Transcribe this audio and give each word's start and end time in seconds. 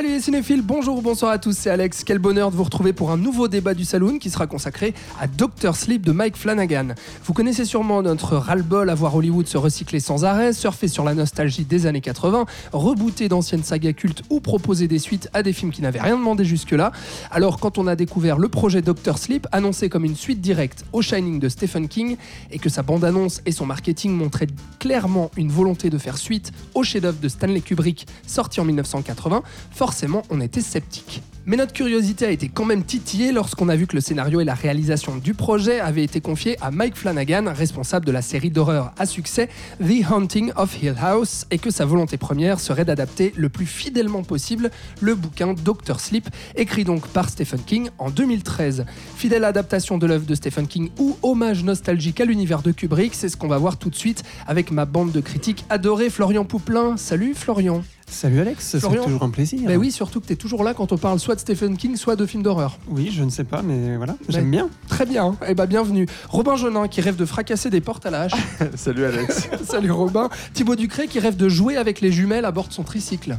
Salut 0.00 0.14
les 0.14 0.20
cinéphiles, 0.20 0.62
bonjour, 0.62 1.02
bonsoir 1.02 1.30
à 1.30 1.36
tous, 1.36 1.54
c'est 1.54 1.68
Alex. 1.68 2.04
Quel 2.04 2.18
bonheur 2.18 2.50
de 2.50 2.56
vous 2.56 2.64
retrouver 2.64 2.94
pour 2.94 3.10
un 3.10 3.18
nouveau 3.18 3.48
débat 3.48 3.74
du 3.74 3.84
Saloon 3.84 4.18
qui 4.18 4.30
sera 4.30 4.46
consacré 4.46 4.94
à 5.20 5.26
Doctor 5.26 5.76
Sleep 5.76 6.06
de 6.06 6.12
Mike 6.12 6.38
Flanagan. 6.38 6.94
Vous 7.26 7.34
connaissez 7.34 7.66
sûrement 7.66 8.00
notre 8.00 8.38
ras-le-bol 8.38 8.88
à 8.88 8.94
voir 8.94 9.14
Hollywood 9.14 9.46
se 9.46 9.58
recycler 9.58 10.00
sans 10.00 10.24
arrêt, 10.24 10.54
surfer 10.54 10.88
sur 10.88 11.04
la 11.04 11.12
nostalgie 11.12 11.66
des 11.66 11.84
années 11.84 12.00
80, 12.00 12.46
rebooter 12.72 13.28
d'anciennes 13.28 13.62
sagas 13.62 13.92
cultes 13.92 14.22
ou 14.30 14.40
proposer 14.40 14.88
des 14.88 14.98
suites 14.98 15.28
à 15.34 15.42
des 15.42 15.52
films 15.52 15.70
qui 15.70 15.82
n'avaient 15.82 16.00
rien 16.00 16.16
demandé 16.16 16.46
jusque-là. 16.46 16.92
Alors 17.30 17.58
quand 17.60 17.76
on 17.76 17.86
a 17.86 17.94
découvert 17.94 18.38
le 18.38 18.48
projet 18.48 18.80
Doctor 18.80 19.18
Sleep, 19.18 19.46
annoncé 19.52 19.90
comme 19.90 20.06
une 20.06 20.16
suite 20.16 20.40
directe 20.40 20.86
au 20.94 21.02
Shining 21.02 21.38
de 21.38 21.50
Stephen 21.50 21.88
King, 21.88 22.16
et 22.50 22.58
que 22.58 22.70
sa 22.70 22.82
bande-annonce 22.82 23.42
et 23.44 23.52
son 23.52 23.66
marketing 23.66 24.12
montraient 24.12 24.48
clairement 24.78 25.30
une 25.36 25.50
volonté 25.50 25.90
de 25.90 25.98
faire 25.98 26.16
suite 26.16 26.52
au 26.72 26.84
chef-d'œuvre 26.84 27.20
de 27.20 27.28
Stanley 27.28 27.60
Kubrick 27.60 28.06
sorti 28.26 28.60
en 28.60 28.64
1980, 28.64 29.42
forcément 29.90 30.22
on 30.30 30.40
était 30.40 30.60
sceptique. 30.60 31.20
Mais 31.46 31.56
notre 31.56 31.72
curiosité 31.72 32.26
a 32.26 32.30
été 32.30 32.48
quand 32.48 32.64
même 32.64 32.84
titillée 32.84 33.32
lorsqu'on 33.32 33.68
a 33.68 33.74
vu 33.74 33.88
que 33.88 33.96
le 33.96 34.00
scénario 34.00 34.40
et 34.40 34.44
la 34.44 34.54
réalisation 34.54 35.16
du 35.16 35.34
projet 35.34 35.80
avaient 35.80 36.04
été 36.04 36.20
confiés 36.20 36.56
à 36.60 36.70
Mike 36.70 36.94
Flanagan, 36.96 37.52
responsable 37.52 38.06
de 38.06 38.12
la 38.12 38.22
série 38.22 38.50
d'horreur 38.50 38.92
à 38.98 39.06
succès 39.06 39.48
The 39.80 40.08
Haunting 40.08 40.52
of 40.54 40.80
Hill 40.80 40.94
House, 41.00 41.46
et 41.50 41.58
que 41.58 41.72
sa 41.72 41.86
volonté 41.86 42.18
première 42.18 42.60
serait 42.60 42.84
d'adapter 42.84 43.32
le 43.36 43.48
plus 43.48 43.66
fidèlement 43.66 44.22
possible 44.22 44.70
le 45.00 45.16
bouquin 45.16 45.54
Doctor 45.54 45.98
Sleep, 45.98 46.28
écrit 46.54 46.84
donc 46.84 47.08
par 47.08 47.28
Stephen 47.28 47.60
King 47.60 47.88
en 47.98 48.10
2013. 48.10 48.84
Fidèle 49.16 49.44
adaptation 49.44 49.98
de 49.98 50.06
l'œuvre 50.06 50.26
de 50.26 50.36
Stephen 50.36 50.68
King 50.68 50.90
ou 51.00 51.16
hommage 51.22 51.64
nostalgique 51.64 52.20
à 52.20 52.26
l'univers 52.26 52.62
de 52.62 52.70
Kubrick, 52.70 53.14
c'est 53.14 53.28
ce 53.28 53.36
qu'on 53.36 53.48
va 53.48 53.58
voir 53.58 53.76
tout 53.76 53.90
de 53.90 53.96
suite 53.96 54.22
avec 54.46 54.70
ma 54.70 54.84
bande 54.84 55.10
de 55.10 55.20
critiques 55.20 55.64
adorée 55.68 56.10
Florian 56.10 56.44
Pouplin. 56.44 56.96
Salut 56.96 57.34
Florian 57.34 57.82
Salut 58.10 58.40
Alex, 58.40 58.66
c'est 58.66 58.80
toujours 58.80 59.22
un 59.22 59.30
plaisir. 59.30 59.60
Ben 59.66 59.76
oui, 59.78 59.92
surtout 59.92 60.20
que 60.20 60.26
tu 60.26 60.32
es 60.32 60.36
toujours 60.36 60.64
là 60.64 60.74
quand 60.74 60.92
on 60.92 60.98
parle 60.98 61.18
soit 61.20 61.36
de 61.36 61.40
Stephen 61.40 61.76
King, 61.76 61.96
soit 61.96 62.16
de 62.16 62.26
films 62.26 62.42
d'horreur. 62.42 62.76
Oui, 62.88 63.10
je 63.16 63.22
ne 63.22 63.30
sais 63.30 63.44
pas, 63.44 63.62
mais 63.62 63.96
voilà, 63.96 64.16
Mais- 64.28 64.34
j'aime 64.34 64.50
bien. 64.50 64.68
Très 64.88 65.06
bien, 65.06 65.36
et 65.46 65.54
ben 65.54 65.66
bienvenue. 65.66 66.06
Robin 66.28 66.56
Genin 66.56 66.88
qui 66.88 67.00
rêve 67.00 67.16
de 67.16 67.24
fracasser 67.24 67.70
des 67.70 67.80
portes 67.80 68.04
à 68.06 68.10
la 68.10 68.22
hache. 68.22 68.32
Salut 68.74 69.04
Alex. 69.04 69.48
Salut 69.64 69.92
Robin. 69.92 70.28
Thibaut 70.52 70.76
Ducré 70.76 71.06
qui 71.06 71.20
rêve 71.20 71.36
de 71.36 71.48
jouer 71.48 71.76
avec 71.76 72.00
les 72.00 72.10
jumelles 72.10 72.44
à 72.44 72.50
bord 72.50 72.68
de 72.68 72.72
son 72.72 72.82
tricycle. 72.82 73.38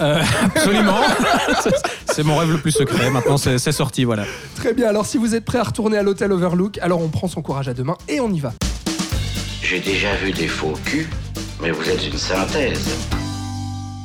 Euh, 0.00 0.20
absolument. 0.44 1.00
c'est 2.12 2.24
mon 2.24 2.36
rêve 2.36 2.50
le 2.50 2.58
plus 2.58 2.72
secret. 2.72 3.08
Maintenant, 3.10 3.36
c'est 3.36 3.58
c'est 3.58 3.72
sorti, 3.72 4.04
voilà. 4.04 4.24
Très 4.56 4.74
bien, 4.74 4.88
alors 4.88 5.06
si 5.06 5.16
vous 5.16 5.34
êtes 5.34 5.44
prêt 5.44 5.58
à 5.58 5.64
retourner 5.64 5.96
à 5.96 6.02
l'hôtel 6.02 6.32
Overlook, 6.32 6.78
alors 6.78 7.00
on 7.00 7.08
prend 7.08 7.28
son 7.28 7.40
courage 7.40 7.68
à 7.68 7.74
deux 7.74 7.84
mains 7.84 7.98
et 8.08 8.18
on 8.20 8.30
y 8.32 8.40
va. 8.40 8.52
J'ai 9.62 9.80
déjà 9.80 10.14
vu 10.16 10.32
des 10.32 10.48
faux 10.48 10.74
culs, 10.84 11.08
mais 11.62 11.70
vous 11.70 11.88
êtes 11.88 12.04
une 12.06 12.18
synthèse. 12.18 12.90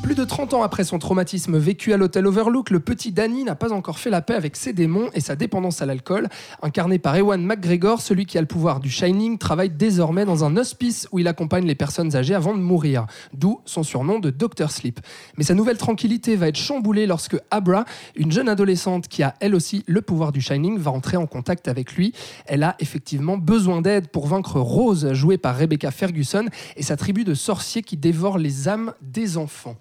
Plus 0.07 0.15
de 0.15 0.23
30 0.23 0.53
ans 0.53 0.63
après 0.63 0.85
son 0.85 0.99
traumatisme 0.99 1.57
vécu 1.57 1.91
à 1.91 1.97
l'hôtel 1.97 2.27
Overlook, 2.27 2.69
le 2.69 2.79
petit 2.79 3.11
Danny 3.11 3.43
n'a 3.43 3.55
pas 3.55 3.73
encore 3.73 3.99
fait 3.99 4.09
la 4.09 4.21
paix 4.21 4.35
avec 4.35 4.55
ses 4.55 4.71
démons 4.71 5.09
et 5.13 5.19
sa 5.19 5.35
dépendance 5.35 5.81
à 5.81 5.85
l'alcool. 5.85 6.29
Incarné 6.61 6.97
par 6.97 7.17
Ewan 7.17 7.43
McGregor, 7.43 7.99
celui 7.99 8.25
qui 8.25 8.37
a 8.37 8.41
le 8.41 8.47
pouvoir 8.47 8.79
du 8.79 8.89
Shining 8.89 9.37
travaille 9.37 9.69
désormais 9.69 10.23
dans 10.23 10.45
un 10.45 10.55
hospice 10.55 11.09
où 11.11 11.19
il 11.19 11.27
accompagne 11.27 11.65
les 11.65 11.75
personnes 11.75 12.15
âgées 12.15 12.35
avant 12.35 12.53
de 12.53 12.61
mourir, 12.61 13.05
d'où 13.33 13.59
son 13.65 13.83
surnom 13.83 14.19
de 14.19 14.29
Dr 14.29 14.71
Sleep. 14.71 15.01
Mais 15.37 15.43
sa 15.43 15.55
nouvelle 15.55 15.77
tranquillité 15.77 16.37
va 16.37 16.47
être 16.47 16.55
chamboulée 16.55 17.05
lorsque 17.05 17.37
Abra, 17.51 17.83
une 18.15 18.31
jeune 18.31 18.47
adolescente 18.47 19.09
qui 19.09 19.23
a 19.23 19.33
elle 19.41 19.55
aussi 19.55 19.83
le 19.87 20.01
pouvoir 20.01 20.31
du 20.31 20.39
Shining, 20.39 20.77
va 20.77 20.91
entrer 20.91 21.17
en 21.17 21.27
contact 21.27 21.67
avec 21.67 21.95
lui. 21.95 22.13
Elle 22.45 22.63
a 22.63 22.77
effectivement 22.79 23.37
besoin 23.37 23.81
d'aide 23.81 24.07
pour 24.07 24.27
vaincre 24.27 24.61
Rose, 24.61 25.11
jouée 25.11 25.37
par 25.37 25.57
Rebecca 25.57 25.91
Ferguson, 25.91 26.45
et 26.77 26.83
sa 26.83 26.95
tribu 26.95 27.25
de 27.25 27.33
sorciers 27.33 27.83
qui 27.83 27.97
dévorent 27.97 28.37
les 28.37 28.69
âmes 28.69 28.93
des 29.01 29.37
enfants. 29.37 29.75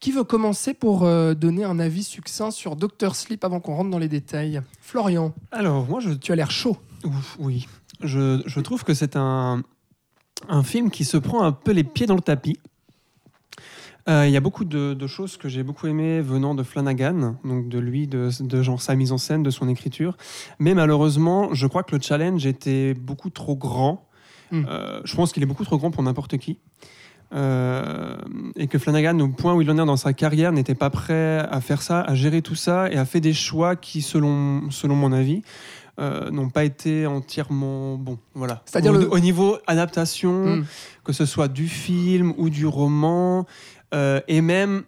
Qui 0.00 0.12
veut 0.12 0.24
commencer 0.24 0.74
pour 0.74 1.04
euh, 1.04 1.34
donner 1.34 1.64
un 1.64 1.78
avis 1.78 2.04
succinct 2.04 2.50
sur 2.50 2.76
Doctor 2.76 3.16
Sleep 3.16 3.44
avant 3.44 3.60
qu'on 3.60 3.74
rentre 3.74 3.90
dans 3.90 3.98
les 3.98 4.08
détails? 4.08 4.60
Florian, 4.80 5.34
Alors, 5.52 5.86
moi, 5.86 6.00
je. 6.00 6.10
tu 6.12 6.32
as 6.32 6.36
l'air 6.36 6.50
chaud. 6.50 6.76
Ouf, 7.04 7.36
oui. 7.38 7.66
Je, 8.02 8.42
je 8.46 8.60
trouve 8.60 8.84
que 8.84 8.94
c'est 8.94 9.16
un, 9.16 9.62
un 10.48 10.62
film 10.62 10.90
qui 10.90 11.04
se 11.04 11.16
prend 11.16 11.42
un 11.42 11.52
peu 11.52 11.72
les 11.72 11.84
pieds 11.84 12.06
dans 12.06 12.14
le 12.14 12.20
tapis. 12.20 12.58
Euh, 14.08 14.26
Il 14.26 14.32
y 14.32 14.36
a 14.36 14.40
beaucoup 14.40 14.64
de, 14.64 14.94
de 14.94 15.06
choses 15.06 15.36
que 15.36 15.48
j'ai 15.48 15.62
beaucoup 15.64 15.86
aimées 15.88 16.20
venant 16.20 16.54
de 16.54 16.62
Flanagan, 16.62 17.36
donc 17.44 17.68
de 17.68 17.78
lui, 17.78 18.06
de, 18.06 18.30
de 18.40 18.62
genre 18.62 18.80
sa 18.80 18.94
mise 18.94 19.10
en 19.12 19.18
scène, 19.18 19.42
de 19.42 19.50
son 19.50 19.68
écriture. 19.68 20.16
Mais 20.58 20.74
malheureusement, 20.74 21.52
je 21.54 21.66
crois 21.66 21.82
que 21.82 21.96
le 21.96 22.00
challenge 22.00 22.46
était 22.46 22.94
beaucoup 22.94 23.30
trop 23.30 23.56
grand. 23.56 24.06
Mm. 24.52 24.64
Euh, 24.68 25.00
je 25.04 25.16
pense 25.16 25.32
qu'il 25.32 25.42
est 25.42 25.46
beaucoup 25.46 25.64
trop 25.64 25.76
grand 25.78 25.90
pour 25.90 26.02
n'importe 26.04 26.38
qui. 26.38 26.58
Euh, 27.34 28.16
et 28.54 28.68
que 28.68 28.78
Flanagan, 28.78 29.18
au 29.20 29.28
point 29.28 29.52
où 29.54 29.60
il 29.62 29.70
en 29.70 29.74
est 29.78 29.84
dans 29.86 29.96
sa 29.96 30.12
carrière, 30.12 30.52
n'était 30.52 30.74
pas 30.76 30.90
prêt 30.90 31.38
à 31.50 31.60
faire 31.60 31.82
ça, 31.82 32.00
à 32.02 32.14
gérer 32.14 32.40
tout 32.40 32.54
ça, 32.54 32.88
et 32.90 32.96
a 32.96 33.04
fait 33.04 33.20
des 33.20 33.32
choix 33.34 33.74
qui, 33.76 34.00
selon, 34.00 34.70
selon 34.70 34.94
mon 34.94 35.12
avis, 35.12 35.42
euh, 35.98 36.30
n'ont 36.30 36.50
pas 36.50 36.64
été 36.64 37.06
entièrement 37.06 37.96
bons. 37.96 38.18
Voilà. 38.34 38.62
C'est-à-dire 38.66 38.92
au, 38.92 38.98
le- 38.98 39.12
au 39.12 39.18
niveau 39.18 39.58
adaptation, 39.66 40.56
Mm. 40.58 40.64
que 41.04 41.12
ce 41.12 41.24
soit 41.26 41.48
du 41.48 41.68
film 41.68 42.32
ou 42.38 42.48
du 42.50 42.66
roman, 42.66 43.46
euh, 43.94 44.20
et 44.28 44.40
même 44.40 44.84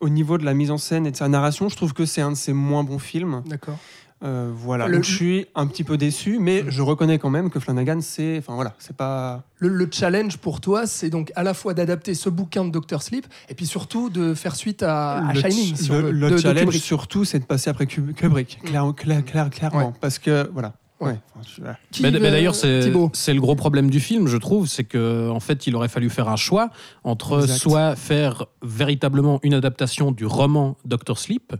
au 0.00 0.08
niveau 0.08 0.36
de 0.36 0.44
la 0.44 0.52
mise 0.52 0.72
en 0.72 0.78
scène 0.78 1.06
et 1.06 1.12
de 1.12 1.16
sa 1.16 1.28
narration, 1.28 1.68
je 1.68 1.76
trouve 1.76 1.92
que 1.94 2.04
c'est 2.04 2.20
un 2.20 2.32
de 2.32 2.36
ses 2.36 2.52
moins 2.52 2.82
bons 2.82 2.98
films. 2.98 3.44
D'accord. 3.46 3.78
Euh, 4.24 4.50
voilà. 4.52 4.88
Le- 4.88 4.94
Donc 4.96 5.04
je 5.04 5.14
suis 5.14 5.46
un 5.54 5.66
petit 5.68 5.84
peu 5.84 5.96
déçu, 5.96 6.38
mais 6.40 6.62
Mm. 6.64 6.70
je 6.70 6.82
reconnais 6.82 7.18
quand 7.18 7.30
même 7.30 7.50
que 7.50 7.60
Flanagan, 7.60 8.00
c'est, 8.00 8.38
enfin 8.38 8.54
voilà, 8.56 8.74
c'est 8.78 8.96
pas. 8.96 9.44
Le, 9.58 9.68
le 9.68 9.88
challenge 9.92 10.38
pour 10.38 10.60
toi, 10.60 10.86
c'est 10.88 11.08
donc 11.08 11.30
à 11.36 11.42
la 11.44 11.54
fois 11.54 11.72
d'adapter 11.74 12.14
ce 12.14 12.28
bouquin 12.28 12.64
de 12.64 12.70
Doctor 12.70 13.02
Sleep 13.02 13.26
et 13.48 13.54
puis 13.54 13.66
surtout 13.66 14.10
de 14.10 14.34
faire 14.34 14.56
suite 14.56 14.82
à, 14.82 15.22
Shining. 15.34 15.76
sur 15.76 15.94
le- 16.02 16.30
de- 16.30 16.36
challenge 16.36 16.76
surtout, 16.78 17.24
c'est 17.24 17.38
de 17.38 17.44
passer 17.44 17.70
après 17.70 17.84
Kub- 17.86 18.12
Kubrick, 18.14 18.58
clair, 18.64 18.92
clair- 18.96 19.24
clair- 19.24 19.50
clairement, 19.50 19.88
Ouais. 19.88 19.94
parce 20.00 20.18
que 20.18 20.50
voilà. 20.52 20.74
Ouais. 21.00 21.14
Enfin, 21.36 21.48
je- 21.92 22.02
Mais, 22.02 22.10
mais 22.10 22.30
d'ailleurs, 22.32 22.56
c'est 22.56 23.32
le 23.34 23.40
gros 23.40 23.54
problème 23.54 23.88
du 23.88 24.00
film, 24.00 24.26
je 24.26 24.36
trouve, 24.36 24.66
c'est 24.66 24.82
que 24.82 25.30
en 25.30 25.38
fait, 25.38 25.68
il 25.68 25.76
aurait 25.76 25.88
fallu 25.88 26.10
faire 26.10 26.28
un 26.28 26.34
choix 26.36 26.70
entre 27.04 27.42
Exact. 27.42 27.58
soit 27.58 27.94
faire 27.96 28.46
véritablement 28.62 29.38
une 29.44 29.54
adaptation 29.54 30.10
du 30.10 30.26
roman 30.26 30.76
Doctor 30.84 31.16
Sleep, 31.18 31.54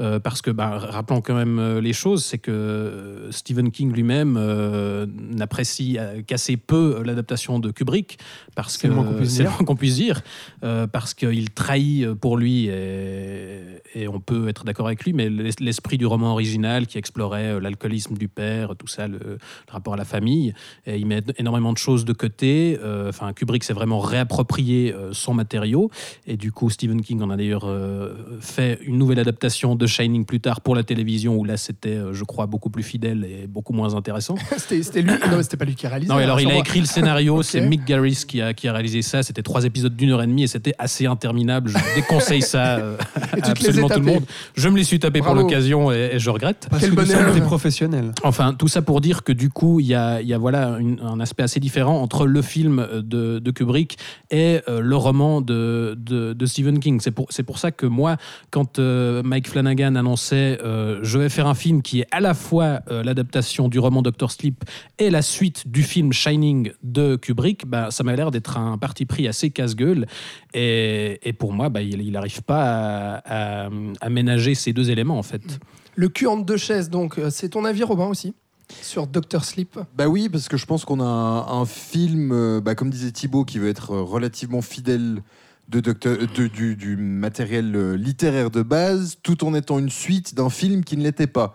euh, 0.00 0.18
parce 0.18 0.42
que, 0.42 0.50
bah, 0.50 0.76
rappelons 0.78 1.20
quand 1.20 1.34
même 1.36 1.60
euh, 1.60 1.80
les 1.80 1.92
choses, 1.92 2.24
c'est 2.24 2.38
que 2.38 2.50
euh, 2.50 3.30
Stephen 3.30 3.70
King 3.70 3.92
lui-même 3.92 4.36
euh, 4.36 5.06
n'apprécie 5.08 5.96
qu'assez 6.26 6.56
peu 6.56 7.02
l'adaptation 7.04 7.60
de 7.60 7.70
Kubrick, 7.70 8.18
parce 8.56 8.74
C'est 8.74 8.82
que 8.82 8.86
le 8.88 8.94
moins 8.94 9.04
qu'on 9.04 9.14
puisse 9.14 9.30
c'est 9.36 9.44
le 9.44 9.50
moins 9.50 9.58
qu'on 9.58 9.76
puisse 9.76 9.94
dire, 9.94 10.20
euh, 10.64 10.88
parce 10.88 11.14
qu'il 11.14 11.50
trahit 11.50 12.12
pour 12.14 12.36
lui, 12.36 12.66
et, 12.66 13.60
et 13.94 14.08
on 14.08 14.18
peut 14.20 14.48
être 14.48 14.64
d'accord 14.64 14.86
avec 14.86 15.04
lui, 15.04 15.12
mais 15.12 15.28
l'es- 15.28 15.50
l'esprit 15.60 15.96
du 15.98 16.06
roman 16.06 16.32
original 16.32 16.88
qui 16.88 16.98
explorait 16.98 17.60
l'alcoolisme 17.60 18.16
du 18.16 18.26
père, 18.28 18.74
tout 18.80 18.86
ça, 18.88 19.06
le, 19.06 19.18
le 19.18 19.38
rapport 19.70 19.94
à 19.94 19.96
la 19.96 20.04
famille, 20.06 20.54
et 20.86 20.96
il 20.96 21.06
met 21.06 21.22
énormément 21.36 21.72
de 21.72 21.78
choses 21.78 22.04
de 22.04 22.12
côté. 22.12 22.78
Euh, 22.82 23.08
Enfin, 23.10 23.32
Kubrick 23.32 23.64
s'est 23.64 23.72
vraiment 23.72 23.98
réapproprié 23.98 24.94
euh, 24.94 25.12
son 25.12 25.34
matériau, 25.34 25.90
et 26.26 26.36
du 26.36 26.52
coup, 26.52 26.70
Stephen 26.70 27.02
King 27.02 27.20
en 27.22 27.30
a 27.30 27.36
d'ailleurs 27.36 27.64
euh, 27.66 28.14
fait 28.40 28.78
une 28.84 28.96
nouvelle 28.98 29.18
adaptation 29.18 29.74
de 29.74 29.86
Shining 29.86 30.24
plus 30.24 30.40
tard 30.40 30.60
pour 30.60 30.74
la 30.74 30.82
télévision, 30.82 31.36
où 31.36 31.44
là, 31.44 31.56
c'était, 31.56 31.98
je 32.12 32.24
crois, 32.24 32.46
beaucoup 32.46 32.70
plus 32.70 32.82
fidèle 32.82 33.24
et 33.24 33.46
beaucoup 33.46 33.72
moins 33.72 33.94
intéressant. 33.94 34.36
C'était 34.56 34.82
c'était 34.82 35.02
lui. 35.02 35.10
Non, 35.30 35.42
c'était 35.42 35.56
pas 35.56 35.64
lui 35.64 35.74
qui 35.74 35.86
a 35.86 35.90
réalisé. 35.90 36.10
Non, 36.12 36.18
alors 36.18 36.40
il 36.40 36.48
a 36.48 36.52
moi. 36.52 36.60
écrit 36.60 36.80
le 36.80 36.86
scénario, 36.86 37.42
c'est 37.50 37.60
Mick 37.60 37.84
Garris 37.84 38.24
qui 38.26 38.40
a, 38.40 38.54
qui 38.54 38.68
a 38.68 38.72
réalisé 38.72 39.02
ça. 39.02 39.22
C'était 39.22 39.42
trois 39.42 39.64
épisodes 39.64 39.94
d'une 39.94 40.10
heure 40.10 40.22
et 40.22 40.26
demie 40.26 40.44
et 40.44 40.46
c'était 40.46 40.74
assez 40.78 41.06
interminable. 41.06 41.70
Je 41.70 41.76
déconseille 41.96 42.42
ça 42.42 42.76
euh, 42.78 42.96
à 43.32 43.50
absolument 43.50 43.88
tout 43.88 43.94
le 44.00 44.04
tapés. 44.06 44.14
monde. 44.14 44.24
Je 44.54 44.68
me 44.68 44.76
les 44.76 44.84
suis 44.84 44.98
tapé 44.98 45.20
pour 45.20 45.34
l'occasion 45.34 45.90
et, 45.92 46.10
et 46.14 46.18
je 46.18 46.30
regrette. 46.30 46.66
Parce 46.70 46.82
Quel 46.82 46.90
que 46.90 46.96
bonheur. 46.96 47.34
des 47.34 47.40
professionnels. 47.40 48.12
Enfin, 48.22 48.54
tout 48.54 48.68
ça 48.70 48.82
pour 48.82 49.00
dire 49.00 49.22
que 49.22 49.32
du 49.32 49.50
coup, 49.50 49.80
il 49.80 49.86
y 49.86 49.94
a, 49.94 50.22
y 50.22 50.32
a 50.32 50.38
voilà 50.38 50.78
un 51.02 51.20
aspect 51.20 51.42
assez 51.42 51.60
différent 51.60 52.00
entre 52.00 52.26
le 52.26 52.42
film 52.42 52.86
de, 52.92 53.38
de 53.38 53.50
Kubrick 53.50 53.98
et 54.30 54.60
euh, 54.68 54.80
le 54.80 54.96
roman 54.96 55.40
de, 55.40 55.94
de, 55.98 56.46
Stephen 56.46 56.80
King. 56.80 57.00
C'est 57.00 57.10
pour, 57.10 57.28
pour 57.46 57.58
ça 57.58 57.70
que 57.70 57.86
moi, 57.86 58.16
quand 58.50 58.78
euh, 58.78 59.22
Mike 59.22 59.48
Flanagan 59.48 59.94
annonçait 59.96 60.58
euh, 60.62 61.00
je 61.02 61.18
vais 61.18 61.28
faire 61.28 61.46
un 61.46 61.54
film 61.54 61.82
qui 61.82 62.00
est 62.00 62.06
à 62.10 62.20
la 62.20 62.34
fois 62.34 62.80
euh, 62.90 63.02
l'adaptation 63.02 63.68
du 63.68 63.78
roman 63.78 64.02
Doctor 64.02 64.30
Sleep 64.30 64.64
et 64.98 65.10
la 65.10 65.22
suite 65.22 65.68
du 65.68 65.82
film 65.82 66.12
Shining 66.12 66.72
de 66.82 67.16
Kubrick, 67.16 67.66
bah, 67.66 67.90
ça 67.90 68.04
m'a 68.04 68.16
l'air 68.16 68.30
d'être 68.30 68.56
un 68.56 68.78
parti 68.78 69.04
pris 69.06 69.28
assez 69.28 69.50
casse-gueule. 69.50 70.06
Et, 70.54 71.18
et 71.28 71.32
pour 71.32 71.52
moi, 71.52 71.68
bah, 71.68 71.82
il 71.82 72.10
n'arrive 72.10 72.42
pas 72.42 73.20
à, 73.24 73.68
à- 74.00 74.08
ménager 74.10 74.54
ces 74.54 74.72
deux 74.72 74.90
éléments 74.90 75.18
en 75.18 75.22
fait. 75.22 75.60
Le 75.96 76.08
cul 76.08 76.26
entre 76.26 76.44
deux 76.44 76.56
chaises, 76.56 76.88
donc 76.90 77.18
euh, 77.18 77.30
c'est 77.30 77.50
ton 77.50 77.64
avis, 77.64 77.82
Robin 77.82 78.06
aussi? 78.06 78.34
Sur 78.82 79.06
Doctor 79.06 79.44
Sleep. 79.44 79.78
Bah 79.96 80.08
oui, 80.08 80.28
parce 80.28 80.48
que 80.48 80.56
je 80.56 80.66
pense 80.66 80.84
qu'on 80.84 81.00
a 81.00 81.04
un, 81.04 81.64
film, 81.64 82.32
euh, 82.32 82.60
bah, 82.60 82.74
comme 82.74 82.90
disait 82.90 83.10
Thibaut, 83.12 83.44
qui 83.44 83.58
veut 83.58 83.68
être 83.68 83.92
euh, 83.92 84.02
relativement 84.02 84.62
fidèle 84.62 85.22
de 85.68 85.80
docteur, 85.80 86.16
de- 86.18 86.46
du, 86.48 86.96
matériel 86.96 87.74
euh, 87.76 87.96
littéraire 87.96 88.50
de 88.50 88.62
base, 88.62 89.18
tout 89.22 89.44
en 89.44 89.54
étant 89.54 89.78
une 89.78 89.90
suite 89.90 90.34
d'un 90.34 90.50
film 90.50 90.84
qui 90.84 90.96
ne 90.96 91.02
l'était 91.02 91.26
pas. 91.28 91.54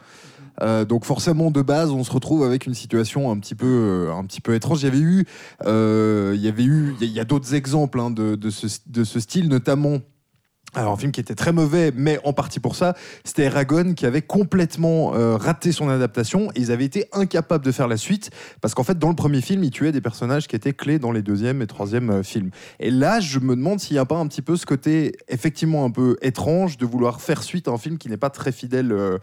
Euh, 0.61 0.85
donc 0.85 1.03
forcément 1.03 1.51
de 1.51 1.61
base 1.61 1.91
on 1.91 2.05
se 2.05 2.11
retrouve 2.13 2.45
avec 2.45 2.65
une 2.65 2.73
situation 2.73 3.29
un 3.29 3.37
petit 3.39 3.55
peu 3.55 3.65
euh, 3.67 4.13
un 4.13 4.23
petit 4.23 4.39
peu 4.39 4.55
étrange. 4.55 4.83
Il 4.83 4.85
y 4.85 4.87
avait 4.87 4.99
eu 4.99 5.25
euh, 5.65 6.31
il 6.33 6.41
y 6.41 6.47
avait 6.47 6.63
eu 6.63 6.95
il 7.01 7.09
y 7.11 7.19
a- 7.19 7.25
d'autres 7.25 7.55
exemples 7.55 7.99
hein, 7.99 8.09
de, 8.09 8.35
de 8.35 8.49
ce 9.03 9.19
style 9.19 9.49
notamment 9.49 9.97
alors 10.75 10.93
un 10.93 10.97
film 10.97 11.11
qui 11.11 11.21
était 11.21 11.35
très 11.35 11.53
mauvais, 11.53 11.91
mais 11.95 12.19
en 12.23 12.33
partie 12.33 12.59
pour 12.59 12.75
ça, 12.75 12.95
c'était 13.23 13.43
Eragon 13.43 13.93
qui 13.93 14.05
avait 14.05 14.21
complètement 14.21 15.15
euh, 15.15 15.37
raté 15.37 15.71
son 15.71 15.89
adaptation. 15.89 16.51
Et 16.55 16.59
ils 16.59 16.71
avaient 16.71 16.85
été 16.85 17.07
incapables 17.13 17.63
de 17.63 17.71
faire 17.71 17.87
la 17.87 17.97
suite 17.97 18.31
parce 18.61 18.73
qu'en 18.73 18.83
fait, 18.83 18.99
dans 18.99 19.09
le 19.09 19.15
premier 19.15 19.41
film, 19.41 19.63
ils 19.63 19.71
tuaient 19.71 19.91
des 19.91 20.01
personnages 20.01 20.47
qui 20.47 20.55
étaient 20.55 20.73
clés 20.73 20.99
dans 20.99 21.11
les 21.11 21.21
deuxième 21.21 21.61
et 21.61 21.67
troisième 21.67 22.09
euh, 22.09 22.23
films. 22.23 22.51
Et 22.79 22.91
là, 22.91 23.19
je 23.19 23.39
me 23.39 23.55
demande 23.55 23.79
s'il 23.79 23.95
n'y 23.95 23.99
a 23.99 24.05
pas 24.05 24.17
un 24.17 24.27
petit 24.27 24.41
peu 24.41 24.57
ce 24.57 24.65
côté 24.65 25.13
effectivement 25.29 25.85
un 25.85 25.91
peu 25.91 26.17
étrange 26.21 26.77
de 26.77 26.85
vouloir 26.85 27.21
faire 27.21 27.43
suite 27.43 27.67
à 27.67 27.71
un 27.71 27.77
film 27.77 27.97
qui 27.97 28.09
n'est 28.09 28.17
pas 28.17 28.29
très 28.29 28.51
fidèle 28.51 28.91
euh, 28.91 29.17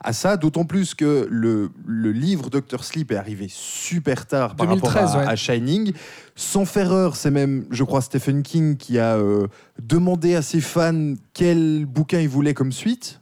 à 0.00 0.12
ça. 0.12 0.36
D'autant 0.36 0.64
plus 0.64 0.94
que 0.94 1.26
le, 1.30 1.70
le 1.86 2.12
livre 2.12 2.50
Doctor 2.50 2.84
Sleep 2.84 3.12
est 3.12 3.16
arrivé 3.16 3.46
super 3.50 4.26
tard 4.26 4.54
par 4.56 4.66
2013, 4.66 4.92
rapport 4.94 5.16
à, 5.16 5.18
ouais. 5.24 5.28
à 5.28 5.36
Shining. 5.36 5.92
Sans 6.34 6.64
faire 6.64 6.86
erreur, 6.86 7.16
c'est 7.16 7.30
même, 7.30 7.64
je 7.70 7.82
crois, 7.84 8.00
Stephen 8.02 8.42
King 8.42 8.76
qui 8.76 8.98
a 8.98 9.16
euh, 9.16 9.46
demandé 9.82 10.34
à 10.34 10.42
ses 10.42 10.60
fans 10.60 11.14
quel 11.32 11.86
bouquin 11.86 12.20
il 12.20 12.28
voulait 12.28 12.54
comme 12.54 12.72
suite. 12.72 13.20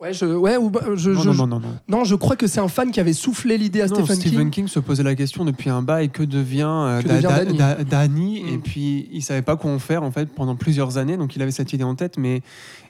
Ouais, 0.00 0.12
je, 0.12 0.26
ouais, 0.26 0.58
ou, 0.58 0.68
bah, 0.68 0.82
je, 0.96 1.10
Non, 1.12 1.20
je- 1.22 1.28
non, 1.30 1.34
non, 1.34 1.46
non, 1.46 1.60
non. 1.60 1.78
non, 1.88 2.04
je 2.04 2.14
crois 2.14 2.36
que 2.36 2.46
c'est 2.46 2.60
un 2.60 2.68
fan 2.68 2.90
qui 2.90 3.00
avait 3.00 3.14
soufflé 3.14 3.56
l'idée 3.56 3.80
à 3.80 3.86
Non, 3.86 3.94
Stephen, 3.94 4.16
Stephen 4.16 4.38
King. 4.40 4.50
King. 4.50 4.68
se 4.68 4.78
posait 4.80 5.02
la 5.04 5.14
question 5.14 5.46
depuis 5.46 5.70
un 5.70 5.80
bail 5.80 6.10
que 6.10 6.22
devient, 6.22 6.66
euh, 6.68 7.00
Que 7.00 7.08
Da- 7.08 7.14
devient 7.14 7.28
Da- 7.28 7.44
Danny. 7.44 7.56
Da- 7.56 7.84
Danny 7.84 8.42
Mm. 8.42 8.48
et 8.48 8.58
puis 8.58 9.08
il 9.12 9.22
savait 9.22 9.40
pas 9.40 9.56
quoi 9.56 9.70
en 9.70 9.78
faire 9.78 10.02
en 10.02 10.10
fait 10.10 10.26
pendant 10.26 10.56
plusieurs 10.56 10.98
années 10.98 11.16
donc 11.16 11.36
il 11.36 11.40
avait 11.42 11.52
cette 11.52 11.72
idée 11.72 11.84
en 11.84 11.94
tête 11.94 12.18
mais 12.18 12.42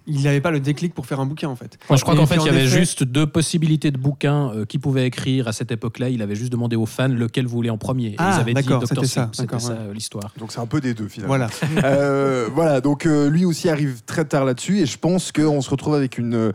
il 0.06 0.23
n'avait 0.23 0.41
pas 0.41 0.51
le 0.51 0.61
déclic 0.61 0.93
pour 0.95 1.06
faire 1.06 1.21
un 1.21 1.27
bouquin 1.27 1.49
en 1.49 1.56
fait. 1.56 1.79
Moi, 1.89 1.97
je 1.97 2.03
crois 2.03 2.15
qu'en 2.15 2.27
fait, 2.27 2.37
il 2.37 2.47
y 2.47 2.49
avait 2.49 2.65
effet- 2.67 2.79
juste 2.79 3.05
deux 3.05 3.27
possibilités 3.27 3.91
de 3.91 3.97
bouquins 3.99 4.51
euh, 4.55 4.65
qu'il 4.65 4.81
pouvait 4.81 5.06
écrire 5.06 5.49
à 5.49 5.53
cette 5.53 5.73
époque-là. 5.73 6.09
Il 6.11 6.21
avait 6.23 6.35
juste 6.35 6.53
demandé 6.53 6.77
aux 6.77 6.87
fans 6.87 7.09
lequel 7.09 7.47
vous 7.47 7.55
voulez 7.56 7.71
en 7.71 7.79
premier. 7.79 8.09
Et 8.09 8.15
Ah, 8.19 8.35
ils 8.37 8.41
avaient 8.41 8.55
dit 8.55 8.62
d'accord, 8.62 8.81
Dr. 8.81 8.89
c'était 8.89 9.06
ça. 9.06 9.31
C'était 9.33 9.59
ça 9.59 9.73
ouais. 9.73 9.79
euh, 9.89 9.93
l'histoire. 9.95 10.33
Donc 10.39 10.53
c'est 10.53 10.61
un 10.61 10.67
peu 10.67 10.81
des 10.81 10.95
deux 10.95 11.09
finalement. 11.09 11.29
Voilà. 11.37 11.49
Euh, 11.85 12.49
voilà, 12.55 12.81
donc 12.81 13.06
euh, 13.06 13.29
lui 13.29 13.45
aussi 13.45 13.69
arrive 13.69 14.03
très 14.06 14.25
tard 14.25 14.45
là-dessus 14.45 14.81
et 14.81 14.87
je 14.87 14.97
pense 14.99 15.33
qu'on 15.33 15.61
se 15.61 15.69
retrouve 15.71 15.95
avec 15.95 16.19
une... 16.19 16.35
euh, 16.35 16.53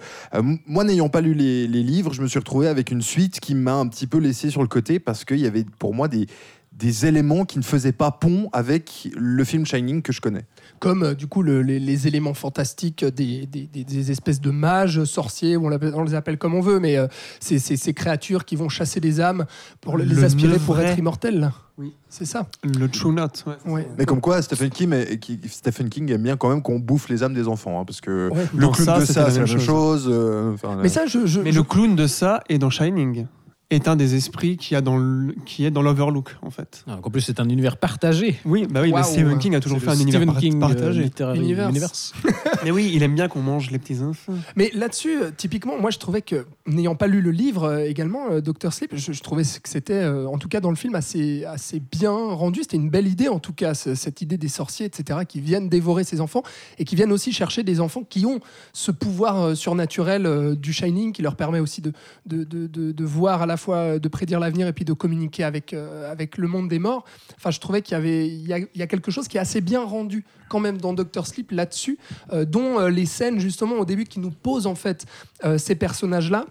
moi 0.66 0.84
n'ayant 0.84 1.10
pas 1.10 1.22
lu 1.22 1.34
les, 1.34 1.68
les 1.68 1.84
livres, 1.84 2.13
je 2.13 2.22
me 2.22 2.28
suis 2.28 2.40
retrouvé 2.40 2.68
avec 2.68 2.92
une 2.92 3.01
suite 3.01 3.40
qui 3.40 3.54
m'a 3.56 3.74
un 3.74 3.88
petit 3.88 4.07
peu 4.07 4.18
laissé 4.18 4.50
sur 4.50 4.62
le 4.62 4.68
côté 4.68 5.00
parce 5.00 5.25
qu'il 5.25 5.40
y 5.40 5.46
avait 5.48 5.66
pour 5.78 5.94
moi 5.94 6.07
des, 6.07 6.28
des 6.71 7.06
éléments 7.06 7.44
qui 7.44 7.57
ne 7.60 7.63
faisaient 7.63 7.92
pas 7.92 8.12
pont 8.12 8.50
avec 8.54 9.10
le 9.18 9.44
film 9.44 9.66
Shining 9.66 10.01
que 10.01 10.13
je 10.13 10.21
connais. 10.21 10.45
Comme 10.80 11.04
euh, 11.04 11.13
du 11.13 11.27
coup 11.27 11.42
le- 11.44 11.62
les, 11.62 11.77
les 11.80 12.07
éléments 12.07 12.33
fantastiques 12.33 13.04
des, 13.04 13.45
des- 13.48 13.68
des- 13.68 13.83
des 13.83 14.12
espèces 14.12 14.39
de 14.39 14.50
mages, 14.50 15.04
sorciers, 15.04 15.57
on, 15.57 15.66
on 15.66 16.04
les 16.04 16.13
appelle 16.13 16.38
comme 16.38 16.54
on 16.56 16.62
veut, 16.62 16.80
mais 16.80 16.95
euh, 16.98 17.07
c'est 17.42 17.60
c'est 17.60 17.75
ces 17.75 17.94
créatures 17.94 18.45
qui 18.45 18.56
vont 18.56 18.69
chasser 18.69 19.01
des 19.01 19.19
âmes 19.19 19.45
pour 19.81 19.98
les 19.98 20.06
Le 20.06 20.24
aspirer 20.24 20.57
pour 20.60 20.80
être 20.80 20.98
immortels. 20.98 21.51
Oui. 21.77 21.94
C'est 22.10 22.25
ça. 22.25 22.48
Le 22.63 22.88
True 22.89 23.13
ouais. 23.15 23.56
Ouais. 23.65 23.88
Mais 23.98 24.06
comme 24.06 24.19
quoi, 24.22 24.42
Stephen 24.42 24.69
King, 24.69 24.92
est- 24.94 25.18
qui- 25.19 25.39
Stephen 25.50 25.88
King 25.89 26.10
aime 26.12 26.24
bien 26.24 26.36
quand 26.38 26.50
même 26.50 26.62
qu'on 26.62 26.77
bouffe 26.80 27.07
les 27.10 27.24
âmes 27.24 27.33
des 27.33 27.48
enfants, 27.48 27.80
hein, 27.80 27.86
parce 27.86 28.01
que 28.01 28.30
Ouais. 28.30 28.45
le 28.54 28.68
clown 28.68 28.74
ça, 28.86 29.00
de 29.00 29.06
ça, 29.06 29.31
c'est 29.31 29.39
la 29.39 29.45
même 29.45 29.60
chose. 29.60 30.07
euh, 30.10 30.56
Mais 30.81 30.89
ça, 30.89 31.06
je, 31.07 31.25
je- 31.25 31.39
Mais 31.42 31.51
je- 31.51 31.57
le 31.57 31.63
clown 31.63 31.95
de 31.95 32.06
ça 32.07 32.42
est 32.50 32.57
dans 32.57 32.69
Shining 32.69 33.25
est 33.71 33.88
un 33.88 33.95
des 33.95 34.16
esprits 34.16 34.57
qui, 34.57 34.75
a 34.75 34.81
dans 34.81 34.98
le- 34.98 35.36
qui 35.45 35.63
est 35.63 35.69
dans 35.71 35.81
l'Overlook 35.83 36.36
en 36.42 36.50
fait. 36.50 36.83
Ah, 36.88 37.00
en 37.04 37.10
plus, 37.10 37.21
c'est 37.21 37.39
un 37.39 37.48
univers 37.48 37.77
partagé. 37.77 38.39
Oui, 38.45 38.66
bah 38.69 38.81
oui, 38.81 38.88
mais 38.89 38.95
Waouh. 39.01 39.04
Stephen 39.04 39.38
King 39.38 39.54
a 39.56 39.60
toujours 39.60 39.80
fait 39.80 39.89
un 39.89 40.00
univers 40.00 40.21
Stephen 40.21 40.36
King 40.38 40.56
euh, 40.56 40.60
partagé. 40.60 41.12
Universe. 41.36 41.69
Universe. 41.69 42.13
mais 42.63 42.71
oui, 42.71 42.92
il 42.94 43.04
aime 43.04 43.13
bien 43.13 43.27
qu'on 43.27 43.42
mange 43.42 43.69
les 43.69 43.77
petits 43.77 44.01
enfants. 44.01 44.33
Mais 44.56 44.71
là-dessus, 44.74 45.21
euh, 45.21 45.30
typiquement, 45.36 45.80
moi, 45.80 45.92
je 45.92 46.00
trouvais 46.00 46.24
que, 46.24 46.48
n'ayant 46.66 46.95
pas 46.95 47.06
lu 47.07 47.21
le 47.21 47.30
livre 47.31 47.66
euh, 47.66 47.86
également, 47.86 48.31
euh, 48.31 48.42
Dr. 48.42 48.74
Sleep, 48.74 48.92
je, 48.95 49.12
je 49.13 49.21
trouvais 49.21 49.44
que 49.44 49.69
c'était, 49.69 49.94
euh, 49.94 50.27
en 50.27 50.39
tout 50.39 50.48
cas 50.50 50.62
dans 50.62 50.72
le 50.72 50.75
film, 50.75 50.95
assez, 50.95 51.45
assez 51.45 51.80
bien 51.80 52.12
rendu. 52.12 52.62
C'était 52.63 52.77
une 52.77 52.89
belle 52.89 53.07
idée, 53.07 53.27
en 53.27 53.39
tout 53.39 53.54
cas, 53.54 53.75
ce- 53.75 53.94
cette 53.94 54.22
idée 54.22 54.38
des 54.38 54.48
sorciers, 54.48 54.88
etc., 54.88 55.19
qui 55.27 55.42
viennent 55.42 55.69
dévorer 55.69 56.04
ces 56.04 56.22
enfants 56.22 56.42
et 56.80 56.86
qui 56.86 56.95
viennent 56.95 57.12
aussi 57.12 57.31
chercher 57.31 57.62
des 57.63 57.80
enfants 57.81 58.04
qui 58.04 58.25
ont 58.25 58.39
ce 58.74 58.89
pouvoir 58.92 59.39
euh, 59.42 59.56
surnaturel 59.56 60.25
euh, 60.25 60.56
du 60.56 60.74
Shining 60.74 61.12
qui 61.13 61.22
leur 61.22 61.36
permet 61.36 61.60
aussi 61.60 61.81
de, 61.81 61.94
de, 62.25 62.44
de, 62.44 62.65
de- 62.65 62.92
de 62.92 63.04
voir 63.06 63.44
à 63.44 63.45
la 63.45 63.57
fois, 63.59 63.75
euh, 63.77 64.00
de 64.00 64.07
prédire 64.07 64.39
l'avenir 64.39 64.67
et 64.67 64.73
puis 64.73 64.85
de 64.85 64.94
communiquer 64.94 65.44
avec, 65.44 65.73
euh, 65.73 66.11
avec 66.11 66.38
le 66.38 66.47
monde 66.47 66.67
des 66.69 66.79
morts. 66.79 67.06
Enfin, 67.38 67.51
je 67.51 67.59
trouvais 67.59 67.81
qu'il 67.81 67.91
y 67.94 67.95
avait 67.95 68.27
il 68.27 68.47
y 68.47 68.53
a, 68.53 68.57
il 68.57 68.67
y 68.75 68.81
a 68.81 68.88
quelque 68.88 69.11
chose 69.11 69.27
qui 69.27 69.38
est 69.38 69.41
assez 69.41 69.61
bien 69.61 69.83
rendu 69.83 70.25
quand 70.50 70.59
même 70.59 70.77
dans 70.79 70.94
Doctor 70.94 71.27
Sleep 71.27 71.51
là-dessus, 71.51 72.00
euh, 72.33 72.45
dont 72.45 72.79
euh, 72.79 72.89
les 72.89 73.06
scènes 73.06 73.39
justement 73.39 73.75
au 73.75 73.85
début 73.85 74.06
qui 74.06 74.19
nous 74.19 74.31
posent 74.31 74.65
en 74.67 74.75
fait 74.75 75.06
euh, 75.45 75.57
ces 75.59 75.75
personnages-là. 75.75 76.45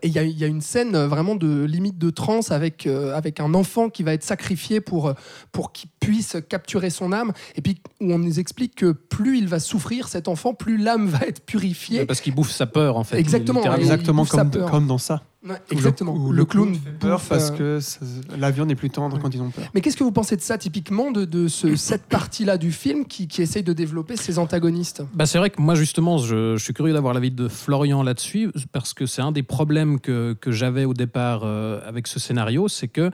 Et 0.00 0.06
il 0.08 0.12
y, 0.14 0.18
a- 0.18 0.22
il 0.22 0.38
y 0.38 0.42
a 0.42 0.46
une 0.46 0.62
scène 0.62 0.96
vraiment 1.04 1.34
de 1.34 1.64
limite 1.64 1.98
de 1.98 2.08
transe 2.08 2.50
avec, 2.50 2.86
euh, 2.86 3.14
avec 3.14 3.40
un 3.40 3.52
enfant 3.52 3.90
qui 3.90 4.02
va 4.04 4.14
être 4.14 4.22
sacrifié 4.24 4.80
pour, 4.80 5.12
pour 5.52 5.70
qu'il 5.72 5.90
puisse 6.00 6.38
capturer 6.48 6.88
son 6.88 7.12
âme. 7.12 7.32
Et 7.56 7.60
puis 7.60 7.76
où 8.00 8.10
on 8.10 8.18
nous 8.18 8.40
explique 8.40 8.74
que 8.74 8.92
plus 8.92 9.36
il 9.36 9.48
va 9.48 9.60
souffrir, 9.60 10.08
cet 10.08 10.28
enfant, 10.28 10.54
plus 10.54 10.78
l'âme 10.78 11.08
va 11.08 11.26
être 11.26 11.44
purifiée. 11.44 12.06
Parce 12.06 12.22
qu'il 12.22 12.34
bouffe 12.34 12.52
sa 12.52 12.64
peur, 12.64 12.96
en 12.96 13.04
fait. 13.04 13.18
Exactement, 13.18 13.60
Exactement 13.74 14.24
comme, 14.24 14.50
comme 14.70 14.86
dans 14.86 14.96
ça. 14.96 15.22
Ouais, 15.46 15.52
Où 15.54 15.56
le- 15.70 15.76
exactement. 15.76 16.14
où 16.14 16.32
le, 16.32 16.44
clown 16.44 16.74
fait 16.74 16.90
peur 16.98 17.18
bouffe, 17.18 17.28
parce 17.28 17.50
euh, 17.52 17.56
que 17.78 17.80
ça- 17.80 18.00
la 18.36 18.50
viande 18.50 18.70
est 18.70 18.74
plus 18.74 18.90
tendre 18.90 19.16
Ouais. 19.16 19.22
quand 19.22 19.34
ils 19.34 19.40
ont 19.40 19.50
peur. 19.50 19.64
Mais 19.74 19.80
qu'est-ce 19.80 19.96
que 19.96 20.02
vous 20.04 20.10
pensez 20.12 20.36
de 20.36 20.40
ça 20.40 20.58
typiquement, 20.58 21.10
de, 21.12 21.24
de 21.24 21.46
ce- 21.48 21.76
cette 21.76 22.04
partie-là 22.06 22.58
du 22.58 22.72
film 22.72 23.04
qui, 23.06 23.28
qui 23.28 23.42
essaye 23.42 23.62
de 23.62 23.72
développer 23.72 24.16
ses 24.16 24.38
antagonistes? 24.38 25.02
Bah, 25.14 25.24
c'est 25.26 25.38
vrai 25.38 25.50
que 25.50 25.60
moi, 25.62 25.74
justement, 25.76 26.18
je, 26.18 26.56
je 26.56 26.64
suis 26.64 26.74
curieux 26.74 26.92
d'avoir 26.94 27.14
l'avis 27.14 27.30
de 27.30 27.46
Florian 27.48 28.02
là-dessus, 28.02 28.50
parce 28.72 28.92
que 28.92 29.06
c'est 29.06 29.22
un 29.22 29.30
des 29.32 29.42
problèmes 29.44 30.00
que, 30.00 30.32
que 30.40 30.50
j'avais 30.50 30.84
au 30.84 30.94
départ 30.94 31.42
euh, 31.44 31.80
avec 31.86 32.06
ce 32.08 32.18
scénario, 32.18 32.66
c'est 32.68 32.88
que 32.88 33.10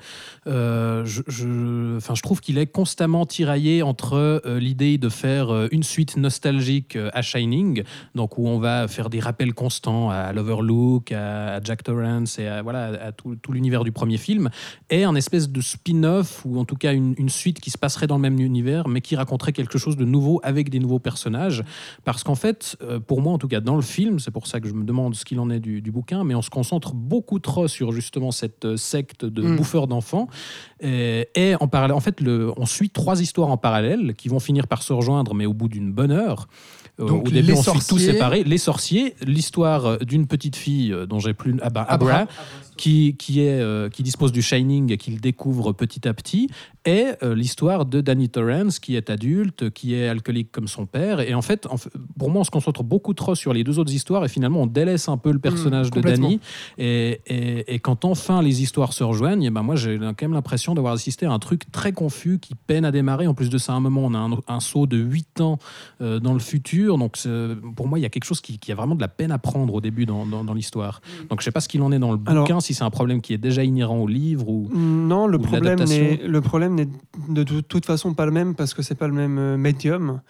euh, 0.47 1.05
je, 1.05 1.23
je, 1.29 1.97
enfin, 1.97 2.15
je 2.15 2.23
trouve 2.23 2.41
qu'il 2.41 2.57
est 2.59 2.67
constamment 2.67 3.27
tiraillé 3.27 3.83
entre 3.83 4.15
euh, 4.15 4.59
l'idée 4.59 4.97
de 4.99 5.09
faire 5.09 5.51
euh, 5.53 5.69
une 5.71 5.83
suite 5.83 6.17
nostalgique 6.17 6.97
euh, 6.97 7.11
à 7.13 7.23
Shining, 7.23 7.83
donc 8.15 8.39
où 8.39 8.47
on 8.49 8.59
va 8.59 8.89
faire 8.89 9.11
des 9.11 9.21
rappels 9.21 9.55
constants 9.55 10.11
à 10.11 10.33
l'Overlook, 10.33 11.13
à, 11.13 11.55
à 11.57 11.61
Jack 11.63 11.83
Torrance 11.83 12.22
et 12.39 12.47
à, 12.47 12.63
voilà, 12.63 12.85
à 13.03 13.13
tout, 13.13 13.37
tout 13.37 13.53
l'univers 13.53 13.85
du 13.85 13.93
premier 13.93 14.17
film, 14.19 14.51
et 14.91 15.05
un 15.05 15.15
espèce 15.15 15.49
de 15.51 15.61
spin-off, 15.61 16.43
ou 16.45 16.59
en 16.59 16.65
tout 16.65 16.77
cas 16.77 16.93
une, 16.93 17.15
une 17.19 17.29
suite 17.29 17.61
qui 17.61 17.71
se 17.71 17.79
passerait 17.79 18.07
dans 18.07 18.17
le 18.17 18.23
même 18.23 18.39
univers, 18.41 18.89
mais 18.89 19.01
qui 19.01 19.17
raconterait 19.17 19.53
quelque 19.53 19.79
chose 19.79 19.97
de 19.97 20.05
nouveau 20.05 20.41
avec 20.43 20.71
des 20.71 20.79
nouveaux 20.79 20.99
personnages. 20.99 21.65
Parce 22.05 22.23
qu'en 22.25 22.35
fait, 22.35 22.77
euh, 22.83 22.99
pour 23.01 23.21
moi, 23.23 23.33
en 23.33 23.39
tout 23.39 23.49
cas, 23.49 23.61
dans 23.61 23.77
le 23.77 23.83
film, 23.83 24.19
c'est 24.19 24.31
pour 24.31 24.47
ça 24.47 24.61
que 24.61 24.69
je 24.69 24.75
me 24.75 24.85
demande 24.85 25.15
ce 25.15 25.25
qu'il 25.25 25.39
en 25.41 25.51
est 25.51 25.61
du, 25.61 25.83
du 25.83 25.91
bouquin, 25.91 26.25
mais 26.25 26.35
on 26.35 26.43
se 26.43 26.51
concentre 26.51 26.95
beaucoup 26.95 27.39
trop 27.39 27.69
sur 27.69 27.93
justement 27.93 28.31
cette 28.33 28.65
euh, 28.65 28.77
secte 28.77 29.25
de 29.25 29.43
Mm. 29.43 29.57
bouffeurs 29.57 29.87
d'enfants. 29.89 30.29
Et, 30.81 31.29
et 31.35 31.55
en 31.57 31.69
parallèle, 31.69 31.95
en 31.97 32.01
fait, 32.01 32.21
le, 32.21 32.53
on 32.57 32.67
suit 32.67 32.91
trois 32.91 33.21
histoires 33.21 33.51
en 33.51 33.57
parallèle 33.57 34.15
qui 34.15 34.29
vont 34.29 34.41
finir 34.41 34.67
par 34.69 34.83
se 34.83 34.93
rejoindre, 34.93 35.35
mais 35.35 35.47
au 35.47 35.53
bout 35.53 35.69
d'une 35.69 35.93
bonne 35.93 36.13
heure. 36.13 36.49
Euh, 37.01 37.07
Donc, 37.07 37.29
au 37.29 37.31
début, 37.31 37.49
les 37.49 37.53
on 37.55 37.63
suit 37.63 37.73
tout 37.73 37.81
sorciers. 37.81 38.13
séparé. 38.13 38.45
Les 38.45 38.59
sorciers, 38.59 39.15
l'histoire 39.27 39.87
euh, 39.87 39.97
d'une 39.99 40.27
petite 40.27 40.57
fille 40.57 40.93
euh, 40.93 41.07
dont 41.07 41.19
j'ai 41.21 41.35
plus. 41.35 41.57
Ah 41.63 41.71
bah, 41.71 41.87
Abra. 41.89 42.13
Abra, 42.13 42.33
qui, 42.77 43.17
qui, 43.19 43.41
est, 43.41 43.61
euh, 43.61 43.89
qui 43.91 44.03
dispose 44.03 44.33
du 44.33 44.43
Shining 44.43 44.93
et 44.93 44.97
qu'il 44.97 45.21
découvre 45.21 45.73
petit 45.73 46.09
à 46.09 46.15
petit, 46.15 46.49
et 46.85 47.09
euh, 47.23 47.35
l'histoire 47.35 47.85
de 47.85 48.01
Danny 48.01 48.29
Torrance, 48.29 48.79
qui 48.81 48.97
est 48.97 49.11
adulte, 49.11 49.71
qui 49.71 49.95
est 49.95 50.09
alcoolique 50.09 50.51
comme 50.51 50.67
son 50.67 50.87
père. 50.87 51.21
Et 51.21 51.35
en 51.35 51.43
fait, 51.43 51.67
en 51.67 51.77
fait, 51.77 51.91
pour 52.19 52.31
moi, 52.31 52.41
on 52.41 52.45
se 52.45 52.51
concentre 52.51 52.83
beaucoup 52.83 53.15
trop 53.15 53.35
sur 53.35 53.53
les 53.53 53.63
deux 53.63 53.79
autres 53.79 53.93
histoires, 53.93 54.25
et 54.25 54.29
finalement, 54.29 54.63
on 54.63 54.67
délaisse 54.67 55.09
un 55.09 55.19
peu 55.19 55.33
le 55.33 55.39
personnage 55.39 55.91
de. 55.91 56.01
Danny. 56.01 56.41
Et, 56.79 57.21
et, 57.27 57.75
et 57.75 57.79
quand 57.79 58.05
enfin 58.05 58.43
les 58.43 58.63
histoires 58.63 58.93
se 58.93 59.05
rejoignent, 59.05 59.45
eh 59.45 59.51
ben 59.51 59.63
moi, 59.63 59.77
j'ai 59.77 59.99
quand 59.99 60.23
même 60.23 60.33
l'impression 60.33 60.75
d'avoir 60.75 60.95
assisté 60.95 61.27
à 61.27 61.31
un 61.33 61.39
truc 61.39 61.71
très 61.71 61.93
confus 61.93 62.39
qui 62.41 62.55
peine 62.55 62.85
à 62.85 62.91
démarrer. 62.91 63.27
En 63.27 63.35
plus 63.35 63.51
de 63.51 63.59
ça, 63.59 63.75
à 63.75 63.77
un 63.77 63.81
moment, 63.81 64.03
on 64.05 64.15
a 64.15 64.19
un, 64.19 64.39
un 64.49 64.61
saut 64.61 64.87
de 64.87 64.97
8 64.97 65.41
ans 65.41 65.59
euh, 66.01 66.19
dans 66.19 66.33
le 66.33 66.41
futur. 66.41 66.82
Donc, 66.87 67.17
pour 67.77 67.89
moi, 67.89 67.99
il 67.99 68.03
y 68.03 68.05
a 68.05 68.09
quelque 68.09 68.25
chose 68.25 68.41
qui, 68.41 68.59
qui 68.59 68.73
a 68.73 68.75
vraiment 68.75 68.95
de 68.95 69.01
la 69.01 69.09
peine 69.09 69.31
à 69.33 69.39
prendre 69.39 69.73
au 69.75 69.81
début 69.81 70.07
dans, 70.07 70.27
dans, 70.27 70.45
dans 70.45 70.55
l'histoire. 70.55 71.01
Donc, 71.31 71.41
je 71.41 71.45
sais 71.45 71.51
pas 71.53 71.61
ce 71.61 71.69
qu'il 71.69 71.83
en 71.83 71.93
est 71.93 71.99
dans 71.99 72.13
le 72.13 72.19
Alors- 72.27 72.45
bouquin, 72.45 72.61
si 72.61 72.75
c'est 72.75 72.85
un 72.85 72.91
problème 72.91 73.21
qui 73.21 73.33
est 73.35 73.39
déjà 73.39 73.65
inhérent 73.65 73.99
au 73.99 74.07
livre 74.09 74.49
ou. 74.49 74.69
Non, 74.75 75.27
le 75.27 75.39
Ou 75.39 75.43
problème 75.43 75.79
n'est 75.85 76.17
le 76.17 76.41
problème 76.41 76.75
n'est 76.75 76.89
de 77.29 77.43
tout- 77.43 77.63
toute 77.63 77.87
façon 77.87 78.15
pas 78.15 78.27
le 78.27 78.33
même 78.33 78.55
parce 78.55 78.75
que 78.75 78.83
c'est 78.83 78.95
pas 78.95 79.07
le 79.07 79.15
même 79.15 79.39
euh, 79.39 79.57
médium. 79.57 80.21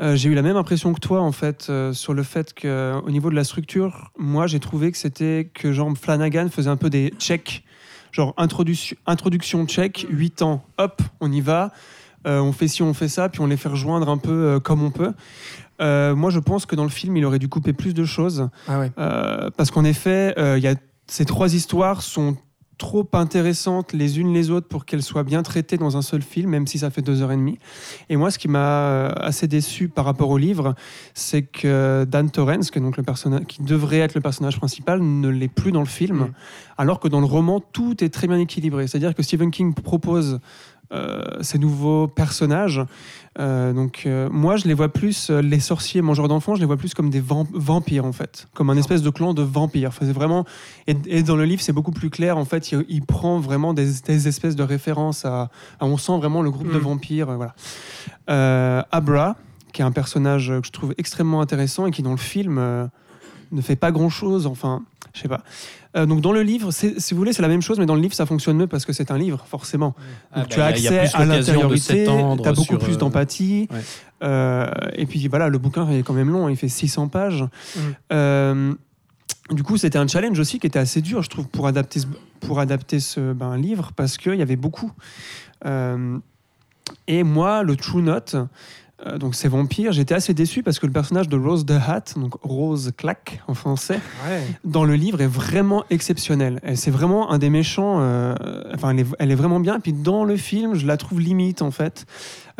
Euh, 0.00 0.16
j'ai 0.16 0.28
eu 0.28 0.34
la 0.34 0.42
même 0.42 0.56
impression 0.56 0.92
que 0.94 1.00
toi 1.00 1.20
en 1.20 1.32
fait 1.32 1.66
euh, 1.70 1.92
sur 1.92 2.14
le 2.14 2.22
fait 2.22 2.52
que 2.54 2.94
au 3.04 3.10
niveau 3.10 3.30
de 3.30 3.34
la 3.34 3.44
structure, 3.44 4.12
moi 4.18 4.46
j'ai 4.46 4.60
trouvé 4.60 4.92
que 4.92 4.98
c'était 4.98 5.50
que 5.52 5.72
genre 5.72 5.92
Flanagan 5.96 6.48
faisait 6.50 6.70
un 6.70 6.76
peu 6.76 6.90
des 6.90 7.12
checks, 7.18 7.64
genre 8.12 8.34
introduction 8.36 8.96
introduction 9.06 9.66
check, 9.66 10.06
8 10.10 10.42
ans, 10.42 10.62
hop, 10.78 11.02
on 11.20 11.30
y 11.32 11.40
va. 11.40 11.72
Euh, 12.26 12.40
on 12.40 12.52
fait 12.52 12.66
ci, 12.68 12.82
on 12.82 12.94
fait 12.94 13.08
ça, 13.08 13.28
puis 13.28 13.40
on 13.40 13.46
les 13.46 13.56
fait 13.56 13.68
rejoindre 13.68 14.08
un 14.08 14.18
peu 14.18 14.32
euh, 14.32 14.60
comme 14.60 14.82
on 14.82 14.90
peut. 14.90 15.12
Euh, 15.80 16.14
moi, 16.14 16.30
je 16.30 16.38
pense 16.40 16.66
que 16.66 16.76
dans 16.76 16.84
le 16.84 16.88
film, 16.90 17.16
il 17.16 17.24
aurait 17.24 17.38
dû 17.38 17.48
couper 17.48 17.72
plus 17.72 17.94
de 17.94 18.04
choses. 18.04 18.48
Ah 18.66 18.80
ouais. 18.80 18.92
Euh, 18.98 19.50
parce 19.56 19.70
qu'en 19.70 19.84
effet, 19.84 20.34
euh, 20.38 20.58
il 20.58 20.64
y 20.64 20.68
a, 20.68 20.74
ces 21.06 21.24
trois 21.24 21.54
histoires 21.54 22.02
sont 22.02 22.36
trop 22.76 23.08
intéressantes 23.14 23.92
les 23.92 24.20
unes 24.20 24.32
les 24.32 24.50
autres 24.50 24.68
pour 24.68 24.84
qu'elles 24.84 25.02
soient 25.02 25.24
bien 25.24 25.42
traitées 25.42 25.78
dans 25.78 25.96
un 25.96 26.02
seul 26.02 26.22
film, 26.22 26.50
même 26.50 26.68
si 26.68 26.78
ça 26.78 26.90
fait 26.90 27.02
deux 27.02 27.22
heures 27.22 27.32
et 27.32 27.36
demie. 27.36 27.58
Et 28.08 28.14
moi, 28.14 28.30
ce 28.30 28.38
qui 28.38 28.46
m'a 28.46 29.06
assez 29.08 29.48
déçu 29.48 29.88
par 29.88 30.04
rapport 30.04 30.30
au 30.30 30.38
livre, 30.38 30.76
c'est 31.12 31.42
que 31.42 32.04
Dan 32.08 32.30
Torrance, 32.30 32.70
donc 32.70 32.96
le 32.96 33.02
personnage, 33.02 33.46
qui 33.48 33.62
devrait 33.62 33.98
être 33.98 34.14
le 34.14 34.20
personnage 34.20 34.58
principal, 34.58 35.02
ne 35.02 35.28
l'est 35.28 35.48
plus 35.48 35.72
dans 35.72 35.80
le 35.80 35.86
film, 35.86 36.18
Mm. 36.18 36.32
alors 36.76 37.00
que 37.00 37.08
dans 37.08 37.18
le 37.18 37.26
roman, 37.26 37.58
tout 37.58 38.04
est 38.04 38.10
très 38.10 38.28
bien 38.28 38.38
équilibré. 38.38 38.86
C'est-à-dire 38.86 39.12
que 39.12 39.24
Stephen 39.24 39.50
King 39.50 39.74
propose 39.74 40.38
ces 41.42 41.58
nouveaux 41.58 42.06
personnages. 42.08 42.80
Euh, 43.38 43.72
donc 43.72 44.02
euh, 44.06 44.28
moi, 44.32 44.56
je 44.56 44.66
les 44.66 44.74
vois 44.74 44.88
plus, 44.88 45.30
euh, 45.30 45.40
les 45.40 45.60
sorciers 45.60 46.02
mangeurs 46.02 46.26
d'enfants, 46.26 46.54
je 46.56 46.60
les 46.60 46.66
vois 46.66 46.76
plus 46.76 46.92
comme 46.94 47.08
des 47.10 47.20
vamp- 47.20 47.46
vampires 47.52 48.04
en 48.04 48.10
fait, 48.12 48.48
comme 48.54 48.68
un 48.70 48.76
espèce 48.76 49.00
de 49.02 49.10
clan 49.10 49.32
de 49.32 49.42
vampires. 49.42 49.90
Enfin, 49.90 50.06
c'est 50.06 50.12
vraiment 50.12 50.44
et, 50.88 50.96
et 51.06 51.22
dans 51.22 51.36
le 51.36 51.44
livre, 51.44 51.62
c'est 51.62 51.72
beaucoup 51.74 51.92
plus 51.92 52.10
clair. 52.10 52.36
En 52.36 52.44
fait, 52.44 52.72
il, 52.72 52.84
il 52.88 53.06
prend 53.06 53.38
vraiment 53.38 53.74
des, 53.74 53.86
des 54.06 54.26
espèces 54.26 54.56
de 54.56 54.62
références 54.64 55.24
à, 55.24 55.50
à- 55.78 55.86
On 55.86 55.98
sent 55.98 56.16
vraiment 56.16 56.42
le 56.42 56.50
groupe 56.50 56.72
de 56.72 56.78
Mm. 56.78 56.82
vampires. 56.82 57.28
euh, 57.30 57.36
Voilà. 57.36 57.54
Euh, 58.30 58.82
Abra, 58.90 59.36
qui 59.72 59.82
est 59.82 59.84
un 59.84 59.92
personnage 59.92 60.48
que 60.48 60.66
je 60.66 60.72
trouve 60.72 60.94
extrêmement 60.98 61.40
intéressant 61.40 61.86
et 61.86 61.90
qui 61.90 62.02
dans 62.02 62.10
le 62.10 62.16
film 62.16 62.58
euh, 62.58 62.86
ne 63.52 63.60
fait 63.60 63.76
pas 63.76 63.92
grand 63.92 64.08
chose. 64.10 64.46
Enfin, 64.46 64.82
je 65.14 65.20
sais 65.20 65.28
pas. 65.28 65.42
Euh, 65.96 66.04
donc 66.06 66.20
dans 66.20 66.32
le 66.32 66.42
livre, 66.42 66.70
si 66.70 66.94
vous 67.12 67.16
voulez, 67.16 67.32
c'est 67.32 67.42
la 67.42 67.48
même 67.48 67.62
chose, 67.62 67.78
mais 67.78 67.86
dans 67.86 67.94
le 67.94 68.00
livre, 68.02 68.14
ça 68.14 68.26
fonctionne 68.26 68.56
mieux 68.58 68.66
parce 68.66 68.84
que 68.84 68.92
c'est 68.92 69.10
un 69.10 69.18
livre, 69.18 69.44
forcément. 69.46 69.94
Ah, 70.32 70.40
Donc 70.40 70.48
bah, 70.50 70.54
tu 70.54 70.60
as 70.60 70.76
il 70.76 70.82
y 70.82 70.88
a- 70.88 70.90
il 70.90 70.94
y 70.94 70.98
a 70.98 71.02
accès 71.02 71.16
à 71.16 71.24
l'intériorité, 71.24 72.04
tu 72.04 72.10
as 72.10 72.52
beaucoup 72.52 72.62
sur, 72.64 72.78
plus 72.78 72.94
euh, 72.94 72.96
d'empathie. 72.96 73.68
ouais. 73.70 73.80
Euh, 74.22 74.68
et 74.94 75.06
puis 75.06 75.26
voilà, 75.28 75.48
le 75.48 75.58
bouquin 75.58 75.88
est 75.90 76.02
quand 76.02 76.12
même 76.12 76.30
long, 76.30 76.48
il 76.48 76.56
fait 76.56 76.68
600 76.68 77.08
pages. 77.08 77.44
Euh, 78.12 78.74
du 79.50 79.62
coup, 79.62 79.76
c'était 79.78 79.98
un 79.98 80.06
challenge 80.06 80.38
aussi 80.38 80.58
qui 80.58 80.66
était 80.66 80.78
assez 80.78 81.00
dur, 81.00 81.22
je 81.22 81.30
trouve, 81.30 81.48
pour 81.48 81.66
adapter 81.66 82.00
ce, 82.00 82.06
pour 82.40 82.60
adapter 82.60 83.00
ce 83.00 83.32
ben, 83.32 83.56
livre, 83.56 83.92
parce 83.96 84.18
qu'il 84.18 84.34
y 84.34 84.42
avait 84.42 84.56
beaucoup. 84.56 84.92
Et 87.06 87.22
moi, 87.22 87.62
le 87.62 87.76
True 87.76 88.02
Note, 88.02 88.36
euh, 89.06 89.16
donc 89.18 89.34
c'est 89.36 89.48
vampire, 89.48 89.92
j'étais 89.92 90.14
assez 90.14 90.34
déçu 90.34 90.62
parce 90.62 90.78
que 90.78 90.86
le 90.86 90.92
personnage 90.92 91.28
de 91.28 91.36
Rose 91.36 91.64
the 91.66 91.72
Hat, 91.86 92.04
donc 92.16 92.34
Rose 92.42 92.90
Clack 92.96 93.40
en 93.46 93.54
français, 93.54 94.00
dans 94.64 94.84
le 94.84 94.94
livre 94.96 95.20
est 95.20 95.26
vraiment 95.28 95.84
exceptionnelle. 95.90 96.58
Elle 96.64 96.76
c'est 96.76 96.90
vraiment 96.90 97.30
un 97.30 97.38
des 97.38 97.50
méchants. 97.50 97.98
euh, 98.00 98.34
enfin, 98.74 98.90
elle 98.90 99.00
est, 99.00 99.06
elle 99.18 99.30
est 99.30 99.36
vraiment 99.36 99.60
bien. 99.60 99.76
Et 99.76 99.80
puis 99.80 99.92
dans 99.92 100.24
le 100.24 100.36
film, 100.36 100.74
je 100.74 100.86
la 100.86 100.96
trouve 100.96 101.20
limite 101.20 101.62
en 101.62 101.70
fait. 101.70 102.06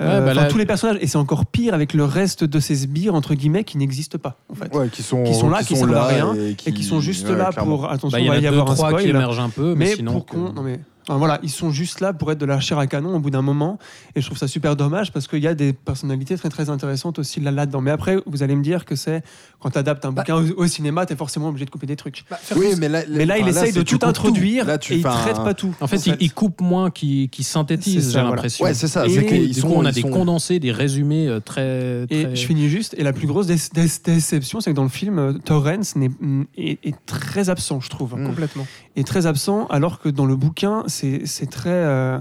Euh, 0.00 0.21
Ouais, 0.21 0.26
bah 0.26 0.35
là- 0.35 0.45
tous 0.47 0.59
les 0.59 0.66
personnages 0.66 0.99
et 1.00 1.09
c'est 1.09 1.18
encore 1.18 1.45
pire 1.45 1.75
avec 1.75 1.92
le 1.92 2.04
reste 2.04 2.45
de 2.45 2.61
ces 2.61 2.76
sbires 2.76 3.16
entre 3.16 3.35
guillemets 3.35 3.64
qui 3.64 3.78
n'existent 3.78 4.18
pas 4.18 4.38
en 4.49 4.54
fait. 4.54 4.73
Ouais, 4.73 4.88
qui 4.90 5.02
sont, 5.02 5.25
Qui 5.25 5.35
sont 5.35 5.50
là, 5.50 5.64
qui 5.64 5.75
servent 5.75 5.92
à 5.95 6.07
rien, 6.07 6.37
et 6.37 6.54
Et 6.66 6.73
qui 6.73 6.85
sont 6.85 7.00
juste 7.00 7.28
ouais, 7.28 7.35
là 7.37 7.50
clairement. 7.50 7.78
pour 7.78 7.90
attention, 7.90 8.16
Bah, 8.16 8.21
il 8.21 8.26
y 8.26 8.28
va 8.28 8.35
a 8.35 8.38
y 8.38 8.42
deux, 8.42 8.47
avoir 8.49 8.71
un 8.71 8.75
trois 8.75 8.92
qui 8.92 8.99
spoil. 9.07 9.09
émergent 9.16 9.40
un 9.40 9.49
peu, 9.49 9.75
mais, 9.75 9.87
Mais 9.87 9.95
sinon. 9.97 10.12
pour 10.12 10.26
que- 10.26 10.37
qu'on- 10.37 10.52
non 10.52 10.62
mais 10.62 10.78
enfin, 11.09 11.19
voilà, 11.19 11.38
ils 11.43 11.50
sont 11.50 11.71
juste 11.71 12.00
là 12.00 12.12
pour 12.12 12.31
être 12.31 12.38
de 12.38 12.45
la 12.47 12.61
chair 12.61 12.79
à 12.79 12.87
canon 12.87 13.17
au 13.17 13.19
bout 13.21 13.31
d'un 13.31 13.43
moment, 13.43 13.79
et 14.15 14.21
je 14.21 14.27
trouve 14.27 14.38
ça 14.38 14.47
super 14.49 14.77
dommage 14.77 15.12
parce 15.12 15.27
qu'il 15.27 15.43
y 15.43 15.47
a 15.47 15.55
des 15.55 15.73
personnalités 15.73 16.37
très 16.37 16.49
très 16.50 16.69
intéressantes 16.71 17.19
aussi 17.19 17.41
là 17.41 17.50
là-dedans. 17.50 17.81
Mais 17.81 17.91
après, 17.91 18.17
vous 18.27 18.43
allez 18.43 18.55
me 18.55 18.62
dire 18.62 18.85
que 18.85 18.95
c'est 18.97 19.23
quand 19.61 19.71
tu 19.71 19.79
adaptes 19.79 20.05
un 20.05 20.12
Bah- 20.12 20.23
bouquin 20.23 20.37
au, 20.37 20.62
au 20.62 20.67
cinéma, 20.67 21.07
tu 21.07 21.15
es 21.15 21.17
forcément 21.17 21.49
obligé 21.49 21.65
de 21.65 21.71
couper 21.71 21.87
des 21.87 21.97
trucs. 21.97 22.25
Bah, 22.31 22.38
Oui, 22.57 22.69
plus- 22.69 22.77
mais 22.77 22.88
là, 22.88 23.03
Mais 23.09 23.25
là, 23.27 23.38
il 23.38 23.49
essaye 23.49 23.73
de 23.73 23.83
tout 23.83 23.99
introduire 24.03 24.67
Là, 24.67 24.79
tu 24.79 24.93
et 24.95 24.97
il 24.99 25.03
traite 25.03 25.37
pas 25.37 25.55
tout. 25.55 25.75
En 25.81 25.87
fait, 25.87 26.07
il, 26.07 26.17
il 26.21 26.33
coupe 26.33 26.61
moins 26.61 26.91
qu'il 26.91 27.29
synthétise, 27.41 28.07
j'ai 28.09 28.12
voilà. 28.12 28.31
l'impression. 28.31 28.65
Ouais, 28.65 28.75
c'est 28.75 28.88
ça. 28.88 29.07
Et 29.07 29.11
du 29.11 29.25
qu'ils 29.27 29.53
du 29.53 29.61
sont- 29.61 29.69
coup, 29.69 29.75
on 29.77 29.85
a 29.85 29.93
des 29.93 30.03
sont- 30.03 30.11
condensés, 30.11 30.59
des 30.59 30.73
résumés 30.73 31.27
euh, 31.29 31.41
très. 31.41 32.07
Et 32.11 32.35
je 32.35 32.47
finis 32.47 32.69
juste, 32.69 32.95
et 32.99 33.03
la 33.03 33.12
plus 33.12 33.27
grosse 33.27 33.47
dé- 33.47 33.57
dé- 33.73 33.87
déception, 34.05 34.61
c'est 34.61 34.71
que 34.71 34.77
dans 34.77 34.83
le 34.83 34.88
film, 34.88 35.19
euh, 35.19 35.33
Torrance 35.45 35.95
est 36.57 36.95
très 37.07 37.49
absent, 37.50 37.81
je 37.81 37.88
trouve. 37.88 38.17
Mm. 38.17 38.27
Complètement. 38.27 38.67
Est 38.99 39.07
très 39.07 39.26
absent, 39.26 39.67
alors 39.69 40.00
que 40.00 40.09
dans 40.09 40.26
le 40.26 40.35
bouquin, 40.35 40.83
c'est 40.87 41.50
très. 41.50 41.71
euh, 41.71 42.19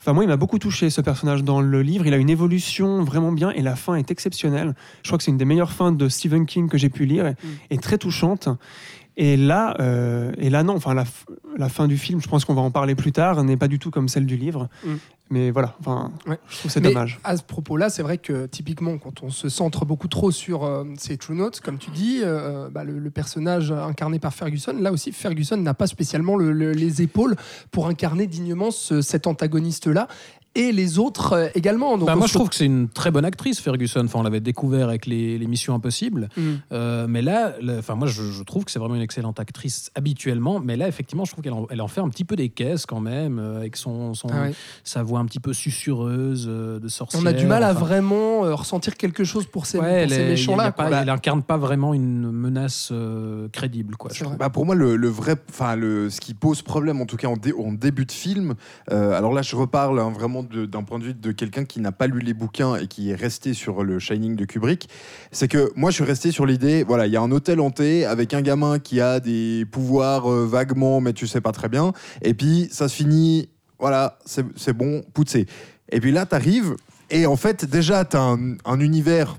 Enfin, 0.00 0.14
moi, 0.14 0.24
il 0.24 0.26
m'a 0.26 0.36
beaucoup 0.36 0.58
touché 0.58 0.90
ce 0.90 1.00
personnage 1.00 1.44
dans 1.44 1.60
le 1.60 1.80
livre. 1.80 2.06
Il 2.08 2.12
a 2.12 2.16
une 2.16 2.28
évolution 2.28 3.04
vraiment 3.04 3.30
bien 3.30 3.50
et 3.52 3.62
la 3.62 3.76
fin 3.76 3.94
est 3.94 4.10
exceptionnelle. 4.10 4.74
Je 5.04 5.08
crois 5.08 5.16
que 5.16 5.22
c'est 5.22 5.30
une 5.30 5.36
des 5.36 5.44
meilleures 5.44 5.70
fins 5.70 5.92
de 5.92 6.08
Stephen 6.08 6.44
King 6.44 6.68
que 6.68 6.76
j'ai 6.76 6.88
pu 6.88 7.06
lire 7.06 7.24
et, 7.28 7.36
et 7.70 7.78
très 7.78 7.98
touchante. 7.98 8.48
Et 9.16 9.36
là, 9.36 9.76
euh, 9.80 10.32
et 10.38 10.48
là 10.48 10.62
non, 10.62 10.74
enfin 10.74 10.94
la, 10.94 11.68
fin 11.68 11.86
du 11.86 11.98
film, 11.98 12.20
je 12.22 12.28
pense 12.28 12.44
qu'on 12.46 12.54
va 12.54 12.62
en 12.62 12.70
parler 12.70 12.94
plus 12.94 13.12
tard, 13.12 13.44
n'est 13.44 13.56
pas 13.58 13.68
du 13.68 13.78
tout 13.78 13.90
comme 13.90 14.08
celle 14.08 14.24
du 14.26 14.36
livre. 14.36 14.68
Mm. 14.84 14.94
Mais 15.30 15.50
voilà, 15.50 15.74
enfin, 15.80 16.12
Ouais. 16.26 16.38
je 16.50 16.58
trouve 16.58 16.70
c'est 16.70 16.80
dommage. 16.80 17.18
À 17.24 17.36
ce 17.38 17.42
propos-là, 17.42 17.88
c'est 17.88 18.02
vrai 18.02 18.18
que 18.18 18.44
typiquement, 18.46 18.98
quand 18.98 19.22
on 19.22 19.30
se 19.30 19.48
centre 19.48 19.86
beaucoup 19.86 20.08
trop 20.08 20.30
sur 20.30 20.64
euh, 20.64 20.84
ces 20.98 21.16
True 21.16 21.34
Notes, 21.34 21.60
comme 21.60 21.78
tu 21.78 21.90
dis, 21.90 22.20
euh, 22.22 22.68
bah, 22.70 22.84
le, 22.84 22.98
le 22.98 23.10
personnage 23.10 23.70
incarné 23.72 24.18
par 24.18 24.34
Ferguson, 24.34 24.74
là 24.78 24.92
aussi, 24.92 25.10
Ferguson 25.12 25.56
n'a 25.56 25.72
pas 25.74 25.86
spécialement 25.86 26.36
le- 26.36 26.52
le- 26.52 26.72
les 26.72 27.00
épaules 27.00 27.36
pour 27.70 27.86
incarner 27.88 28.26
dignement 28.26 28.70
ce- 28.70 29.00
cet 29.00 29.26
antagoniste-là. 29.26 30.06
Et 30.54 30.70
les 30.72 30.98
autres 30.98 31.32
euh, 31.32 31.48
également. 31.54 31.96
Donc 31.96 32.06
Bah, 32.06 32.14
moi, 32.14 32.26
se 32.26 32.32
je 32.32 32.38
trouve 32.38 32.48
que 32.50 32.54
c'est 32.54 32.66
une 32.66 32.88
très 32.88 33.10
bonne 33.10 33.24
actrice, 33.24 33.58
Ferguson. 33.60 34.02
Enfin, 34.04 34.18
on 34.18 34.22
l'avait 34.22 34.40
découvert 34.40 34.88
avec 34.88 35.06
les, 35.06 35.38
les 35.38 35.46
Missions 35.46 35.74
Impossibles. 35.74 36.28
Mm. 36.36 36.40
Euh, 36.72 37.06
mais 37.08 37.22
là, 37.22 37.54
le- 37.62 37.78
enfin, 37.78 37.94
moi, 37.94 38.06
je, 38.06 38.22
je 38.22 38.42
trouve 38.42 38.64
que 38.66 38.70
c'est 38.70 38.78
vraiment 38.78 38.94
une 38.94 39.00
excellente 39.02 39.40
actrice 39.40 39.90
habituellement. 39.94 40.60
Mais 40.60 40.76
là, 40.76 40.88
effectivement, 40.88 41.24
je 41.24 41.32
trouve 41.32 41.42
qu'elle 41.42 41.54
en, 41.54 41.66
elle 41.70 41.80
en 41.80 41.88
fait 41.88 42.02
un 42.02 42.08
petit 42.10 42.24
peu 42.24 42.36
des 42.36 42.50
caisses 42.50 42.84
quand 42.84 43.00
même, 43.00 43.38
euh, 43.38 43.56
avec 43.56 43.76
son, 43.76 44.12
son- 44.14 44.28
Ah 44.30 44.42
ouais. 44.42 44.54
sa 44.84 45.02
voix 45.02 45.20
un 45.20 45.24
petit 45.24 45.40
peu 45.40 45.52
susurreuse 45.52 46.46
euh, 46.48 46.78
de 46.78 46.88
sorcière. 46.88 47.22
On 47.22 47.26
a 47.26 47.32
du 47.32 47.46
mal 47.46 47.62
à 47.62 47.70
Enfin, 47.72 47.80
vraiment 47.80 48.44
euh, 48.44 48.54
ressentir 48.54 48.96
quelque 48.98 49.24
chose 49.24 49.46
pour 49.46 49.64
ces, 49.66 49.78
Ouais, 49.78 50.06
ces 50.08 50.24
méchants-là. 50.24 50.74
elle 51.00 51.08
incarne 51.08 51.42
pas 51.42 51.56
vraiment 51.56 51.94
une 51.94 52.30
menace 52.30 52.90
euh, 52.92 53.48
crédible, 53.52 53.96
quoi. 53.96 54.10
Je 54.12 54.24
vrai. 54.24 54.36
Bah 54.36 54.50
pour 54.50 54.66
moi, 54.66 54.74
le, 54.74 54.96
le 54.96 55.08
vrai, 55.08 55.36
enfin 55.48 55.76
le, 55.76 56.10
ce 56.10 56.20
qui 56.20 56.34
pose 56.34 56.60
problème, 56.62 57.00
en 57.00 57.06
tout 57.06 57.16
cas 57.16 57.28
en, 57.28 57.36
dé- 57.36 57.54
en 57.54 57.72
début 57.72 58.04
de 58.04 58.12
film. 58.12 58.54
euh, 58.90 59.16
alors 59.16 59.32
là, 59.32 59.40
je 59.42 59.56
reparle 59.56 59.98
hein, 59.98 60.10
vraiment 60.10 60.41
d'un 60.42 60.82
point 60.82 60.98
de 60.98 61.04
vue 61.04 61.14
de 61.14 61.32
quelqu'un 61.32 61.64
qui 61.64 61.80
n'a 61.80 61.92
pas 61.92 62.06
lu 62.06 62.20
les 62.20 62.34
bouquins 62.34 62.76
et 62.76 62.86
qui 62.86 63.10
est 63.10 63.14
resté 63.14 63.54
sur 63.54 63.82
le 63.82 63.98
Shining 63.98 64.36
de 64.36 64.44
Kubrick. 64.44 64.88
C'est 65.30 65.48
que 65.48 65.72
moi, 65.76 65.90
je 65.90 65.96
suis 65.96 66.04
resté 66.04 66.30
sur 66.30 66.46
l'idée. 66.46 66.84
Voilà, 66.84 67.06
il 67.06 67.12
y 67.12 67.16
a 67.16 67.22
un 67.22 67.30
hôtel 67.30 67.60
hanté 67.60 68.04
avec 68.04 68.34
un 68.34 68.42
gamin 68.42 68.78
qui 68.78 69.00
a 69.00 69.20
des 69.20 69.64
pouvoirs 69.70 70.30
euh, 70.30 70.46
vaguement, 70.46 71.00
mais 71.00 71.12
tu 71.12 71.26
sais 71.26 71.40
pas 71.40 71.52
très 71.52 71.68
bien. 71.68 71.92
Et 72.22 72.34
puis 72.34 72.68
ça 72.70 72.88
se 72.88 72.94
finit. 72.94 73.48
Voilà, 73.78 74.18
c'est 74.24 74.72
bon, 74.72 75.02
poussé. 75.12 75.46
Et 75.90 76.00
puis 76.00 76.12
là, 76.12 76.24
t'arrives 76.24 76.76
et 77.12 77.26
en 77.26 77.36
fait, 77.36 77.66
déjà, 77.66 78.06
t'as 78.06 78.36
un 78.64 78.80
univers 78.80 79.36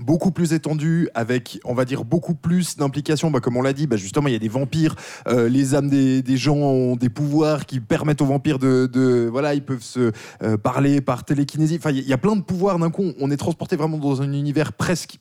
beaucoup 0.00 0.30
plus 0.30 0.52
étendu, 0.52 1.08
avec, 1.14 1.60
on 1.64 1.74
va 1.74 1.84
dire, 1.84 2.04
beaucoup 2.04 2.34
plus 2.34 2.76
d'implications. 2.76 3.30
Bah, 3.30 3.40
comme 3.40 3.56
on 3.56 3.62
l'a 3.62 3.72
dit, 3.72 3.86
bah, 3.86 3.96
justement, 3.96 4.28
il 4.28 4.32
y 4.32 4.36
a 4.36 4.40
des 4.40 4.48
vampires. 4.48 4.96
euh, 5.28 5.48
les 5.48 5.74
âmes 5.74 5.88
des, 5.88 6.22
gens 6.36 6.56
ont 6.56 6.96
des 6.96 7.08
pouvoirs 7.08 7.66
qui 7.66 7.80
permettent 7.80 8.22
aux 8.22 8.26
vampires 8.26 8.58
de... 8.58 8.88
de- 8.92 9.28
voilà, 9.30 9.54
ils 9.54 9.62
peuvent 9.64 9.82
se 9.82 10.12
euh, 10.42 10.56
parler 10.56 11.00
par 11.00 11.24
télékinésie. 11.24 11.76
Enfin, 11.78 11.90
il 11.90 12.06
y, 12.06 12.12
a- 12.12 12.18
plein 12.18 12.36
de 12.36 12.42
pouvoirs 12.42 12.78
d'un 12.78 12.90
coup. 12.90 13.12
On 13.20 13.30
est 13.30 13.36
transporté 13.36 13.76
vraiment 13.76 13.98
dans 13.98 14.22
un 14.22 14.32
univers 14.32 14.72
presque 14.72 15.18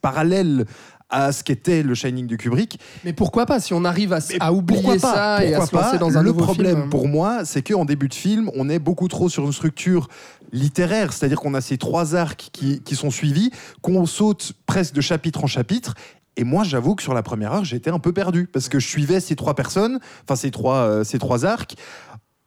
parallèle 0.00 0.64
à 1.10 1.32
ce 1.32 1.42
qu'était 1.42 1.82
le 1.82 1.94
Shining 1.94 2.26
de 2.26 2.36
Kubrick. 2.36 2.78
Mais 3.04 3.12
pourquoi 3.12 3.46
pas 3.46 3.60
Si 3.60 3.72
on 3.72 3.84
arrive 3.84 4.12
à, 4.12 4.52
oublier 4.52 4.98
ça 4.98 5.44
et 5.44 5.54
à 5.54 5.64
se 5.64 5.74
lancer 5.74 5.92
pas 5.92 5.98
dans 5.98 6.18
un 6.18 6.22
Le 6.22 6.32
nouveau 6.32 6.44
problème 6.44 6.76
film. 6.76 6.90
pour 6.90 7.08
moi, 7.08 7.44
c'est 7.44 7.62
qu'en 7.62 7.84
début 7.84 8.08
de 8.08 8.14
film, 8.14 8.50
on 8.54 8.68
est 8.68 8.78
beaucoup 8.78 9.08
trop 9.08 9.28
sur 9.28 9.44
une 9.44 9.52
structure 9.52 10.08
littéraire, 10.52 11.12
c'est-à-dire 11.12 11.38
qu'on 11.38 11.54
a 11.54 11.60
ces 11.60 11.78
trois 11.78 12.14
arcs 12.14 12.50
qui, 12.52 12.80
qui 12.80 12.96
sont 12.96 13.10
suivis, 13.10 13.50
qu'on 13.82 14.06
saute 14.06 14.52
presque 14.66 14.94
de 14.94 15.00
chapitre 15.00 15.44
en 15.44 15.46
chapitre. 15.46 15.94
Et 16.36 16.44
moi, 16.44 16.62
j'avoue 16.62 16.94
que 16.94 17.02
sur 17.02 17.14
la 17.14 17.22
première 17.22 17.52
heure, 17.52 17.64
j'étais 17.64 17.90
un 17.90 17.98
peu 17.98 18.12
perdu 18.12 18.46
parce 18.46 18.68
que 18.68 18.78
je 18.78 18.86
suivais 18.86 19.18
ces 19.20 19.34
trois 19.34 19.54
personnes, 19.54 19.98
enfin 20.22 20.36
ces 20.36 20.52
trois, 20.52 20.76
euh, 20.76 21.04
ces 21.04 21.18
trois 21.18 21.44
arcs. 21.44 21.74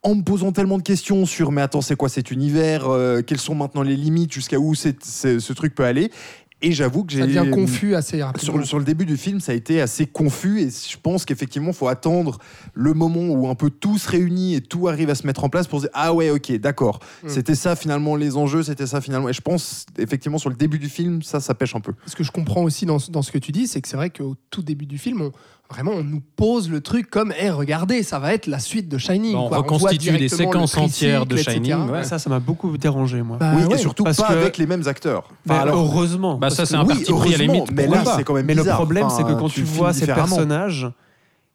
En 0.04 0.16
me 0.16 0.22
posant 0.22 0.50
tellement 0.50 0.78
de 0.78 0.82
questions 0.82 1.26
sur 1.26 1.52
mais 1.52 1.62
attends 1.62 1.80
c'est 1.80 1.94
quoi 1.94 2.08
cet 2.08 2.32
univers 2.32 2.88
euh, 2.88 3.22
quelles 3.22 3.38
sont 3.38 3.54
maintenant 3.54 3.82
les 3.82 3.94
limites 3.94 4.32
jusqu'à 4.32 4.58
où 4.58 4.74
ce 4.74 5.52
truc 5.52 5.76
peut 5.76 5.84
aller 5.84 6.10
et 6.62 6.72
j'avoue 6.72 7.04
que 7.04 7.12
j'ai 7.12 7.20
Ça 7.20 7.26
devient 7.26 7.50
confus 7.50 7.94
assez 7.94 8.22
rapidement. 8.22 8.44
sur 8.44 8.58
le, 8.58 8.64
sur 8.64 8.78
le 8.78 8.84
début 8.84 9.04
du 9.06 9.16
film, 9.16 9.40
ça 9.40 9.52
a 9.52 9.54
été 9.54 9.80
assez 9.80 10.06
confus 10.06 10.60
et 10.62 10.68
je 10.70 10.96
pense 11.02 11.24
qu'effectivement, 11.24 11.68
il 11.70 11.74
faut 11.74 11.88
attendre 11.88 12.38
le 12.74 12.94
moment 12.94 13.28
où 13.28 13.48
un 13.48 13.54
peu 13.54 13.68
tout 13.70 13.98
se 13.98 14.08
réunit 14.08 14.54
et 14.54 14.60
tout 14.60 14.88
arrive 14.88 15.10
à 15.10 15.14
se 15.14 15.26
mettre 15.26 15.44
en 15.44 15.48
place 15.48 15.66
pour 15.66 15.80
se 15.80 15.84
dire 15.86 15.90
Ah 15.94 16.14
ouais, 16.14 16.30
ok, 16.30 16.52
d'accord. 16.58 17.00
Mm. 17.24 17.28
C'était 17.28 17.54
ça 17.54 17.76
finalement 17.76 18.16
les 18.16 18.36
enjeux, 18.36 18.62
c'était 18.62 18.86
ça 18.86 19.00
finalement. 19.00 19.28
Et 19.28 19.32
je 19.32 19.40
pense 19.40 19.86
effectivement 19.98 20.38
sur 20.38 20.50
le 20.50 20.56
début 20.56 20.78
du 20.78 20.88
film, 20.88 21.22
ça, 21.22 21.40
ça 21.40 21.54
pêche 21.54 21.74
un 21.74 21.80
peu. 21.80 21.92
Ce 22.06 22.14
que 22.16 22.24
je 22.24 22.30
comprends 22.30 22.62
aussi 22.62 22.86
dans, 22.86 22.98
ce- 22.98 23.10
dans 23.10 23.22
ce 23.22 23.32
que 23.32 23.38
tu 23.38 23.52
dis, 23.52 23.66
c'est 23.66 23.80
que 23.80 23.88
c'est 23.88 23.96
vrai 23.96 24.10
qu'au 24.10 24.36
tout 24.50 24.62
début 24.62 24.86
du 24.86 24.98
film, 24.98 25.20
on, 25.22 25.32
vraiment, 25.70 25.92
on 25.92 26.04
nous 26.04 26.20
pose 26.36 26.68
le 26.70 26.80
truc 26.80 27.08
comme 27.10 27.32
Eh, 27.40 27.50
regardez, 27.50 28.02
ça 28.02 28.18
va 28.18 28.34
être 28.34 28.46
la 28.46 28.58
suite 28.58 28.88
de 28.88 28.98
Shining. 28.98 29.34
On 29.34 29.48
quoi. 29.48 29.48
voit 29.48 29.58
reconstitue 29.58 30.16
des 30.18 30.28
séquences 30.28 30.76
entières 30.76 31.26
de. 31.26 31.36
Shining, 31.36 31.88
ouais. 31.90 32.04
Ça, 32.04 32.18
ça 32.18 32.28
m'a 32.30 32.40
beaucoup 32.40 32.76
dérangé, 32.76 33.22
moi. 33.22 33.38
Bah 33.38 33.52
oui, 33.56 33.64
ouais. 33.64 33.74
et 33.74 33.78
surtout 33.78 34.04
parce 34.04 34.16
pas 34.18 34.28
que- 34.28 34.32
avec 34.34 34.58
les 34.58 34.66
mêmes 34.66 34.86
acteurs. 34.86 35.28
Mais 35.46 35.54
Enfin, 35.54 35.62
alors- 35.62 35.78
heureusement. 35.78 36.36
Bah, 36.38 36.50
ça, 36.50 36.66
c'est 36.66 36.74
un 36.74 36.82
oui, 36.82 36.88
parti 36.88 37.12
pris 37.12 37.34
à 37.34 37.38
la 37.38 37.44
limite. 37.44 37.70
mais 37.72 37.86
là, 37.86 38.02
c'est 38.16 38.24
quand 38.24 38.34
même 38.34 38.46
Mais 38.46 38.54
le 38.54 38.64
problème, 38.64 39.04
Enfin, 39.04 39.16
c'est 39.16 39.24
que 39.24 39.38
quand 39.38 39.48
tu, 39.48 39.62
vois 39.62 39.92
ces 39.92 40.06
personnages, 40.06 40.88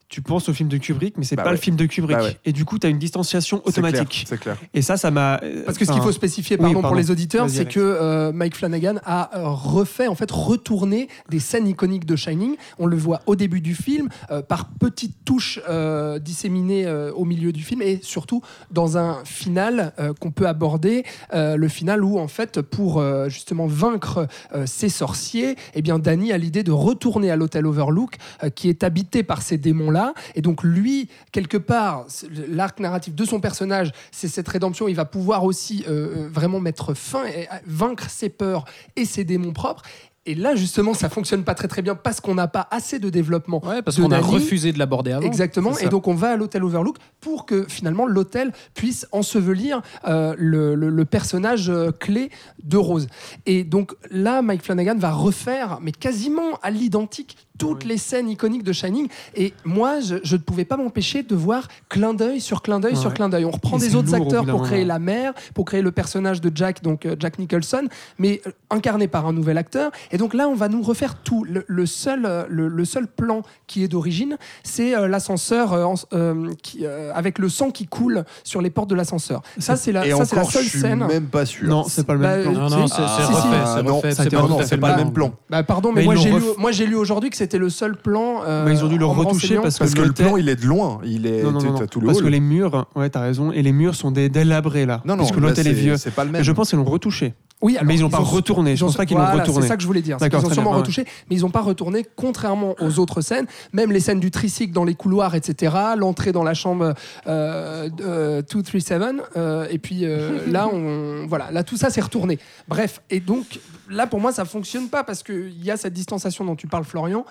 tu 0.10 0.22
penses 0.22 0.48
au 0.48 0.54
film 0.54 0.70
de 0.70 0.78
Kubrick, 0.78 1.18
mais 1.18 1.26
c'est 1.26 1.36
Bah 1.36 1.44
pas 1.44 1.50
ouais. 1.50 1.56
le 1.56 1.62
film 1.62 1.76
de 1.76 1.86
Kubrick. 1.86 2.18
Bah 2.18 2.24
ouais. 2.24 2.38
Et 2.46 2.54
du 2.54 2.64
coup, 2.64 2.80
tu 2.80 2.88
as 2.88 2.90
une 2.90 2.98
distanciation 2.98 3.62
automatique. 3.66 4.26
C'est 4.28 4.40
clair. 4.40 4.56
Et 4.74 4.82
ça, 4.82 4.96
ça 4.96 5.12
m'a. 5.12 5.40
Parce 5.66 5.78
que 5.78 5.84
ce 5.86 5.92
qu'il 5.92 6.02
faut 6.02 6.12
spécifier, 6.14 6.56
oui, 6.58 6.64
pardon, 6.74 6.82
pour 6.82 6.96
les 6.96 7.12
auditeurs, 7.12 7.50
c'est 7.50 7.66
que 7.68 7.80
euh, 7.80 8.32
Mike 8.32 8.56
Flanagan 8.56 8.96
a 9.06 9.38
euh, 9.38 9.50
refait, 9.50 10.08
en 10.08 10.16
fait, 10.16 10.32
retourné 10.32 11.10
des 11.30 11.40
scènes 11.40 11.68
iconiques 11.68 12.06
de 12.06 12.16
Shining. 12.16 12.56
On 12.80 12.86
le 12.86 12.96
voit 12.96 13.22
au 13.26 13.36
début 13.36 13.60
du 13.60 13.76
film, 13.76 14.08
euh, 14.32 14.42
par 14.42 14.70
petites 14.70 15.26
touches 15.26 15.60
euh, 15.68 16.20
disséminées 16.20 16.86
euh, 16.86 17.12
au 17.12 17.26
milieu 17.26 17.52
du 17.52 17.64
film, 17.64 17.82
et 17.82 18.00
surtout 18.02 18.42
dans 18.72 18.98
un 18.98 19.24
final 19.26 19.92
euh, 20.00 20.14
qu'on 20.14 20.32
peut 20.32 20.48
aborder, 20.48 21.04
euh, 21.34 21.58
le 21.58 21.68
final 21.68 22.04
où, 22.04 22.18
en 22.18 22.30
fait, 22.30 22.62
pour 22.62 23.00
euh, 23.00 23.28
justement 23.28 23.68
vaincre 23.68 24.28
euh, 24.56 24.64
ces 24.66 24.90
sorciers, 24.90 25.56
eh 25.74 25.82
bien, 25.82 26.00
Danny 26.00 26.32
a 26.32 26.38
l'idée 26.38 26.64
de 26.64 26.72
retourner 26.72 27.30
à 27.30 27.36
l'hôtel 27.36 27.66
Overlook, 27.68 28.16
euh, 28.44 28.50
qui 28.50 28.70
est 28.70 28.84
habité 28.86 29.24
par 29.24 29.42
ces 29.42 29.58
démons-là, 29.58 29.97
et 30.36 30.42
donc 30.42 30.64
lui, 30.64 31.10
quelque 31.32 31.58
part, 31.58 32.06
l'arc 32.50 32.80
narratif 32.80 33.14
de 33.16 33.26
son 33.26 33.40
personnage, 33.40 33.92
c'est 34.12 34.28
cette 34.28 34.48
rédemption. 34.48 34.88
Il 34.88 34.96
va 34.96 35.06
pouvoir 35.06 35.44
aussi 35.44 35.84
euh, 35.88 36.26
euh, 36.26 36.30
vraiment 36.32 36.60
mettre 36.60 36.94
fin 36.94 37.26
et 37.26 37.48
euh, 37.52 37.56
vaincre 37.66 38.10
ses 38.10 38.30
peurs 38.30 38.66
et 38.96 39.06
ses 39.06 39.24
démons 39.24 39.54
propres. 39.54 39.84
Et 40.30 40.36
là, 40.36 40.56
justement, 40.58 40.94
ça 40.94 41.08
fonctionne 41.08 41.46
pas 41.46 41.56
très 41.56 41.70
très 41.70 41.82
bien 41.82 41.96
parce 41.96 42.20
qu'on 42.20 42.36
n'a 42.36 42.50
pas 42.50 42.68
assez 42.70 43.00
de 43.00 43.10
développement. 43.10 43.66
Ouais, 43.66 43.82
parce 43.82 43.96
qu'on 43.96 44.12
a 44.12 44.20
refusé 44.20 44.74
de 44.74 44.78
l'aborder 44.80 45.14
avant. 45.14 45.26
Exactement. 45.26 45.78
Et 45.78 45.88
donc, 45.88 46.06
on 46.10 46.16
va 46.16 46.32
à 46.32 46.36
l'hôtel 46.36 46.66
Overlook 46.66 46.98
pour 47.22 47.46
que 47.46 47.66
finalement 47.70 48.06
l'hôtel 48.06 48.52
puisse 48.74 49.08
ensevelir 49.14 49.82
euh, 50.06 50.36
le, 50.38 50.76
le- 50.76 50.90
le 50.90 51.06
personnage 51.06 51.70
euh, 51.70 51.92
clé 51.98 52.30
de 52.62 52.76
Rose. 52.76 53.08
Et 53.46 53.64
donc 53.64 53.96
là, 54.12 54.42
Mike 54.42 54.64
Flanagan 54.64 54.98
va 54.98 55.12
refaire, 55.14 55.80
mais 55.82 55.94
quasiment 55.94 56.60
à 56.62 56.72
l'identique, 56.72 57.38
toutes 57.58 57.84
les 57.86 57.98
scènes 57.98 58.30
iconiques 58.30 58.64
de 58.64 58.74
Shining. 58.74 59.08
Et 59.36 59.54
moi, 59.66 60.00
je, 60.00 60.16
je 60.24 60.36
ne 60.36 60.42
pouvais 60.42 60.66
pas 60.66 60.78
m'empêcher 60.78 61.24
de 61.24 61.36
voir 61.36 61.68
clin 61.90 62.14
d'œil 62.14 62.40
sur 62.42 62.62
clin 62.62 62.80
d'œil 62.80 62.96
sur 62.96 63.14
clin 63.14 63.30
d'œil. 63.30 63.46
On 63.46 63.52
reprend 63.52 63.78
Et 63.78 63.82
des 63.82 63.96
autres 63.96 64.14
acteurs 64.14 64.46
pour 64.46 64.64
créer 64.64 64.86
la 64.86 65.00
mère, 65.00 65.34
pour 65.54 65.66
créer 65.66 65.82
le 65.82 65.92
personnage 65.92 66.42
de 66.42 66.52
Jack, 66.54 66.84
donc 66.84 67.06
euh, 67.06 67.16
Jack 67.20 67.40
Nicholson, 67.40 67.88
mais 68.20 68.42
euh, 68.48 68.52
incarné 68.70 69.08
par 69.08 69.26
un 69.28 69.34
nouvel 69.34 69.58
acteur. 69.58 69.92
Et 70.12 70.18
donc 70.18 70.34
là, 70.34 70.48
on 70.48 70.56
va 70.56 70.68
nous 70.70 70.82
refaire 70.82 71.16
tout. 71.16 71.44
Le, 71.44 71.64
le 71.68 71.86
seul, 71.86 72.26
euh, 72.26 72.44
le, 72.50 72.68
le 72.68 72.86
seul 72.86 73.08
plan 73.08 73.42
qui 73.68 73.84
est 73.84 73.88
d'origine, 73.88 74.38
c'est 74.64 74.96
euh, 74.96 75.08
l'ascenseur 75.08 75.74
euh, 75.74 75.94
euh, 76.14 76.52
euh, 76.82 77.12
avec 77.16 77.40
le 77.40 77.50
sang 77.50 77.72
qui 77.72 77.88
coule 77.88 78.26
sur 78.44 78.62
les 78.62 78.70
portes 78.70 78.90
de 78.90 78.96
l'ascenseur. 78.96 79.42
Ça, 79.58 79.76
c'est 79.76 79.92
la, 79.92 80.06
Et 80.06 80.12
ça, 80.12 80.26
c'est 80.26 80.36
la 80.36 80.42
encore, 80.42 80.52
seule 80.52 80.64
je 80.64 80.70
suis 80.70 80.80
scène. 80.80 81.06
même 81.06 81.26
pas 81.28 81.46
sûr. 81.46 81.68
Non, 81.70 81.84
c'est 81.88 82.06
pas 82.06 82.14
le 82.14 82.20
même 82.20 82.44
Bah, 82.46 82.52
plan. 82.52 82.70
Non, 82.70 82.70
non, 82.70 82.88
c'est 82.88 82.96
Ah, 83.00 83.18
si, 83.20 83.26
si. 83.26 83.32
refait. 83.34 83.48
Ah, 83.64 83.74
c'est 83.78 83.84
non, 83.84 83.96
refait, 83.98 84.12
ça 84.12 84.22
a 84.22 84.24
c'est 84.24 84.28
été 84.76 84.78
pas 84.82 84.92
le 84.92 85.04
même 85.04 85.14
plan. 85.14 85.34
Bah, 85.50 85.64
pardon, 85.64 85.92
mais, 85.94 86.02
Mais 86.02 86.06
moi 86.06 86.16
ils 86.16 86.22
j'ai, 86.22 86.30
l'ont 86.32 86.38
lu, 86.38 86.44
ref- 86.44 86.58
moi 86.60 86.72
j'ai 86.72 86.86
lu 86.86 86.96
aujourd'hui 86.96 87.30
que 87.30 87.38
c'était 87.38 87.47
le 87.56 87.70
seul 87.70 87.96
plan. 87.96 88.42
euh, 88.46 88.66
Mais 88.66 88.74
ils 88.74 88.84
ont 88.84 88.88
dû 88.88 88.98
le 88.98 89.06
retoucher 89.06 89.56
parce 89.58 89.76
que 89.76 89.80
Parce 89.80 89.94
que 89.94 90.00
le 90.02 90.08
l'hôtel- 90.08 90.26
plan, 90.28 90.38
il 90.38 90.50
est 90.50 90.56
de 90.58 90.66
loin. 90.66 91.00
Il 91.06 91.26
est. 91.26 91.44
Non, 91.44 91.52
non, 91.52 91.62
non, 91.62 91.74
t'as 91.76 91.80
non. 91.82 91.88
tout 91.88 92.00
le 92.02 92.08
Parce 92.08 92.18
hall. 92.20 92.26
que 92.26 92.30
les 92.30 92.40
murs, 92.42 92.88
ouais, 92.96 93.10
t'as 93.10 93.22
raison, 93.22 93.52
et 93.52 93.62
les 93.62 93.72
murs 93.72 93.96
sont 93.96 94.12
dé- 94.12 94.30
délabrés 94.30 94.86
là. 94.86 95.02
Non, 95.06 95.14
non, 95.16 95.20
parce 95.24 95.32
que 95.32 95.40
là, 95.40 95.48
l'hôtel 95.50 95.68
est 95.68 95.70
c'est- 95.70 95.76
vieux. 95.80 95.98
C'est 95.98 96.12
pas 96.12 96.26
le 96.26 96.32
même. 96.32 96.44
je 96.44 96.52
pense 96.52 96.70
qu'ils 96.70 96.78
l'ont 96.80 96.84
retouché. 96.84 97.34
Oui, 97.60 97.76
alors, 97.76 97.88
mais 97.88 97.96
ils 97.96 98.02
n'ont 98.02 98.10
pas 98.12 98.20
retourné. 98.20 98.76
Je 98.76 98.84
ont- 98.84 98.88
pense 98.88 98.98
pas 98.98 99.08
qu'ils 99.08 99.18
l'ont 99.18 99.24
voilà, 99.24 99.40
retourné. 99.42 99.62
C'est 99.64 99.68
ça 99.70 99.76
que 99.78 99.82
je 99.82 99.88
voulais 99.88 100.04
dire. 100.04 100.18
D'accord, 100.18 100.42
Ils 100.44 100.46
ont 100.46 100.50
sûrement 100.54 100.70
bien, 100.70 100.76
ouais. 100.76 100.82
retouché, 100.82 101.06
mais 101.28 101.36
ils 101.38 101.42
n'ont 101.42 101.50
pas 101.50 101.62
retourné, 101.62 102.06
contrairement 102.16 102.76
aux 102.80 103.00
autres 103.00 103.22
scènes. 103.22 103.48
Même 103.74 103.92
les 103.92 104.00
scènes 104.00 104.20
du 104.20 104.30
tricycle 104.30 104.74
dans 104.74 104.84
les 104.84 104.94
couloirs, 104.94 105.34
etc. 105.34 105.76
L'entrée 105.98 106.32
dans 106.32 106.44
la 106.44 106.54
chambre 106.54 106.94
euh, 107.26 107.90
euh, 108.02 108.42
237. 108.44 109.02
euh, 109.38 109.66
et 109.72 109.80
puis 109.80 110.02
euh, 110.06 110.40
là, 110.52 110.68
on, 110.72 111.26
voilà, 111.28 111.50
là, 111.52 111.64
tout 111.64 111.78
ça, 111.78 111.90
c'est 111.90 112.02
retourné. 112.02 112.38
Bref, 112.68 113.02
et 113.10 113.20
donc 113.20 113.60
là, 113.90 114.08
pour 114.08 114.20
moi, 114.20 114.32
ça 114.32 114.46
fonctionne 114.46 114.90
pas 114.90 115.04
parce 115.04 115.24
qu'il 115.24 115.64
y 115.64 115.72
a 115.72 115.78
cette 115.78 115.94
distanciation 115.94 116.46
dont 116.46 116.56
tu 116.56 116.68
parles, 116.68 116.84
Florian. 116.86 117.26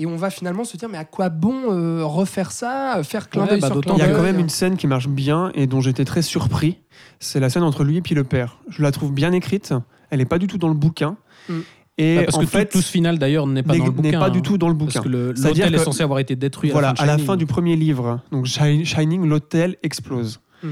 Et 0.00 0.06
on 0.06 0.16
va 0.16 0.30
finalement 0.30 0.62
se 0.64 0.76
dire, 0.76 0.88
mais 0.88 0.98
à 0.98 1.04
quoi 1.04 1.28
bon 1.28 1.72
euh, 1.72 2.04
refaire 2.04 2.52
ça 2.52 3.00
Faire 3.02 3.28
clin 3.28 3.42
Ouais, 3.42 3.48
d'œil 3.48 3.60
bah, 3.60 3.66
sur 3.66 3.74
d'autant 3.76 3.96
clin 3.96 4.04
Il 4.06 4.10
y 4.10 4.12
a 4.12 4.16
quand 4.16 4.22
même 4.22 4.38
une 4.38 4.48
scène 4.48 4.76
qui 4.76 4.86
marche 4.86 5.08
bien 5.08 5.50
et 5.54 5.66
dont 5.66 5.80
j'étais 5.80 6.04
très 6.04 6.22
surpris. 6.22 6.78
C'est 7.18 7.40
la 7.40 7.50
scène 7.50 7.64
entre 7.64 7.82
lui 7.82 7.96
et 7.96 8.00
puis 8.00 8.14
le 8.14 8.22
père. 8.24 8.58
Je 8.68 8.80
la 8.82 8.92
trouve 8.92 9.12
bien 9.12 9.32
écrite. 9.32 9.74
Elle 10.10 10.18
n'est 10.20 10.24
pas 10.24 10.38
du 10.38 10.46
tout 10.46 10.56
dans 10.58 10.68
le 10.68 10.74
bouquin. 10.74 11.16
Mm. 11.48 11.58
Et 12.00 12.16
Bah, 12.18 12.22
parce 12.26 12.36
en 12.36 12.40
que 12.42 12.46
fait, 12.46 12.66
tout, 12.66 12.78
tout 12.78 12.82
ce 12.82 12.92
final 12.92 13.18
d'ailleurs 13.18 13.48
n'est 13.48 13.64
pas 13.64 13.76
dans 13.76 13.86
le 13.86 13.90
n'est 13.90 13.96
bouquin. 13.96 14.20
pas 14.20 14.30
du 14.30 14.38
hein. 14.38 14.42
tout 14.42 14.56
dans 14.56 14.68
le 14.68 14.76
Parce 14.78 14.86
bouquin. 14.94 15.02
que 15.02 15.08
le- 15.08 15.34
C'est-à-dire 15.34 15.64
l'hôtel 15.64 15.74
est 15.74 15.78
que- 15.78 15.84
censé 15.84 16.02
avoir 16.04 16.20
été 16.20 16.36
détruit. 16.36 16.70
Voilà, 16.70 16.90
à 16.90 16.94
la 16.94 17.00
à 17.02 17.06
la 17.06 17.12
Shining. 17.14 17.26
fin 17.26 17.36
du 17.36 17.46
premier 17.46 17.74
livre, 17.74 18.20
donc 18.30 18.46
Shi- 18.46 18.84
Shining, 18.84 19.26
l'hôtel 19.26 19.76
explose. 19.82 20.38
Mm. 20.62 20.68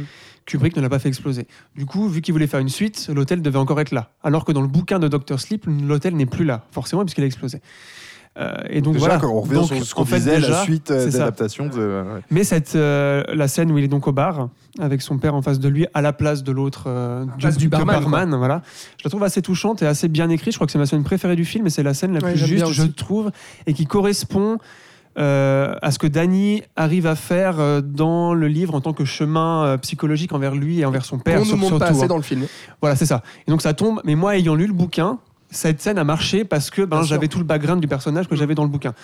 Kubrick 0.47 0.76
ne 0.76 0.81
l'a 0.83 0.88
pas 0.88 0.99
fait 0.99 1.09
exploser. 1.09 1.47
Du 1.76 1.87
coup, 1.87 2.09
vu 2.09 2.21
qu'il 2.23 2.33
voulait 2.33 2.47
faire 2.47 2.61
une 2.61 2.69
suite, 2.69 3.11
l'hôtel 3.12 3.43
devait 3.43 3.59
encore 3.59 3.81
être 3.81 3.91
là. 3.91 4.11
Alors 4.23 4.45
que 4.45 4.53
dans 4.53 4.62
le 4.62 4.69
bouquin 4.69 4.99
de 4.99 5.09
Dr. 5.09 5.38
Sleep, 5.41 5.67
l'hôtel 5.67 6.17
n'est 6.17 6.26
plus 6.26 6.45
là, 6.45 6.65
forcément, 6.71 7.04
puisqu'il 7.04 7.25
a 7.25 7.26
explosé. 7.26 7.61
Euh, 8.39 8.54
et 8.69 8.82
donc 8.82 8.95
Déjà, 8.95 9.06
voilà. 9.06 9.21
quand 9.21 9.30
on 9.32 9.41
revient 9.41 9.54
Donc, 9.54 9.69
sur 9.69 9.82
ce 9.87 9.95
qu'on 9.95 10.04
disait, 10.04 10.37
déjà, 10.37 10.50
la 10.50 10.63
suite 10.63 10.91
euh, 10.91 11.11
d'adaptation 11.11 11.69
de. 11.69 12.02
ouais. 12.02 12.21
Mais 12.30 12.45
cette, 12.45 12.75
euh, 12.76 13.25
la 13.35 13.49
scène 13.49 13.73
où 13.73 13.78
il 13.78 13.85
est 13.85 13.89
donc 13.89 14.06
au 14.09 14.13
bar, 14.13 14.50
avec 14.78 15.00
son 15.00 15.17
père 15.17 15.35
en 15.35 15.41
face 15.41 15.59
de 15.59 15.69
lui, 15.69 15.87
à 15.95 16.02
la 16.02 16.13
place 16.13 16.43
de 16.45 16.52
l'autre, 16.52 16.85
euh, 16.87 17.25
du 17.56 17.69
barman, 17.69 18.35
voilà, 18.37 18.61
je 18.99 19.04
la 19.04 19.11
trouve 19.11 19.25
assez 19.25 19.41
touchante 19.41 19.80
et 19.80 19.87
assez 19.87 20.09
bien 20.09 20.28
écrite. 20.28 20.52
Je 20.52 20.59
crois 20.59 20.67
que 20.67 20.73
c'est 20.73 20.78
ma 20.78 20.85
scène 20.85 21.02
préférée 21.02 21.35
du 21.35 21.47
film 21.47 21.67
et 21.67 21.71
c'est 21.71 21.82
la 21.82 21.95
scène 21.95 22.13
la 22.13 22.21
Ouais, 22.21 22.32
plus 22.35 22.45
juste, 22.47 22.67
je 22.73 22.82
trouve, 22.82 23.30
et 23.67 23.73
qui 23.73 23.87
correspond 23.87 24.59
euh, 25.19 25.75
à 25.81 25.91
ce 25.91 25.99
que 25.99 26.07
Danny 26.07 26.63
arrive 26.76 27.07
à 27.07 27.17
faire 27.17 27.59
euh, 27.59 27.81
dans 27.81 28.35
le 28.35 28.49
livre 28.49 28.75
en 28.75 28.81
tant 28.83 28.93
que 28.93 29.05
chemin 29.05 29.65
euh, 29.65 29.76
psychologique 29.79 30.33
envers 30.33 30.55
lui 30.55 30.81
et 30.81 30.85
envers 30.85 31.05
son 31.05 31.19
père. 31.19 31.41
qu'on 31.41 31.47
nous 31.47 31.57
montre 31.57 31.79
pas 31.79 31.87
assez 31.87 32.02
hein. 32.02 32.07
dans 32.07 32.17
le 32.17 32.23
film. 32.23 32.47
Voilà, 32.81 32.97
c'est 32.97 33.07
ça. 33.07 33.23
Et 33.47 33.50
donc 33.50 33.63
ça 33.63 33.73
tombe. 33.73 34.00
Mais 34.05 34.15
moi, 34.15 34.37
ayant 34.37 34.55
lu 34.55 34.67
le 34.67 34.75
bouquin, 34.75 35.19
cette 35.50 35.80
scène 35.80 35.99
a 35.99 36.04
marché 36.04 36.45
parce 36.45 36.71
que 36.71 36.82
ben, 36.82 37.02
j'avais 37.02 37.28
tout 37.28 37.39
le 37.39 37.45
background 37.45 37.80
du 37.80 37.89
personnage 37.89 38.28
que 38.28 38.35
Mm. 38.35 38.39
j'avais 38.39 38.54
dans 38.54 38.65
le 38.65 38.69
bouquin. 38.71 38.95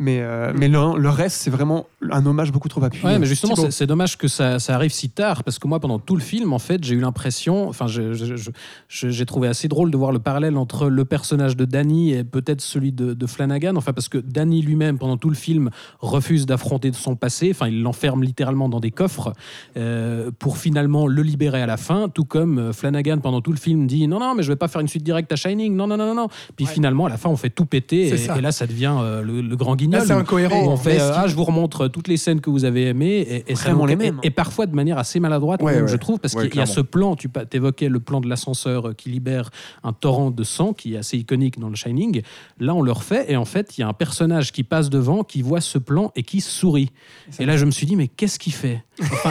Mais, 0.00 0.20
euh, 0.20 0.52
mais 0.56 0.68
le, 0.68 0.96
le 0.96 1.08
reste, 1.10 1.38
c'est 1.38 1.50
vraiment 1.50 1.86
un 2.12 2.24
hommage 2.24 2.52
beaucoup 2.52 2.68
trop 2.68 2.84
appuyé. 2.84 3.04
Ouais, 3.04 3.18
mais 3.18 3.26
justement, 3.26 3.56
c'est 3.56 3.72
c'est 3.72 3.86
dommage 3.88 4.16
que 4.16 4.28
ça, 4.28 4.60
ça 4.60 4.76
arrive 4.76 4.92
si 4.92 5.08
tard, 5.10 5.42
parce 5.42 5.58
que 5.58 5.66
moi, 5.66 5.80
pendant 5.80 5.98
tout 5.98 6.14
le 6.14 6.22
film, 6.22 6.52
en 6.52 6.60
fait, 6.60 6.84
j'ai 6.84 6.94
eu 6.94 7.00
l'impression, 7.00 7.68
enfin, 7.68 7.88
je- 7.88 8.12
je- 8.14 8.36
je- 8.36 8.50
je- 8.88 9.08
j'ai 9.08 9.26
trouvé 9.26 9.48
assez 9.48 9.66
drôle 9.66 9.90
de 9.90 9.96
voir 9.96 10.12
le 10.12 10.20
parallèle 10.20 10.56
entre 10.56 10.88
le 10.88 11.04
personnage 11.04 11.56
de 11.56 11.64
Danny 11.64 12.12
et 12.12 12.22
peut-être 12.22 12.60
celui 12.60 12.92
de, 12.92 13.12
de 13.12 13.26
Flanagan, 13.26 13.74
enfin, 13.74 13.92
parce 13.92 14.08
que 14.08 14.18
Danny 14.18 14.62
lui-même, 14.62 14.98
pendant 14.98 15.16
tout 15.16 15.30
le 15.30 15.34
film, 15.34 15.70
refuse 15.98 16.46
d'affronter 16.46 16.92
son 16.92 17.16
passé, 17.16 17.48
enfin, 17.52 17.66
il 17.66 17.82
l'enferme 17.82 18.22
littéralement 18.22 18.68
dans 18.68 18.78
des 18.80 18.92
coffres 18.92 19.32
euh, 19.76 20.30
pour 20.38 20.58
finalement 20.58 21.08
le 21.08 21.22
libérer 21.22 21.60
à 21.60 21.66
la 21.66 21.76
fin, 21.76 22.08
tout 22.08 22.24
comme 22.24 22.58
euh, 22.60 22.72
Flanagan, 22.72 23.18
pendant 23.18 23.40
tout 23.40 23.50
le 23.52 23.58
film, 23.58 23.88
dit 23.88 24.06
non, 24.06 24.20
non, 24.20 24.36
mais 24.36 24.44
je 24.44 24.48
vais 24.52 24.56
pas 24.56 24.68
faire 24.68 24.80
une 24.80 24.86
suite 24.88 25.02
directe 25.02 25.32
à 25.32 25.36
Shining, 25.36 25.74
non, 25.74 25.87
non, 25.88 25.96
non, 25.96 26.06
non, 26.06 26.14
non. 26.14 26.28
Puis 26.56 26.66
Ouais. 26.66 26.72
finalement, 26.72 27.06
à 27.06 27.08
la 27.08 27.16
fin, 27.16 27.28
on 27.30 27.36
fait 27.36 27.50
tout 27.50 27.64
péter, 27.66 28.08
et, 28.08 28.40
là, 28.40 28.52
ça 28.52 28.66
devient 28.66 28.94
euh, 29.00 29.22
le, 29.22 29.40
le 29.40 29.56
grand 29.56 29.74
guignol. 29.74 30.00
Là, 30.00 30.06
c'est 30.06 30.12
incohérent. 30.12 30.62
On 30.68 30.76
fait 30.76 31.00
euh, 31.00 31.12
ah 31.14 31.26
je 31.26 31.34
vous 31.34 31.44
remontre 31.44 31.88
toutes 31.88 32.06
les 32.08 32.16
scènes 32.16 32.40
que 32.40 32.50
vous 32.50 32.64
avez 32.64 32.86
aimées 32.86 33.44
et, 33.48 33.54
Vraiment 33.54 33.86
les 33.86 33.96
mêmes. 33.96 34.20
et, 34.22 34.30
parfois 34.30 34.66
de 34.66 34.74
manière 34.74 34.98
assez 34.98 35.18
maladroite 35.20 35.62
Ouais, 35.62 35.74
même, 35.74 35.84
ouais. 35.84 35.90
je 35.90 35.96
trouve 35.96 36.18
parce 36.20 36.34
Ouais, 36.34 36.48
qu'il 36.48 36.58
y 36.60 36.62
a 36.62 36.66
ce 36.66 36.80
plan 36.80 37.16
tu 37.16 37.28
évoquais 37.52 37.88
le 37.88 38.00
plan 38.00 38.20
de 38.20 38.28
l'ascenseur 38.28 38.88
euh, 38.88 38.92
qui 38.92 39.08
libère 39.10 39.50
un 39.82 39.92
torrent 39.92 40.30
de 40.30 40.44
sang 40.44 40.72
qui 40.72 40.94
est 40.94 40.98
assez 40.98 41.16
iconique 41.16 41.58
dans 41.58 41.68
le 41.68 41.74
Shining 41.74 42.22
là 42.60 42.74
on 42.74 42.82
le 42.82 42.92
refait 42.92 43.24
et 43.28 43.36
en 43.36 43.44
fait 43.44 43.76
il 43.76 43.80
y 43.80 43.84
a 43.84 43.88
un 43.88 43.92
personnage 43.92 44.52
qui 44.52 44.62
passe 44.64 44.90
devant 44.90 45.24
qui 45.24 45.42
voit 45.42 45.60
ce 45.60 45.78
plan 45.78 46.12
et 46.16 46.22
qui 46.22 46.40
sourit 46.40 46.90
et 47.38 47.46
là 47.46 47.56
je 47.56 47.64
me 47.64 47.70
suis 47.70 47.86
dit 47.86 47.96
mais 47.96 48.08
qu'est-ce 48.08 48.38
qu'il 48.38 48.52
fait? 48.52 48.82
Enfin, 49.00 49.30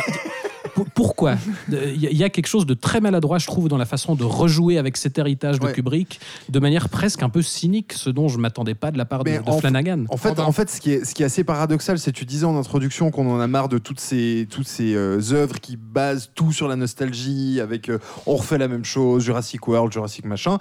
pourquoi 0.95 1.36
Il 1.71 1.95
y, 1.95 2.23
a- 2.23 2.30
quelque 2.30 2.47
chose 2.47 2.65
de 2.65 2.73
très 2.73 2.99
maladroit, 3.01 3.38
je 3.38 3.47
trouve, 3.47 3.67
dans 3.69 3.77
la 3.77 3.86
façon 3.86 4.15
de 4.15 4.23
rejouer 4.23 4.77
avec 4.77 4.97
cet 4.97 5.17
héritage 5.17 5.60
de 5.60 5.65
Ouais. 5.65 5.73
Kubrick, 5.73 6.19
de 6.49 6.60
manière 6.60 6.89
presque 6.89 7.23
un 7.23 7.30
peu 7.30 7.41
cynique, 7.41 7.93
ce 7.93 8.10
dont 8.10 8.27
je 8.27 8.38
m'attendais 8.38 8.75
pas 8.75 8.91
de 8.91 8.97
la 8.97 9.06
part 9.06 9.23
de, 9.23 9.30
Mais 9.32 9.39
de 9.39 9.49
en- 9.49 9.60
Flanagan. 9.60 10.06
En 10.10 10.17
fait, 10.17 10.39
en 10.39 10.51
fait 10.51 10.69
ce, 10.69 10.80
qui 10.82 10.91
est, 10.91 11.06
ce 11.06 11.13
qui 11.15 11.23
est 11.23 11.25
assez 11.25 11.43
paradoxal, 11.43 11.97
c'est 11.99 12.12
que 12.12 12.17
tu 12.17 12.25
disais 12.25 12.45
en 12.45 12.58
introduction 12.58 13.12
qu'on 13.12 13.30
en 13.32 13.39
a 13.39 13.47
marre 13.47 13.69
de 13.69 13.77
toutes 13.77 13.99
ces, 13.99 14.47
toutes 14.49 14.67
ces 14.67 14.93
euh, 14.95 15.19
œuvres 15.32 15.60
qui 15.60 15.77
basent 15.77 16.32
tout 16.36 16.51
sur 16.51 16.67
la 16.67 16.75
nostalgie, 16.75 17.60
avec 17.62 17.89
euh, 17.89 17.99
on 18.25 18.36
refait 18.36 18.58
la 18.58 18.67
même 18.67 18.86
chose, 18.86 19.23
Jurassic 19.23 19.67
World, 19.67 19.91
Jurassic 19.93 20.25
machin. 20.25 20.58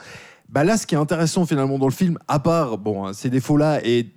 Bah 0.48 0.62
là, 0.62 0.76
ce 0.76 0.86
qui 0.86 0.94
est 0.94 0.98
intéressant 0.98 1.44
finalement 1.44 1.76
dans 1.78 1.88
le 1.88 1.92
film, 1.92 2.18
à 2.28 2.38
part 2.38 2.78
bon, 2.78 3.04
hein, 3.06 3.12
ces 3.12 3.30
défauts-là 3.30 3.80
et 3.84 4.08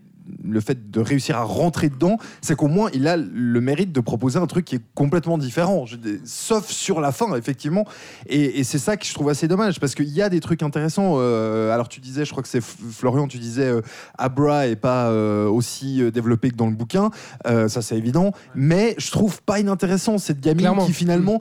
le 0.44 0.60
fait 0.62 0.92
de 0.92 1.00
réussir 1.00 1.38
à 1.38 1.44
rentrer 1.44 1.90
dedans, 1.90 2.18
c'est 2.42 2.56
qu'au 2.56 2.68
moins 2.68 2.90
il 2.94 3.08
a 3.08 3.18
le 3.18 3.62
mérite 3.62 3.92
de 3.92 4.00
proposer 4.00 4.40
un 4.40 4.48
truc 4.48 4.66
qui 4.66 4.76
est 4.76 4.82
complètement 4.96 5.38
différent, 5.38 5.86
Je 5.86 5.96
dis- 5.96 6.20
sauf 6.26 6.70
sur 6.70 7.02
la 7.02 7.12
fin 7.12 7.36
effectivement. 7.36 7.86
Et, 8.28 8.60
et 8.60 8.64
c'est 8.64 8.78
ça 8.80 8.98
que 8.98 9.06
je 9.06 9.14
trouve 9.14 9.30
assez 9.30 9.48
dommage 9.48 9.80
parce 9.80 9.96
qu'il 9.96 10.10
y 10.10 10.22
a 10.22 10.30
des 10.30 10.40
trucs 10.40 10.64
intéressants. 10.64 11.16
euh, 11.18 11.72
alors 11.74 11.90
tu 11.90 12.00
disais, 12.00 12.26
je 12.26 12.32
crois 12.32 12.44
que 12.44 12.50
c'est 12.50 12.62
Florian, 12.64 13.28
tu 13.28 13.38
disais 13.40 13.66
euh, 13.68 13.82
Abra 14.18 14.68
est 14.68 14.76
pas 14.76 15.10
euh, 15.10 15.48
aussi 15.48 16.02
développé 16.12 16.50
que 16.52 16.56
dans 16.56 16.68
le 16.70 16.76
bouquin, 16.76 17.10
ça 17.46 17.82
c'est 17.82 17.98
évident. 17.98 18.32
Mais 18.56 18.96
je 18.98 19.12
trouve 19.12 19.42
pas 19.44 19.60
inintéressant 19.60 20.18
cette 20.18 20.40
gamine 20.42 20.60
Clairement. 20.60 20.86
qui 20.86 20.94
finalement 20.94 21.40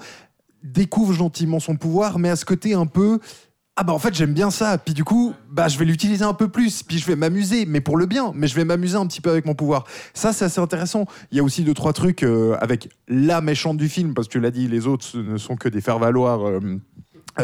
découvre 0.62 1.12
gentiment 1.12 1.60
son 1.60 1.76
pouvoir, 1.76 2.18
mais 2.18 2.28
à 2.30 2.36
ce 2.36 2.44
côté 2.44 2.74
un 2.74 2.86
peu. 2.86 3.18
Ah 3.80 3.84
bah 3.84 3.92
en 3.92 4.00
fait 4.00 4.12
j'aime 4.12 4.34
bien 4.34 4.50
ça, 4.50 4.76
puis 4.76 4.92
du 4.92 5.04
coup 5.04 5.34
bah 5.52 5.68
je 5.68 5.78
vais 5.78 5.84
l'utiliser 5.84 6.24
un 6.24 6.34
peu 6.34 6.48
plus, 6.48 6.82
puis 6.82 6.98
je 6.98 7.06
vais 7.06 7.14
m'amuser, 7.14 7.64
mais 7.64 7.80
pour 7.80 7.96
le 7.96 8.06
bien, 8.06 8.32
mais 8.34 8.48
je 8.48 8.56
vais 8.56 8.64
m'amuser 8.64 8.96
un 8.96 9.06
petit 9.06 9.20
peu 9.20 9.30
avec 9.30 9.46
mon 9.46 9.54
pouvoir. 9.54 9.84
Ça 10.14 10.32
c'est 10.32 10.46
assez 10.46 10.60
intéressant. 10.60 11.04
Il 11.30 11.36
y 11.36 11.40
a 11.40 11.44
aussi 11.44 11.62
deux 11.62 11.74
trois 11.74 11.92
trucs 11.92 12.24
euh, 12.24 12.56
avec 12.60 12.88
la 13.06 13.40
méchante 13.40 13.76
du 13.76 13.88
film, 13.88 14.14
parce 14.14 14.26
que 14.26 14.32
tu 14.32 14.40
l'as 14.40 14.50
dit, 14.50 14.66
les 14.66 14.88
autres 14.88 15.04
ce 15.04 15.18
ne 15.18 15.36
sont 15.36 15.54
que 15.54 15.68
des 15.68 15.80
faire-valoir. 15.80 16.44
euh, 16.44 16.58
Euh, 16.60 16.78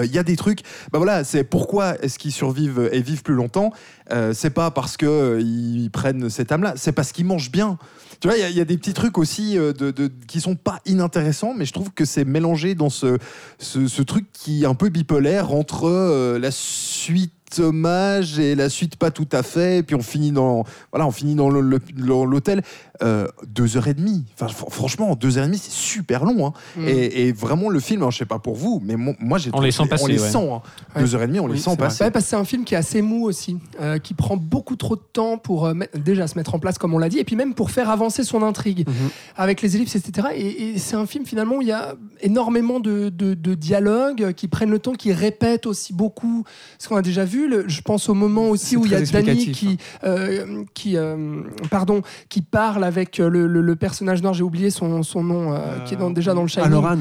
Il 0.03 0.13
y 0.13 0.19
a 0.19 0.23
des 0.25 0.37
trucs, 0.37 0.61
bah 0.91 0.99
voilà, 0.99 1.23
c'est 1.23 1.45
pourquoi 1.45 1.97
est-ce 2.03 2.19
qu'ils 2.19 2.33
survivent 2.33 2.89
et 2.93 3.01
vivent 3.01 3.23
plus 3.23 3.35
longtemps 3.35 3.73
Euh, 4.13 4.33
C'est 4.35 4.51
pas 4.51 4.71
parce 4.73 4.97
que 4.97 5.07
euh, 5.07 5.41
ils 5.41 5.89
prennent 5.91 6.29
cette 6.31 6.51
âme-là, 6.51 6.75
c'est 6.77 6.93
parce 6.93 7.13
qu'ils 7.13 7.27
mangent 7.27 7.51
bien. 7.53 7.79
Tu 8.21 8.29
vois, 8.29 8.37
il 8.37 8.57
y 8.57 8.61
a- 8.61 8.65
des 8.65 8.77
petits 8.79 8.95
trucs 8.95 9.19
aussi 9.19 9.59
euh, 9.59 9.73
de, 9.73 9.91
de- 9.91 10.11
qui 10.27 10.41
sont 10.41 10.57
pas 10.57 10.81
inintéressants, 10.87 11.55
mais 11.57 11.65
je 11.67 11.73
trouve 11.73 11.91
que 11.93 12.05
c'est 12.05 12.25
mélangé 12.25 12.75
dans 12.75 12.91
ce, 12.91 13.19
ce, 13.59 13.87
ce 13.87 14.03
truc 14.03 14.27
qui 14.33 14.63
est 14.63 14.67
un 14.67 14.75
peu 14.75 14.89
bipolaire 14.89 15.53
entre 15.53 15.85
euh, 15.89 16.39
la 16.39 16.51
suite 16.51 17.33
hommage 17.59 18.39
et 18.41 18.55
la 18.57 18.69
suite 18.69 18.97
pas 18.97 19.11
tout 19.13 19.29
à 19.31 19.43
fait, 19.45 19.79
et 19.79 19.83
puis 19.85 19.95
on 19.95 20.03
finit 20.03 20.33
dans 20.33 20.65
voilà, 20.91 21.07
on 21.07 21.13
finit 21.13 21.35
dans 21.37 21.51
l'hôtel 21.51 22.63
euh, 23.03 23.27
deux 23.47 23.77
heures 23.77 23.89
et 23.89 23.95
demie. 23.95 24.25
Enfin, 24.35 24.47
fr- 24.47 24.71
franchement, 24.71 25.15
deux 25.17 25.37
heures 25.39 25.45
et 25.45 25.49
demie, 25.49 25.59
c'est 25.59 25.73
super 25.73 26.25
long. 26.25 26.47
hein. 26.47 26.53
Mm. 26.77 26.89
Et, 26.89 27.27
et 27.29 27.33
vraiment, 27.33 27.69
le 27.69 27.81
film, 27.81 28.01
alors, 28.03 28.11
je 28.13 28.19
sais 28.19 28.25
pas 28.27 28.39
pour 28.39 28.55
vous, 28.55 28.81
mais 28.85 28.95
moi, 28.97 29.39
j'ai 29.39 29.51
On 29.53 29.61
les 29.61 29.73
sent 29.73 29.87
passer, 29.89 30.05
On 30.05 30.07
les 30.07 30.21
ouais. 30.23 30.29
sent. 30.31 30.39
hein. 30.51 30.63
Ouais. 30.95 31.03
Deux 31.03 31.15
heures 31.15 31.23
et 31.23 31.27
demie, 31.27 31.41
on 31.41 31.47
Oui, 31.47 31.55
les 31.57 31.59
sent 31.61 31.77
passer. 31.77 32.05
Ouais, 32.05 32.11
parce 32.11 32.25
que 32.27 32.31
c'est 32.31 32.37
un 32.37 32.45
film 32.45 32.65
qui 32.65 32.75
est 32.75 32.79
assez 32.79 33.03
mou 33.03 33.25
aussi, 33.25 33.59
euh, 33.81 33.99
qui 33.99 34.15
prend 34.15 34.37
beaucoup 34.37 34.77
trop 34.77 34.95
de 34.97 35.03
temps 35.13 35.39
pour 35.39 35.67
euh, 35.67 35.75
déjà 35.97 36.27
se 36.29 36.37
mettre 36.39 36.55
en 36.55 36.59
place, 36.59 36.79
comme 36.79 36.95
on 36.95 36.99
l'a 36.99 37.09
dit, 37.09 37.19
et 37.19 37.25
puis 37.25 37.37
même 37.37 37.55
pour 37.55 37.71
faire 37.73 37.91
avancer 37.91 38.23
son 38.25 38.43
intrigue, 38.43 38.87
Mhm. 38.89 38.95
avec 39.37 39.61
les 39.63 39.75
ellipses, 39.77 39.97
etc. 39.97 40.29
Et, 40.37 40.71
et 40.75 40.79
c'est 40.79 40.97
un 40.97 41.07
film 41.07 41.27
finalement 41.27 41.57
où 41.57 41.63
il 41.63 41.69
y 41.69 41.73
a 41.73 41.95
énormément 42.21 42.79
de, 42.81 43.09
de- 43.09 43.35
de 43.35 43.55
dialogues 43.55 44.33
qui 44.35 44.47
prennent 44.49 44.71
le 44.71 44.79
temps, 44.79 44.93
qui 44.93 45.13
répètent 45.13 45.67
aussi 45.67 45.93
beaucoup 45.93 46.45
ce 46.79 46.89
qu'on 46.89 46.97
a 46.97 47.03
déjà 47.03 47.25
vu. 47.25 47.49
Le- 47.49 47.69
je 47.69 47.81
pense 47.81 48.09
au 48.09 48.15
moment 48.15 48.49
aussi 48.49 48.77
où 48.77 48.85
il 48.87 48.93
y 48.93 48.95
a 48.95 49.01
Danny 49.01 49.51
qui, 49.53 49.79
euh, 50.05 50.63
qui, 50.75 50.97
euh, 50.97 51.41
pardon, 51.71 52.03
qui 52.29 52.41
parle 52.43 52.84
avec 52.85 53.21
euh, 53.21 53.29
le, 53.29 53.47
le- 53.47 53.61
le 53.61 53.77
personnage 53.77 54.23
noir, 54.23 54.35
j'ai 54.35 54.43
oublié 54.43 54.71
son, 54.71 55.03
son 55.03 55.23
nom, 55.23 55.53
euh, 55.53 55.79
qui 55.85 55.95
est 55.95 55.97
dans- 55.97 56.11
déjà 56.11 56.35
dans 56.35 56.43
le 56.43 56.49
Shining. 56.49 56.67
Aloran. 56.69 56.97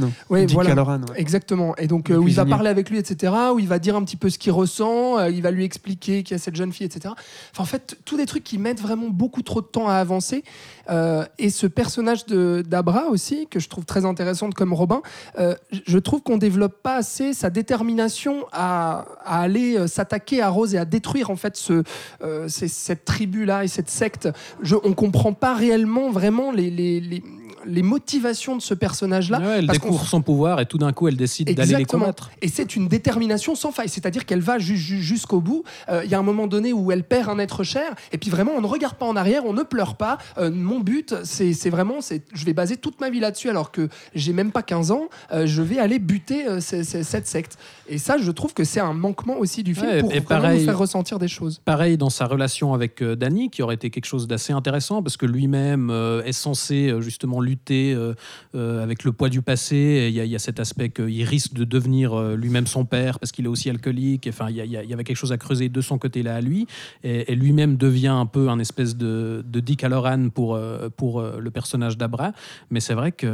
Dick 0.46 0.56
voilà. 0.56 0.70
Ouais. 1.12 1.20
Exactement. 1.22 1.76
Et 1.78 1.88
donc, 1.88 2.10
euh, 2.10 2.16
où 2.18 2.28
il 2.28 2.34
va 2.36 2.44
parler 2.56 2.70
avec 2.70 2.90
lui, 2.90 2.98
etc., 2.98 3.34
où 3.54 3.60
il 3.60 3.68
va 3.68 3.80
dire 3.80 3.96
un 3.96 4.04
petit 4.04 4.18
peu 4.18 4.30
ce 4.30 4.38
qu'il 4.38 4.52
ressent, 4.52 5.18
euh, 5.20 5.30
il 5.30 5.42
va 5.42 5.52
lui 5.52 5.64
expliquer 5.64 6.24
qu'il 6.24 6.36
y 6.36 6.40
a 6.40 6.44
cette 6.44 6.56
jeune 6.56 6.72
fille, 6.72 6.86
etc. 6.86 7.14
Enfin, 7.52 7.64
en 7.64 7.66
fait, 7.66 7.98
tous 8.06 8.18
des 8.18 8.26
trucs 8.26 8.44
qui 8.44 8.58
mettent 8.58 8.82
vraiment 8.82 9.08
beaucoup 9.10 9.42
trop 9.42 9.62
de 9.62 9.66
temps 9.68 9.88
à 9.88 9.94
avancer. 9.96 10.44
Euh, 10.90 11.26
et 11.40 11.50
ce 11.50 11.68
personnage 11.68 12.26
d'Abra 12.26 13.06
aussi, 13.08 13.48
que 13.50 13.60
je 13.60 13.70
trouve 13.70 13.86
très 13.86 14.06
intéressante 14.06 14.54
comme 14.54 14.74
Robin, 14.74 15.02
euh, 15.40 15.56
je 15.88 15.98
trouve 15.98 16.22
qu'on 16.22 16.38
développe 16.38 16.82
pas 16.84 16.96
assez 16.96 17.34
sa 17.34 17.50
détermination 17.50 18.46
à, 18.52 19.06
à 19.26 19.42
aller 19.42 19.78
euh, 19.78 19.88
s'attaquer 19.88 20.42
à 20.42 20.50
Rose 20.50 20.76
et 20.76 20.78
à 20.78 20.86
détruire 20.86 21.30
en 21.30 21.36
fait 21.36 21.56
ce, 21.58 21.84
euh, 22.24 22.48
cette 22.48 23.06
tribu-là 23.06 23.64
et 23.64 23.68
cette 23.68 23.90
secte. 23.90 24.30
Je, 24.62 24.76
on 24.84 24.94
comprend 24.94 25.34
pas 25.34 25.54
réellement 25.54 25.73
vraiment 26.12 26.52
les, 26.52 26.70
les, 26.70 27.00
les- 27.00 27.24
les 27.66 27.82
motivations 27.82 28.56
de 28.56 28.62
ce 28.62 28.74
personnage-là. 28.74 29.40
Ouais, 29.40 29.60
elle 29.60 29.68
parce 29.68 29.80
découvre 29.80 30.06
son 30.06 30.22
pouvoir 30.22 30.60
et 30.60 30.66
tout 30.66 30.78
d'un 30.78 30.92
coup 30.94 31.08
elle 31.08 31.16
décide 31.18 31.54
d'aller 31.54 31.76
les 31.76 31.86
combattre. 31.86 32.32
Et 32.42 32.48
c'est 32.48 32.76
une 32.76 32.88
détermination 32.88 33.56
sans 33.56 33.72
faille, 33.72 33.90
c'est-à-dire 33.90 34.26
qu'elle 34.26 34.42
va 34.42 34.60
ju- 34.60 34.78
ju- 34.78 35.02
jusqu'au 35.02 35.40
bout. 35.40 35.64
Euh, 35.90 36.02
Il 36.06 36.12
y 36.12 36.16
a 36.16 36.20
un 36.20 36.24
moment 36.24 36.48
donné 36.48 36.74
où 36.74 36.92
elle 36.92 37.04
perd 37.04 37.30
un 37.30 37.40
être 37.40 37.64
cher, 37.64 37.94
et 38.12 38.18
puis 38.18 38.30
vraiment 38.30 38.52
on 38.56 38.62
ne 38.62 38.68
regarde 38.68 38.96
pas 38.96 39.06
en 39.06 39.16
arrière, 39.16 39.44
on 39.46 39.54
ne 39.54 39.64
pleure 39.64 39.96
pas. 39.96 40.18
Euh, 40.38 40.52
mon 40.52 40.80
but, 40.80 41.16
c'est 41.24 41.54
vraiment, 41.70 42.00
je 42.34 42.46
vais 42.46 42.54
baser 42.54 42.78
toute 42.78 43.00
ma 43.02 43.10
vie 43.10 43.20
là-dessus, 43.20 43.50
alors 43.50 43.72
que 43.72 43.90
j'ai 44.16 44.34
même 44.34 44.52
pas 44.52 44.64
15 44.64 44.92
ans, 44.92 45.08
euh, 45.32 45.46
je 45.46 45.62
vais 45.62 45.80
aller 45.80 46.00
buter 46.00 46.46
cette 46.60 47.28
secte. 47.28 47.58
Et 47.88 47.98
ça, 47.98 48.18
je 48.18 48.32
trouve 48.32 48.54
que 48.54 48.64
c'est 48.64 48.80
un 48.80 48.94
manquement 48.94 49.38
aussi 49.38 49.64
du 49.64 49.76
film 49.76 49.88
Ouais, 49.88 50.00
pour 50.00 50.12
et 50.14 50.20
vraiment 50.20 50.42
pareil- 50.44 50.60
nous 50.60 50.66
faire 50.66 50.78
ressentir 50.78 51.20
des 51.20 51.28
choses. 51.28 51.62
Pareil 51.66 51.98
dans 51.98 52.10
sa 52.10 52.26
relation 52.26 52.74
avec 52.74 53.04
Danny, 53.04 53.50
qui 53.50 53.62
aurait 53.62 53.76
été 53.76 53.90
quelque 53.90 54.06
chose 54.06 54.28
d'assez 54.28 54.54
intéressant, 54.54 55.02
parce 55.04 55.18
que 55.18 55.26
lui-même 55.26 55.90
est 56.26 56.32
censé 56.34 56.94
justement 57.00 57.40
euh, 57.72 58.14
euh, 58.56 58.84
avec 58.84 59.04
le 59.04 59.12
poids 59.12 59.30
du 59.30 59.42
passé. 59.42 60.10
Il 60.10 60.16
y, 60.16 60.36
a- 60.36 60.40
cet 60.40 60.60
aspect 60.60 60.90
qu'il 60.90 61.24
risque 61.24 61.54
de 61.54 61.64
devenir 61.64 62.14
euh, 62.14 62.36
lui-même 62.36 62.68
son 62.68 62.86
père, 62.86 63.20
parce 63.20 63.32
qu'il 63.32 63.46
est 63.46 63.50
aussi 63.50 63.70
alcoolique. 63.70 64.28
Enfin, 64.28 64.50
il 64.50 64.58
y, 64.58 64.94
avait 64.94 65.04
quelque 65.04 65.18
chose 65.18 65.32
à 65.32 65.38
creuser 65.38 65.70
de 65.70 65.82
son 65.82 65.98
côté-là 65.98 66.36
à 66.36 66.42
lui. 66.42 66.68
Et, 67.04 67.34
lui-même 67.36 67.78
devient 67.78 68.08
un 68.08 68.26
peu 68.26 68.50
un 68.50 68.60
espèce 68.60 68.96
de, 68.98 69.44
Dick 69.54 69.84
Halloran 69.84 70.30
pour, 70.30 70.60
pour 70.98 71.22
le 71.22 71.52
personnage 71.52 71.98
d'Abra. 71.98 72.34
Mais 72.70 72.80
c'est 72.80 72.94
vrai 72.94 73.12
qu'on 73.12 73.28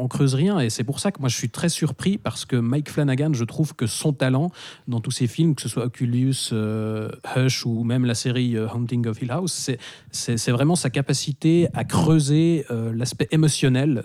on 0.00 0.08
creuse 0.08 0.34
rien. 0.34 0.58
Et 0.58 0.70
c'est 0.70 0.84
pour 0.84 0.98
ça 0.98 1.12
que 1.12 1.20
moi, 1.20 1.28
je 1.28 1.36
suis 1.36 1.50
très 1.50 1.68
surpris, 1.68 2.18
parce 2.18 2.44
que 2.44 2.56
Mike 2.56 2.90
Flanagan, 2.90 3.32
je 3.32 3.44
trouve 3.44 3.74
que 3.74 3.86
son 3.86 4.12
talent 4.12 4.50
dans 4.88 5.00
tous 5.00 5.12
ses 5.12 5.26
films, 5.26 5.54
que 5.54 5.62
ce 5.62 5.68
soit 5.68 5.84
Oculus, 5.84 6.50
Hush 7.36 7.66
ou 7.66 7.84
même 7.84 8.04
la 8.04 8.14
série 8.14 8.58
Haunting 8.58 9.06
of 9.06 9.22
Hill 9.22 9.30
House, 9.30 9.70
c'est- 10.10 10.50
vraiment 10.50 10.74
sa 10.74 10.90
capacité 10.90 11.68
à 11.74 11.84
creuser 11.84 12.64
l'aspect 12.92 13.28
émotionnel 13.30 13.49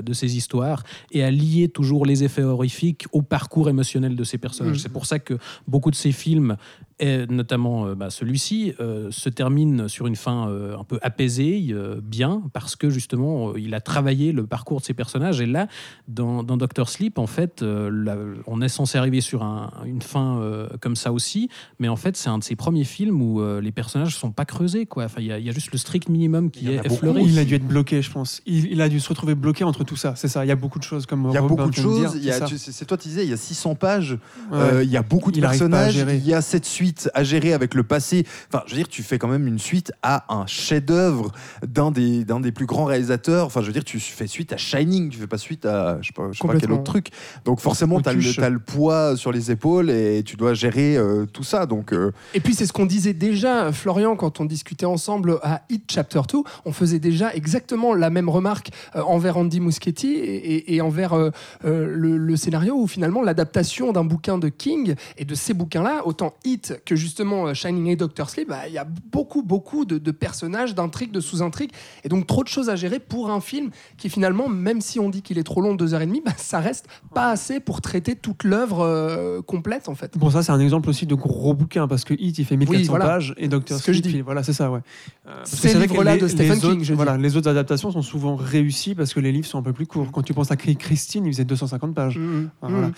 de 0.02 0.14
ses 0.14 0.38
histoires 0.38 0.84
et 1.12 1.24
à 1.24 1.32
lier 1.32 1.70
toujours 1.70 2.06
les 2.06 2.24
effets 2.24 2.44
horrifiques 2.44 3.06
au 3.12 3.22
parcours 3.22 3.70
émotionnel 3.70 4.16
de 4.16 4.24
ses 4.24 4.38
personnages. 4.38 4.78
Mhm. 4.78 4.80
C'est 4.80 4.90
pour 4.90 5.06
ça 5.06 5.20
que 5.20 5.38
beaucoup 5.68 5.92
de 5.92 5.96
ses 5.96 6.12
films, 6.12 6.58
et 7.00 7.26
notamment 7.28 7.88
euh, 7.88 7.96
bah, 7.96 8.10
celui-ci, 8.10 8.74
euh, 8.80 9.12
se 9.12 9.28
terminent 9.30 9.88
sur 9.88 10.08
une 10.08 10.16
fin 10.16 10.50
euh, 10.50 10.78
un 10.78 10.84
peu 10.84 10.98
apaisée, 11.02 11.68
euh, 11.72 12.00
bien, 12.02 12.44
parce 12.54 12.76
que 12.76 12.90
justement, 12.90 13.50
euh, 13.50 13.60
il 13.60 13.74
a 13.74 13.82
travaillé 13.82 14.32
le 14.32 14.46
parcours 14.46 14.80
de 14.80 14.86
ses 14.86 14.94
personnages. 14.94 15.42
Et 15.42 15.46
là, 15.46 15.68
dans, 16.08 16.44
dans 16.44 16.56
Doctor 16.58 16.88
Sleep, 16.90 17.18
en 17.20 17.28
fait, 17.28 17.62
euh, 17.64 18.36
on 18.48 18.62
est 18.62 18.70
censé 18.70 18.98
arriver 18.98 19.20
sur 19.22 19.44
un- 19.44 19.72
une 19.86 20.02
fin 20.02 20.40
euh, 20.40 20.68
comme 20.80 20.96
ça 20.96 21.12
aussi, 21.12 21.50
mais 21.80 21.88
en 21.90 21.98
fait, 21.98 22.16
c'est 22.16 22.30
un 22.30 22.38
de 22.38 22.44
ses 22.44 22.56
premiers 22.56 22.86
films 22.86 23.22
où 23.22 23.42
euh, 23.42 23.60
les 23.60 23.72
personnages 23.74 24.16
sont 24.16 24.32
pas 24.32 24.46
creusés. 24.46 24.86
Quoi. 24.86 25.04
Enfin, 25.06 25.20
il 25.20 25.28
y, 25.28 25.32
a- 25.34 25.40
il 25.40 25.46
y 25.46 25.50
a 25.50 25.54
juste 25.54 25.72
le 25.74 25.78
strict 25.78 26.08
minimum 26.08 26.50
qui 26.50 26.70
est 26.72 26.86
effleuré. 26.86 27.22
Il 27.24 27.38
a 27.40 27.44
dû 27.44 27.56
être 27.56 27.68
bloqué, 27.68 28.02
je 28.02 28.12
pense. 28.12 28.42
Il, 28.46 28.72
il 28.72 28.82
a 28.82 28.88
dû 28.88 29.00
se 29.02 29.10
retrouver 29.10 29.36
bloqué 29.36 29.64
entre 29.66 29.84
tout 29.84 29.98
ça. 29.98 30.14
C'est 30.16 30.30
ça. 30.30 30.46
Il 30.46 30.48
y 30.48 30.52
a 30.52 30.56
beaucoup 30.56 30.80
de 30.80 30.84
choses 30.84 31.06
comme 31.06 31.28
Il 31.30 31.34
y 31.34 31.38
a 31.38 31.42
Robin 31.42 31.56
beaucoup 31.56 31.72
de 31.72 31.76
choses. 31.76 32.18
c'est 32.58 32.86
toi, 32.86 32.96
tu 32.98 33.10
disais, 33.10 33.26
il 33.26 33.30
y 33.30 33.34
a 33.34 33.38
600 33.38 33.76
pages. 33.76 34.14
Ouais. 34.52 34.58
Euh, 34.58 34.84
il 34.84 34.90
y 34.90 34.96
a 34.98 35.02
beaucoup 35.02 35.32
de 35.32 35.38
Il 35.38 35.42
personnages. 35.42 35.96
Il 35.98 36.26
y 36.26 36.34
a 36.34 36.42
cette 36.42 36.66
suite 36.66 36.85
à 37.13 37.24
gérer 37.24 37.54
avec 37.54 37.74
le 37.74 37.84
passé. 37.84 38.26
Enfin, 38.52 38.63
je 38.65 38.71
veux 38.71 38.78
dire, 38.78 38.88
tu 38.88 39.04
fais 39.04 39.17
quand 39.17 39.28
même 39.28 39.48
une 39.48 39.60
suite 39.60 39.91
à 40.04 40.26
un 40.34 40.45
chef-d'œuvre 40.48 41.32
d'un 41.65 41.91
des, 41.91 42.26
d'un 42.26 42.39
des 42.39 42.52
plus 42.52 42.65
grands 42.65 42.86
réalisateurs. 42.86 43.45
Enfin, 43.45 43.62
je 43.62 43.67
veux 43.67 43.74
dire, 43.74 43.84
tu 43.84 44.00
fais 44.00 44.28
suite 44.28 44.54
à 44.54 44.58
Shining. 44.58 45.10
Tu 45.10 45.17
fais 45.19 45.28
pas 45.28 45.38
suite 45.38 45.65
à 45.65 46.00
je 46.02 46.08
sais 46.08 46.13
pas, 46.13 46.30
je 46.32 46.38
sais 46.39 46.48
pas 46.48 46.54
quel 46.60 46.71
autre 46.71 46.84
truc. 46.84 47.10
Donc, 47.45 47.60
forcément, 47.60 48.00
tu 48.02 48.10
as, 48.10 48.50
le 48.50 48.60
poids 48.60 49.15
sur 49.17 49.32
les 49.32 49.52
épaules 49.52 49.89
et 49.89 50.24
tu 50.24 50.36
dois 50.36 50.54
gérer 50.54 50.98
euh, 50.98 51.26
tout 51.26 51.43
ça. 51.43 51.65
Donc, 51.65 51.93
euh, 51.93 52.12
Et 52.34 52.39
puis 52.39 52.54
c'est 52.54 52.65
ce 52.65 52.74
qu'on 52.74 52.86
disait 52.86 53.13
déjà, 53.13 53.71
Florian, 53.71 54.15
quand 54.15 54.39
on 54.39 54.45
discutait 54.45 54.86
ensemble 54.86 55.39
à 55.43 55.62
Hit 55.69 55.84
Chapter 55.91 56.21
2, 56.32 56.38
on 56.65 56.71
faisait 56.71 57.00
déjà 57.00 57.34
exactement 57.34 57.93
la 57.93 58.10
même 58.10 58.30
remarque 58.30 58.69
euh, 58.95 59.02
envers 59.02 59.38
Andy 59.38 59.60
Muschietti 59.60 60.13
et, 60.13 60.56
et- 60.56 60.76
et 60.76 60.82
envers 60.82 61.13
euh, 61.13 61.32
le, 61.63 62.17
le 62.17 62.36
scénario 62.36 62.76
où 62.76 62.88
finalement 62.88 63.21
l'adaptation 63.21 63.91
d'un 63.91 64.04
bouquin 64.04 64.38
de 64.38 64.50
King 64.50 64.95
et 65.17 65.26
de 65.26 65.36
ces 65.36 65.54
bouquins-là, 65.54 66.02
autant 66.06 66.34
Hit 66.43 66.75
que 66.84 66.96
justement 66.96 67.48
euh, 67.48 67.54
Shining 67.54 67.88
et 67.88 67.96
Doctor 67.96 68.30
Sleep, 68.30 68.50
bah, 68.50 68.68
il 68.68 68.74
y 68.74 68.78
a 68.78 68.86
beaucoup, 69.12 69.42
beaucoup 69.44 69.86
de, 69.86 69.98
de 69.98 70.12
personnages, 70.12 70.76
d'intrigues, 70.76 71.12
de 71.12 71.20
sous-intrigues 71.20 71.72
et 72.04 72.10
donc 72.10 72.28
trop 72.28 72.44
de 72.44 72.48
choses 72.50 72.70
à 72.70 72.76
gérer 72.76 73.00
pour 73.00 73.30
un 73.30 73.40
film 73.42 73.70
qui 73.98 74.10
finalement, 74.10 74.50
même 74.50 74.82
si 74.82 75.00
on 75.00 75.10
dit 75.10 75.22
qu'il 75.22 75.38
est 75.38 75.44
trop 75.44 75.62
long, 75.62 75.76
deux 75.76 75.94
heures 75.94 76.02
et 76.02 76.06
demie, 76.06 76.22
bah, 76.26 76.34
ça 76.38 76.60
reste 76.60 76.88
pas 77.14 77.30
assez 77.30 77.60
pour 77.60 77.82
traiter 77.82 78.16
toute 78.16 78.44
l'œuvre 78.44 78.82
euh, 78.82 79.42
complète 79.42 79.88
en 79.90 79.96
fait. 79.96 80.18
Bon, 80.18 80.30
ça, 80.30 80.44
c'est 80.44 80.52
un 80.52 80.60
exemple 80.60 80.90
aussi 80.90 81.06
de 81.06 81.16
gros 81.16 81.54
bouquin 81.54 81.88
parce 81.88 82.04
que 82.04 82.14
Hit, 82.14 82.38
il 82.40 82.46
fait 82.46 82.58
1400 82.58 82.90
voilà. 82.90 83.06
pages 83.06 83.34
et 83.38 83.48
Doctor 83.48 83.78
C'est 83.78 83.82
ce 83.84 83.88
que 83.88 83.94
je 83.94 84.00
Sleep, 84.02 84.12
dis. 84.12 84.18
il- 84.20 84.24
voilà, 84.24 84.44
c'est 84.44 84.54
ça, 84.54 84.72
ouais. 84.72 84.80
Euh, 85.28 85.32
parce 85.38 85.52
que 85.52 85.58
Ces 85.58 85.74
vrai 85.76 85.86
que 85.88 85.92
livres-là 85.92 86.18
de 86.18 86.28
Stephen 86.28 86.60
King, 86.60 86.70
autres- 86.72 86.80
je 86.84 86.92
dis. 86.92 86.96
Voilà, 86.96 87.18
les 87.18 87.38
autres 87.38 87.50
adaptations 87.50 87.92
sont 87.92 88.02
souvent 88.02 88.36
réussies 88.36 88.96
parce 88.96 89.14
que 89.14 89.20
les 89.20 89.32
livres 89.32 89.48
sont 89.48 89.58
un 89.60 89.64
peu 89.64 89.74
plus 89.74 89.86
courts. 89.88 90.12
Quand 90.12 90.22
tu 90.24 90.34
penses 90.34 90.52
à 90.52 90.56
Christine, 90.56 91.26
il 91.26 91.32
faisait 91.34 91.46
250 91.46 91.94
pages. 91.96 92.18
Enfin, 92.62 92.72
voilà. 92.74 92.92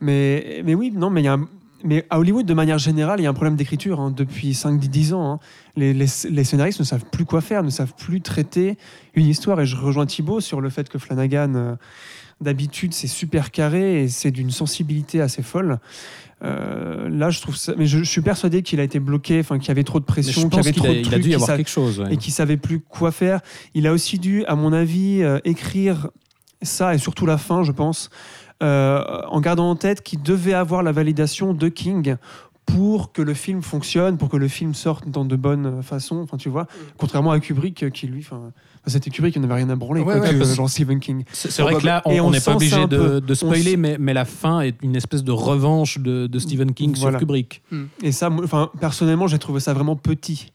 Mais, 0.00 0.62
mais 0.64 0.74
oui, 0.74 0.92
non, 0.94 1.10
mais 1.10 1.22
il 1.22 1.24
y 1.24 1.28
a 1.28 1.34
un- 1.34 1.48
mais 1.84 2.06
à 2.10 2.18
Hollywood, 2.18 2.46
de 2.46 2.54
manière 2.54 2.78
générale, 2.78 3.20
il 3.20 3.24
y 3.24 3.26
a 3.26 3.30
un 3.30 3.34
problème 3.34 3.56
d'écriture 3.56 4.00
hein, 4.00 4.10
depuis 4.10 4.52
5-10 4.52 5.12
ans. 5.14 5.32
hein. 5.34 5.38
Les, 5.76 5.92
les- 5.92 6.06
les 6.30 6.44
scénaristes 6.44 6.80
ne 6.80 6.84
savent 6.84 7.04
plus 7.12 7.24
quoi 7.24 7.40
faire, 7.40 7.62
ne 7.62 7.70
savent 7.70 7.94
plus 7.94 8.20
traiter 8.20 8.76
une 9.14 9.26
histoire. 9.26 9.60
Et 9.60 9.66
je 9.66 9.76
rejoins 9.76 10.06
Thibaut 10.06 10.40
sur 10.40 10.60
le 10.60 10.70
fait 10.70 10.88
que 10.88 10.98
Flanagan, 10.98 11.54
euh, 11.54 11.74
d'habitude, 12.40 12.94
c'est 12.94 13.06
super 13.06 13.50
carré 13.50 14.02
et 14.04 14.08
c'est 14.08 14.30
d'une 14.30 14.50
sensibilité 14.50 15.20
assez 15.20 15.42
folle. 15.42 15.78
Euh, 16.42 17.08
là, 17.08 17.30
je 17.30 17.40
trouve 17.40 17.56
ça. 17.56 17.74
Mais 17.78 17.86
je, 17.86 17.98
je 17.98 18.04
suis 18.10 18.20
persuadé 18.20 18.62
qu'il 18.62 18.80
a 18.80 18.82
été 18.82 18.98
bloqué, 19.00 19.40
enfin, 19.40 19.58
qu'il 19.58 19.68
y 19.68 19.70
avait 19.70 19.84
trop 19.84 20.00
de 20.00 20.04
pression, 20.04 20.48
qu'il 20.48 20.56
y 20.58 20.60
avait 20.60 20.72
qu'il 20.72 20.82
trop 20.82 20.90
a, 20.90 20.94
de 20.94 20.98
il 21.00 21.06
a 21.06 21.10
trucs. 21.10 21.14
dû 21.14 21.20
y 21.20 21.22
qu'il 21.24 21.34
avoir 21.34 21.48
sa- 21.48 21.56
quelque 21.56 21.70
chose. 21.70 22.00
ouais. 22.00 22.14
et 22.14 22.16
qui 22.16 22.30
savait 22.30 22.56
plus 22.56 22.80
quoi 22.80 23.12
faire. 23.12 23.40
Il 23.74 23.86
a 23.86 23.92
aussi 23.92 24.18
dû, 24.18 24.44
à 24.46 24.54
mon 24.54 24.72
avis, 24.72 25.22
euh, 25.22 25.38
écrire 25.44 26.08
ça 26.62 26.94
et 26.94 26.98
surtout 26.98 27.26
la 27.26 27.36
fin, 27.38 27.62
je 27.62 27.72
pense, 27.72 28.10
en 28.60 29.40
gardant 29.40 29.70
en 29.70 29.76
tête 29.76 30.02
qu'il 30.02 30.22
devait 30.22 30.54
avoir 30.54 30.82
la 30.82 30.92
validation 30.92 31.52
de 31.54 31.68
King 31.68 32.16
pour 32.66 33.12
que 33.12 33.20
le 33.20 33.34
film 33.34 33.60
fonctionne, 33.62 34.16
pour 34.16 34.30
que 34.30 34.38
le 34.38 34.48
film 34.48 34.72
sorte 34.72 35.06
dans 35.08 35.26
de 35.26 35.36
bonnes 35.36 35.82
façons. 35.82 36.16
Enfin, 36.22 36.38
tu 36.38 36.48
vois, 36.48 36.66
contrairement 36.96 37.30
à 37.32 37.38
Kubrick, 37.38 37.82
euh, 37.82 37.90
qui 37.90 38.06
lui, 38.06 38.20
enfin, 38.20 38.52
c'était 38.86 39.10
Kubrick, 39.10 39.36
il 39.36 39.42
n'avait 39.42 39.52
rien 39.54 39.68
à 39.68 39.76
branler, 39.76 40.00
Ouais, 40.00 40.14
quoi, 40.14 40.22
ouais, 40.22 40.30
que, 40.30 40.38
parce- 40.38 40.54
genre 40.54 40.70
Stephen 40.70 40.98
King. 40.98 41.24
C'est 41.30 41.60
vrai 41.60 41.74
que 41.74 41.84
là, 41.84 42.00
on 42.06 42.30
n'est 42.30 42.40
pas 42.40 42.54
obligé 42.54 42.86
de, 42.86 43.34
spoiler, 43.34 43.76
mais, 43.76 43.96
mais 44.00 44.14
la 44.14 44.24
fin 44.24 44.62
est 44.62 44.76
une 44.82 44.96
espèce 44.96 45.22
de 45.22 45.30
revanche 45.32 45.98
de, 45.98 46.26
de 46.26 46.38
Stephen 46.38 46.72
King 46.72 46.94
Voilà. 46.96 47.18
sur 47.18 47.20
Kubrick. 47.20 47.62
Et 48.02 48.12
ça, 48.12 48.30
enfin, 48.30 48.70
personnellement, 48.80 49.26
j'ai 49.26 49.38
trouvé 49.38 49.60
ça 49.60 49.74
vraiment 49.74 49.96
petit. 49.96 50.50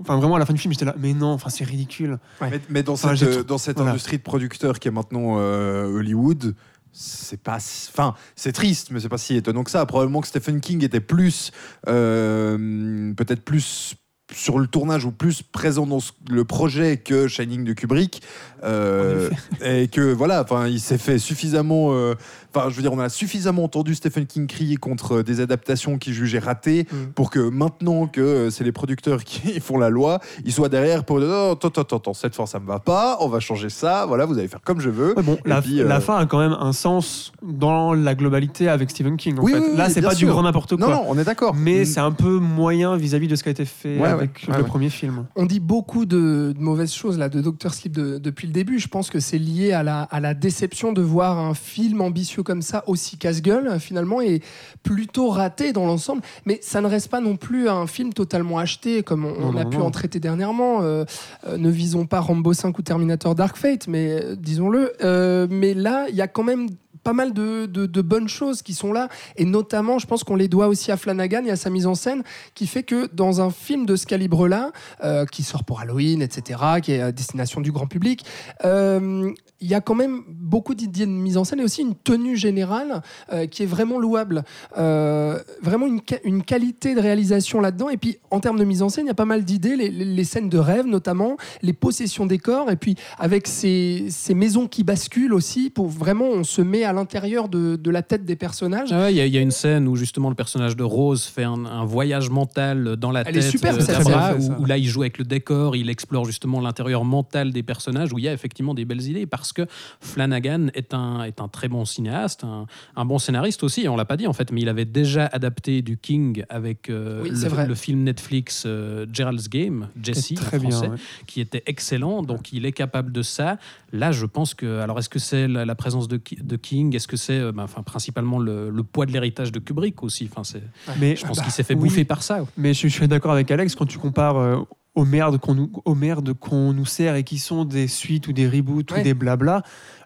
Enfin, 0.00 0.16
vraiment, 0.16 0.34
à 0.34 0.38
la 0.40 0.46
fin 0.46 0.54
du 0.54 0.58
film, 0.60 0.72
j'étais 0.72 0.86
là, 0.86 0.94
mais 0.98 1.12
non, 1.14 1.28
enfin, 1.28 1.50
c'est 1.50 1.64
ridicule. 1.64 2.18
mais, 2.40 2.60
mais 2.68 2.82
dans 2.82 2.94
Enfin, 2.94 3.14
cette, 3.14 3.28
euh, 3.28 3.34
trou- 3.36 3.44
dans 3.44 3.58
cette 3.58 3.76
voilà. 3.76 3.92
industrie 3.92 4.16
de 4.16 4.22
producteurs 4.22 4.78
qui 4.80 4.88
est 4.88 4.90
maintenant 4.90 5.36
euh, 5.38 5.86
Hollywood, 5.98 6.54
c'est 6.94 7.42
pas 7.42 7.56
enfin 7.56 8.14
c'est 8.36 8.52
triste 8.52 8.90
mais 8.90 9.00
c'est 9.00 9.08
pas 9.08 9.18
si 9.18 9.36
étonnant 9.36 9.64
que 9.64 9.70
ça. 9.70 9.84
Probablement 9.84 10.20
que 10.20 10.28
Stephen 10.28 10.60
King 10.60 10.84
était 10.84 11.00
plus 11.00 11.50
euh, 11.88 13.12
peut-être 13.14 13.44
plus 13.44 13.96
sur 14.34 14.58
le 14.58 14.66
tournage 14.66 15.04
ou 15.04 15.10
plus 15.12 15.42
présent 15.42 15.86
dans 15.86 16.00
le 16.28 16.44
projet 16.44 16.96
que 16.96 17.28
Shining 17.28 17.64
de 17.64 17.72
Kubrick 17.72 18.22
euh, 18.64 19.30
et 19.64 19.88
que 19.88 20.12
voilà 20.12 20.42
enfin 20.42 20.66
il 20.66 20.80
s'est 20.80 20.98
fait 20.98 21.18
suffisamment 21.18 21.88
euh, 21.92 22.14
enfin 22.54 22.68
je 22.70 22.76
veux 22.76 22.82
dire 22.82 22.92
on 22.92 22.98
a 22.98 23.08
suffisamment 23.08 23.64
entendu 23.64 23.94
Stephen 23.94 24.26
King 24.26 24.46
crier 24.46 24.76
contre 24.76 25.22
des 25.22 25.40
adaptations 25.40 25.98
qu'il 25.98 26.12
jugeait 26.14 26.38
ratées 26.38 26.84
Mm. 26.84 27.12
pour 27.14 27.30
que 27.30 27.38
maintenant 27.38 28.06
que 28.06 28.20
euh, 28.20 28.50
c'est 28.50 28.64
les 28.64 28.72
producteurs 28.72 29.22
qui 29.24 29.60
font 29.60 29.78
la 29.78 29.90
loi 29.90 30.18
ils 30.44 30.52
soient 30.52 30.68
derrière 30.68 31.04
pour 31.04 31.20
dire 31.20 31.28
oh, 31.30 31.52
attends 31.52 31.68
attends 31.68 31.96
attends 31.98 32.14
cette 32.14 32.34
fois 32.34 32.46
ça 32.46 32.58
me 32.58 32.66
va 32.66 32.78
pas 32.78 33.18
on 33.20 33.28
va 33.28 33.38
changer 33.40 33.68
ça 33.70 34.06
voilà 34.06 34.24
vous 34.26 34.38
allez 34.38 34.48
faire 34.48 34.60
comme 34.64 34.80
je 34.80 34.90
veux 34.90 35.14
Ouais, 35.16 35.22
bon, 35.22 35.38
la, 35.44 35.60
puis, 35.62 35.80
euh, 35.80 35.88
la 35.88 36.00
fin 36.00 36.16
a 36.16 36.26
quand 36.26 36.38
même 36.38 36.56
un 36.58 36.72
sens 36.72 37.32
dans 37.42 37.92
la 37.92 38.14
globalité 38.14 38.68
avec 38.68 38.90
Stephen 38.90 39.16
King. 39.16 39.38
En 39.38 39.42
Oui, 39.42 39.52
fait. 39.52 39.58
oui, 39.58 39.66
oui, 39.72 39.76
Là, 39.76 39.90
c'est 39.90 40.00
pas 40.02 40.14
du 40.14 40.26
grand 40.26 40.42
n'importe 40.42 40.76
quoi. 40.76 40.86
Non, 40.88 40.92
non, 40.94 41.04
on 41.08 41.18
est 41.18 41.24
d'accord. 41.24 41.54
Mais 41.54 41.82
Mm. 41.82 41.84
c'est 41.84 42.00
un 42.00 42.12
peu 42.12 42.38
moyen 42.38 42.96
vis-à-vis 42.96 43.28
de 43.28 43.36
ce 43.36 43.42
qui 43.42 43.48
a 43.50 43.52
été 43.52 43.64
fait 43.64 43.98
Ouais, 43.98 44.12
ouais. 44.14 44.23
Avec 44.24 44.44
Ouais, 44.48 44.56
le 44.56 44.62
ouais. 44.62 44.68
premier 44.68 44.90
film. 44.90 45.26
On 45.36 45.46
dit 45.46 45.60
beaucoup 45.60 46.06
de, 46.06 46.52
de 46.56 46.60
mauvaises 46.62 46.92
choses 46.92 47.18
là 47.18 47.28
de 47.28 47.40
Dr 47.40 47.72
Sleep 47.72 47.92
de- 47.92 48.18
depuis 48.18 48.46
le 48.46 48.52
début. 48.52 48.78
Je 48.78 48.88
pense 48.88 49.10
que 49.10 49.20
c'est 49.20 49.38
lié 49.38 49.72
à 49.72 49.82
la, 49.82 50.02
à 50.02 50.20
la 50.20 50.34
déception 50.34 50.92
de 50.92 51.00
voir 51.02 51.38
un 51.38 51.54
film 51.54 52.00
ambitieux 52.00 52.42
comme 52.42 52.62
ça 52.62 52.82
aussi 52.86 53.16
casse-gueule 53.16 53.78
finalement 53.80 54.20
et 54.20 54.40
plutôt 54.82 55.28
raté 55.30 55.72
dans 55.72 55.86
l'ensemble. 55.86 56.22
Mais 56.46 56.58
ça 56.62 56.80
ne 56.80 56.86
reste 56.86 57.08
pas 57.08 57.20
non 57.20 57.36
plus 57.36 57.68
un 57.68 57.86
film 57.86 58.12
totalement 58.12 58.58
acheté 58.58 59.02
comme 59.02 59.24
on, 59.24 59.40
Non, 59.40 59.48
on 59.52 59.56
a 59.56 59.64
non, 59.64 59.70
pu 59.70 59.76
non. 59.78 59.86
en 59.86 59.90
traiter 59.90 60.20
dernièrement. 60.20 60.82
Euh, 60.82 61.04
euh, 61.46 61.56
ne 61.56 61.70
visons 61.70 62.06
pas 62.06 62.20
Rambo 62.20 62.52
5 62.52 62.78
ou 62.78 62.82
Terminator 62.82 63.34
Dark 63.34 63.56
Fate, 63.56 63.86
mais 63.88 64.10
euh, 64.22 64.34
disons-le. 64.36 64.92
Euh, 65.02 65.46
mais 65.50 65.74
là, 65.74 66.06
il 66.08 66.14
y 66.16 66.22
a 66.22 66.28
quand 66.28 66.42
même 66.44 66.68
pas 67.04 67.12
mal 67.12 67.32
de, 67.32 67.66
de- 67.66 68.02
bonnes 68.02 68.28
choses 68.28 68.62
qui 68.62 68.74
sont 68.74 68.92
là 68.92 69.08
et 69.36 69.44
notamment 69.44 69.98
je 69.98 70.06
pense 70.06 70.24
qu'on 70.24 70.36
les 70.36 70.48
doit 70.48 70.68
aussi 70.68 70.90
à 70.90 70.96
Flanagan 70.96 71.44
et 71.46 71.50
à 71.50 71.56
sa 71.56 71.70
mise 71.70 71.86
en 71.86 71.94
scène 71.94 72.22
qui 72.54 72.66
fait 72.66 72.82
que 72.82 73.08
dans 73.14 73.40
un 73.40 73.50
film 73.50 73.86
de 73.86 73.96
ce 73.96 74.06
calibre 74.06 74.48
là 74.48 74.72
euh, 75.02 75.24
qui 75.26 75.42
sort 75.42 75.64
pour 75.64 75.80
Halloween, 75.80 76.20
etc., 76.22 76.60
qui 76.82 76.92
est 76.92 77.00
à 77.00 77.12
destination 77.12 77.60
du 77.60 77.72
grand 77.72 77.86
public. 77.86 78.24
Euh, 78.64 79.30
il 79.60 79.68
y 79.68 79.74
a 79.74 79.80
quand 79.80 79.94
même 79.94 80.22
beaucoup 80.28 80.74
d'idées 80.74 81.06
de 81.06 81.10
mise 81.10 81.36
en 81.38 81.44
scène 81.44 81.60
et 81.60 81.64
aussi 81.64 81.80
une 81.82 81.94
tenue 81.94 82.36
générale 82.36 83.02
euh, 83.32 83.46
qui 83.46 83.62
est 83.62 83.66
vraiment 83.66 83.98
louable. 83.98 84.44
Vraiment 84.74 85.86
une, 85.86 86.00
une 86.24 86.42
qualité 86.42 86.94
de 86.94 87.00
réalisation 87.00 87.60
là-dedans. 87.60 87.88
Et 87.88 87.96
puis, 87.96 88.18
en 88.30 88.40
termes 88.40 88.58
de 88.58 88.64
mise 88.64 88.82
en 88.82 88.88
scène, 88.88 89.04
il 89.06 89.08
y 89.08 89.10
a 89.10 89.14
pas 89.14 89.24
mal 89.24 89.44
d'idées, 89.44 89.76
les 89.76 90.24
scènes 90.24 90.48
de 90.48 90.58
rêve 90.58 90.86
notamment, 90.86 91.36
les 91.62 91.72
possessions 91.72 92.26
des 92.26 92.38
corps, 92.38 92.70
et 92.70 92.76
puis 92.76 92.96
avec 93.18 93.46
ces, 93.46 94.06
ces 94.10 94.34
maisons 94.34 94.66
qui 94.68 94.84
basculent 94.84 95.32
aussi, 95.34 95.70
pour 95.70 95.88
vraiment, 95.88 96.26
on 96.26 96.44
se 96.44 96.62
met 96.62 96.84
à 96.84 96.92
l'intérieur 96.94 97.48
de, 97.48 97.76
de 97.76 97.90
la 97.90 98.02
tête 98.02 98.24
des 98.24 98.36
personnages. 98.36 98.90
Ah 98.92 99.02
ouais, 99.02 99.12
Il 99.12 99.16
y, 99.16 99.20
a- 99.20 99.26
il 99.26 99.34
y 99.34 99.38
a 99.38 99.40
une 99.40 99.50
scène 99.50 99.86
où 99.88 99.96
justement 99.96 100.28
le 100.30 100.34
personnage 100.34 100.76
de 100.76 100.82
Rose 100.84 101.24
fait 101.24 101.44
un, 101.44 101.64
un 101.66 101.84
voyage 101.84 102.30
mental 102.30 102.96
dans 102.96 103.10
la 103.10 103.20
Elle 103.22 103.36
est 103.36 103.40
tête 103.40 103.50
super, 103.50 103.74
euh, 103.74 103.80
cette 103.80 103.98
d'Abra, 103.98 104.34
où, 104.36 104.62
où 104.62 104.64
là 104.64 104.78
il 104.78 104.86
joue 104.86 105.02
avec 105.02 105.18
le 105.18 105.24
décor, 105.24 105.76
il 105.76 105.90
explore 105.90 106.24
justement 106.24 106.60
l'intérieur 106.60 107.04
mental 107.04 107.52
des 107.52 107.62
personnages, 107.62 108.12
où 108.12 108.18
il 108.18 108.24
y 108.24 108.28
a 108.28 108.32
effectivement 108.32 108.72
des 108.74 108.84
belles 108.84 109.02
idées, 109.02 109.26
parce 109.26 109.52
que 109.52 109.66
Flanagan 110.00 110.68
est 110.74 110.94
un, 110.94 111.22
est 111.24 111.40
un 111.40 111.48
très 111.48 111.68
bon 111.68 111.84
cinéaste, 111.84 112.44
un, 112.44 112.66
un 112.96 113.04
bon 113.04 113.18
scénariste 113.18 113.62
aussi, 113.64 113.88
on 113.88 113.96
l'a 113.96 114.04
pas 114.04 114.16
dit 114.16 114.26
en 114.26 114.32
fait, 114.32 114.52
mais 114.52 114.60
il 114.60 114.68
avait 114.68 114.84
déjà 114.84 115.26
adapté 115.26 115.82
du 115.82 115.96
King 115.98 116.44
avec 116.48 116.90
euh, 116.90 117.22
Oui, 117.22 117.30
le, 117.30 117.66
le 117.66 117.74
film 117.74 118.02
Netflix 118.04 118.64
euh, 118.66 119.06
Gerald's 119.12 119.48
Game, 119.48 119.88
Jesse 120.02 120.32
en 120.52 120.58
bien. 120.58 120.80
ouais. 120.82 120.88
qui 121.26 121.40
était 121.40 121.62
excellent, 121.66 122.22
donc 122.22 122.52
il 122.52 122.66
est 122.66 122.72
capable 122.72 123.12
de 123.12 123.22
ça. 123.22 123.58
Là, 123.94 124.10
je 124.12 124.26
pense 124.26 124.54
que. 124.54 124.80
Alors, 124.80 124.98
est-ce 124.98 125.08
que 125.08 125.18
c'est 125.20 125.46
la, 125.48 125.64
la 125.64 125.74
présence 125.74 126.08
de, 126.08 126.16
Ki- 126.16 126.38
de 126.42 126.56
King? 126.56 126.94
Est-ce 126.96 127.06
que 127.08 127.16
c'est 127.16 127.38
euh, 127.38 127.52
ben, 127.52 127.62
enfin, 127.62 127.82
principalement 127.82 128.38
le, 128.40 128.68
le 128.68 128.82
poids 128.82 129.06
de 129.06 129.12
l'héritage 129.12 129.52
de 129.52 129.60
Kubrick 129.60 130.02
aussi? 130.02 130.28
Enfin, 130.30 130.42
c'est- 130.42 130.62
Mais 130.98 131.14
Je 131.16 131.24
pense 131.24 131.36
bah, 131.38 131.44
qu'il 131.44 131.52
s'est 131.52 131.62
fait 131.62 131.74
oui. 131.74 131.88
bouffer 131.88 132.04
par 132.04 132.22
ça. 132.24 132.40
Mais 132.56 132.74
je, 132.74 132.88
je 132.88 132.92
suis 132.92 133.06
d'accord 133.08 133.32
avec 133.32 133.50
Alex 133.50 133.74
quand 133.76 133.86
tu 133.86 133.98
compares 133.98 134.36
euh, 134.36 134.56
aux 134.96 135.04
merdes 135.04 135.38
qu'on 135.38 135.54
nous, 135.54 135.70
aux 135.84 135.94
merdes 135.94 136.32
qu'on 136.34 136.72
nous 136.72 136.86
sert 136.86 137.14
et 137.14 137.22
qui 137.24 137.38
sont 137.38 137.64
des 137.64 137.86
suites 137.88 138.26
ou 138.28 138.32
des 138.32 138.48
reboots 138.48 138.90
Ouais. 138.92 139.00
ou 139.00 139.02
des 139.04 139.14
blabla. 139.14 139.62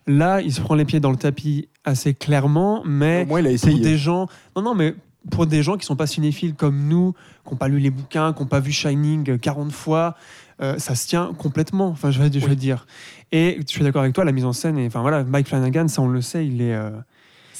Là, 0.06 0.40
il 0.42 0.52
se 0.52 0.60
prend 0.60 0.74
les 0.74 0.84
pieds 0.84 1.00
dans 1.00 1.10
le 1.10 1.16
tapis 1.16 1.68
assez 1.84 2.14
clairement, 2.14 2.82
mais 2.86 3.22
Au 3.22 3.26
moins, 3.26 3.40
il 3.40 3.46
a 3.48 3.58
pour 3.58 3.78
des 3.80 3.96
gens, 3.98 4.26
non 4.56 4.62
non, 4.62 4.74
mais 4.74 4.94
pour 5.30 5.46
des 5.46 5.62
gens 5.62 5.76
qui 5.76 5.84
sont 5.84 5.96
pas 5.96 6.06
cinéphiles 6.06 6.54
comme 6.54 6.88
nous, 6.88 7.12
qui 7.44 7.50
n'ont 7.52 7.56
pas 7.58 7.68
lu 7.68 7.78
les 7.78 7.90
bouquins, 7.90 8.32
qui 8.32 8.40
n'ont 8.40 8.48
pas 8.48 8.60
vu 8.60 8.72
Shining 8.72 9.38
40 9.38 9.72
fois, 9.72 10.14
euh, 10.60 10.78
ça 10.78 10.94
se 10.94 11.06
tient 11.06 11.32
complètement. 11.38 11.88
Enfin, 11.88 12.10
je 12.10 12.20
vais, 12.22 12.30
je 12.32 12.38
vais 12.40 12.50
Oui. 12.50 12.56
dire. 12.56 12.86
Et 13.32 13.58
je 13.60 13.66
suis 13.70 13.82
d'accord 13.84 14.02
avec 14.02 14.14
toi, 14.14 14.24
la 14.24 14.32
mise 14.32 14.44
en 14.44 14.52
scène. 14.52 14.78
Et 14.78 14.86
enfin 14.86 15.00
voilà, 15.02 15.22
Mike 15.24 15.48
Flanagan, 15.48 15.88
ça 15.88 16.02
on 16.02 16.08
le 16.08 16.20
sait, 16.22 16.46
il 16.46 16.62
est. 16.62 16.74
euh, 16.74 16.90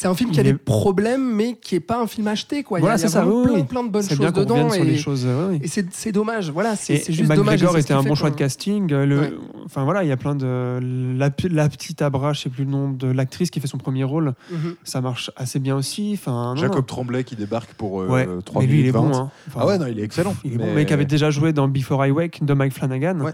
C'est 0.01 0.07
un 0.07 0.15
film 0.15 0.31
qui 0.31 0.39
a 0.39 0.45
des 0.45 0.55
problèmes, 0.55 1.35
mais 1.35 1.57
qui 1.61 1.75
est 1.75 1.81
pas 1.81 2.01
un 2.01 2.07
film 2.07 2.29
acheté. 2.29 2.63
Quoi. 2.63 2.79
Il 2.79 2.83
y 2.83 2.85
a- 2.85 2.87
Voilà, 2.87 2.99
il 2.99 3.01
y 3.01 3.05
a 3.05 3.09
c'est 3.09 3.13
ça, 3.15 3.23
vraiment 3.25 3.39
oui, 3.41 3.47
plein, 3.49 3.55
oui. 3.57 3.63
plein 3.65 3.83
de 3.83 3.89
bonnes 3.89 4.09
choses 4.09 4.19
bien 4.21 4.31
dedans. 4.31 4.73
et- 4.73 4.85
les 4.85 4.97
choses. 4.97 5.27
ouais, 5.27 5.33
oui. 5.51 5.61
Et 5.61 5.67
c'est 5.67 5.87
c'est 5.93 6.13
dommage, 6.13 6.51
voilà, 6.53 6.77
c'est 6.77 6.93
Et, 6.95 6.97
c'est 6.99 7.11
et 7.11 7.15
juste 7.17 7.29
dommage. 7.29 7.55
McGregor 7.55 7.77
et 7.77 7.81
c'est 7.83 7.89
ce 7.89 7.93
était 7.93 7.95
un 7.99 8.03
fait 8.05 8.09
bon 8.11 8.15
choix 8.15 8.31
de 8.31 8.37
casting. 8.37 8.93
euh, 8.93 9.05
Le, 9.07 9.19
Ouais. 9.21 9.33
Enfin 9.65 9.83
voilà, 9.83 10.05
il 10.05 10.09
y 10.09 10.13
a 10.13 10.17
plein 10.17 10.37
de 10.37 10.79
la, 11.19 11.31
la 11.51 11.69
petite 11.69 12.01
Abra, 12.01 12.33
je 12.33 12.43
sais 12.43 12.49
plus 12.49 12.63
le 12.65 12.71
nom 12.71 12.91
de 12.93 13.09
l'actrice 13.09 13.51
qui 13.51 13.59
fait 13.59 13.67
son 13.67 13.79
premier 13.79 14.05
rôle. 14.05 14.35
Mhm. 14.53 14.77
Ça 14.85 15.01
marche 15.01 15.33
assez 15.35 15.59
bien 15.59 15.75
aussi. 15.75 16.13
Enfin, 16.15 16.55
non, 16.55 16.61
Jacob 16.61 16.77
non. 16.77 16.83
Tremblay 16.83 17.25
qui 17.25 17.35
débarque 17.35 17.73
pour 17.75 18.01
euh, 18.03 18.07
Ouais. 18.07 18.29
3 18.45 18.63
mais 18.63 18.69
lui 18.69 18.79
il 18.81 18.87
est 18.87 18.93
bon. 18.93 19.09
20. 19.09 19.17
hein. 19.19 19.31
Enfin, 19.49 19.61
Ah 19.63 19.67
ouais, 19.67 19.79
non, 19.79 19.87
il 19.89 19.99
est 19.99 20.05
excellent. 20.05 20.37
Il 20.45 20.53
est 20.53 20.57
bon. 20.59 20.63
Mais- 20.63 20.71
Le 20.71 20.77
mec 20.77 20.93
avait 20.93 21.07
déjà 21.07 21.31
joué 21.33 21.53
dans 21.53 21.67
Before 21.67 22.07
I 22.07 22.13
Wake 22.13 22.45
de 22.45 22.55
Mike 22.55 22.73
Flanagan. 22.73 23.19
Ouais. 23.19 23.33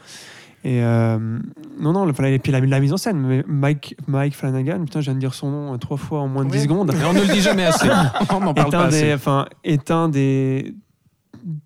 Et 0.67 0.83
euh, 0.83 1.19
non, 1.79 1.93
non, 1.93 2.09
enfin, 2.09 2.25
et 2.25 2.39
puis 2.39 2.51
la, 2.51 2.61
la 2.61 2.81
mise 2.81 2.93
en 2.93 2.97
scène. 2.97 3.19
Mais 3.21 3.45
Mike, 3.47 3.97
Mike 4.07 4.35
Flanagan, 4.35 4.83
putain, 4.85 5.01
je 5.01 5.05
viens 5.05 5.15
de 5.15 5.21
dire 5.21 5.35
son 5.35 5.51
nom 5.51 5.75
euh, 5.75 5.77
trois 5.77 5.99
fois 5.99 6.21
en 6.21 6.29
moins 6.29 6.45
de 6.45 6.51
Ouais. 6.51 6.57
10 6.57 6.63
secondes. 6.63 6.93
Mais 6.97 7.05
on 7.05 7.13
ne 7.13 7.21
le 7.21 7.27
dit 7.33 7.43
jamais 7.43 7.67
assez. 7.67 7.89
on 8.31 8.41
n'en 8.41 8.55
parle 8.55 8.71
pas 8.71 8.87
un, 8.87 8.89
des, 8.89 8.97
assez. 8.97 9.15
enfin, 9.15 9.47
est 9.63 9.91
un 9.91 10.09
des 10.09 10.75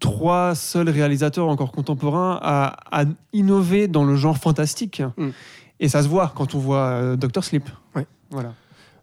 trois 0.00 0.56
seuls 0.56 0.88
réalisateurs 0.88 1.48
encore 1.48 1.70
contemporains 1.70 2.40
à, 2.42 2.76
à 2.90 3.04
innover 3.32 3.86
dans 3.86 4.04
le 4.04 4.16
genre 4.16 4.36
fantastique. 4.36 5.00
Mm. 5.16 5.28
Et 5.78 5.88
ça 5.88 6.02
se 6.02 6.08
voit 6.08 6.32
quand 6.34 6.56
on 6.56 6.58
voit 6.58 6.86
euh, 6.88 7.16
Doctor 7.16 7.44
Sleep. 7.44 7.68
Ouais. 7.94 8.06
Voilà. 8.30 8.52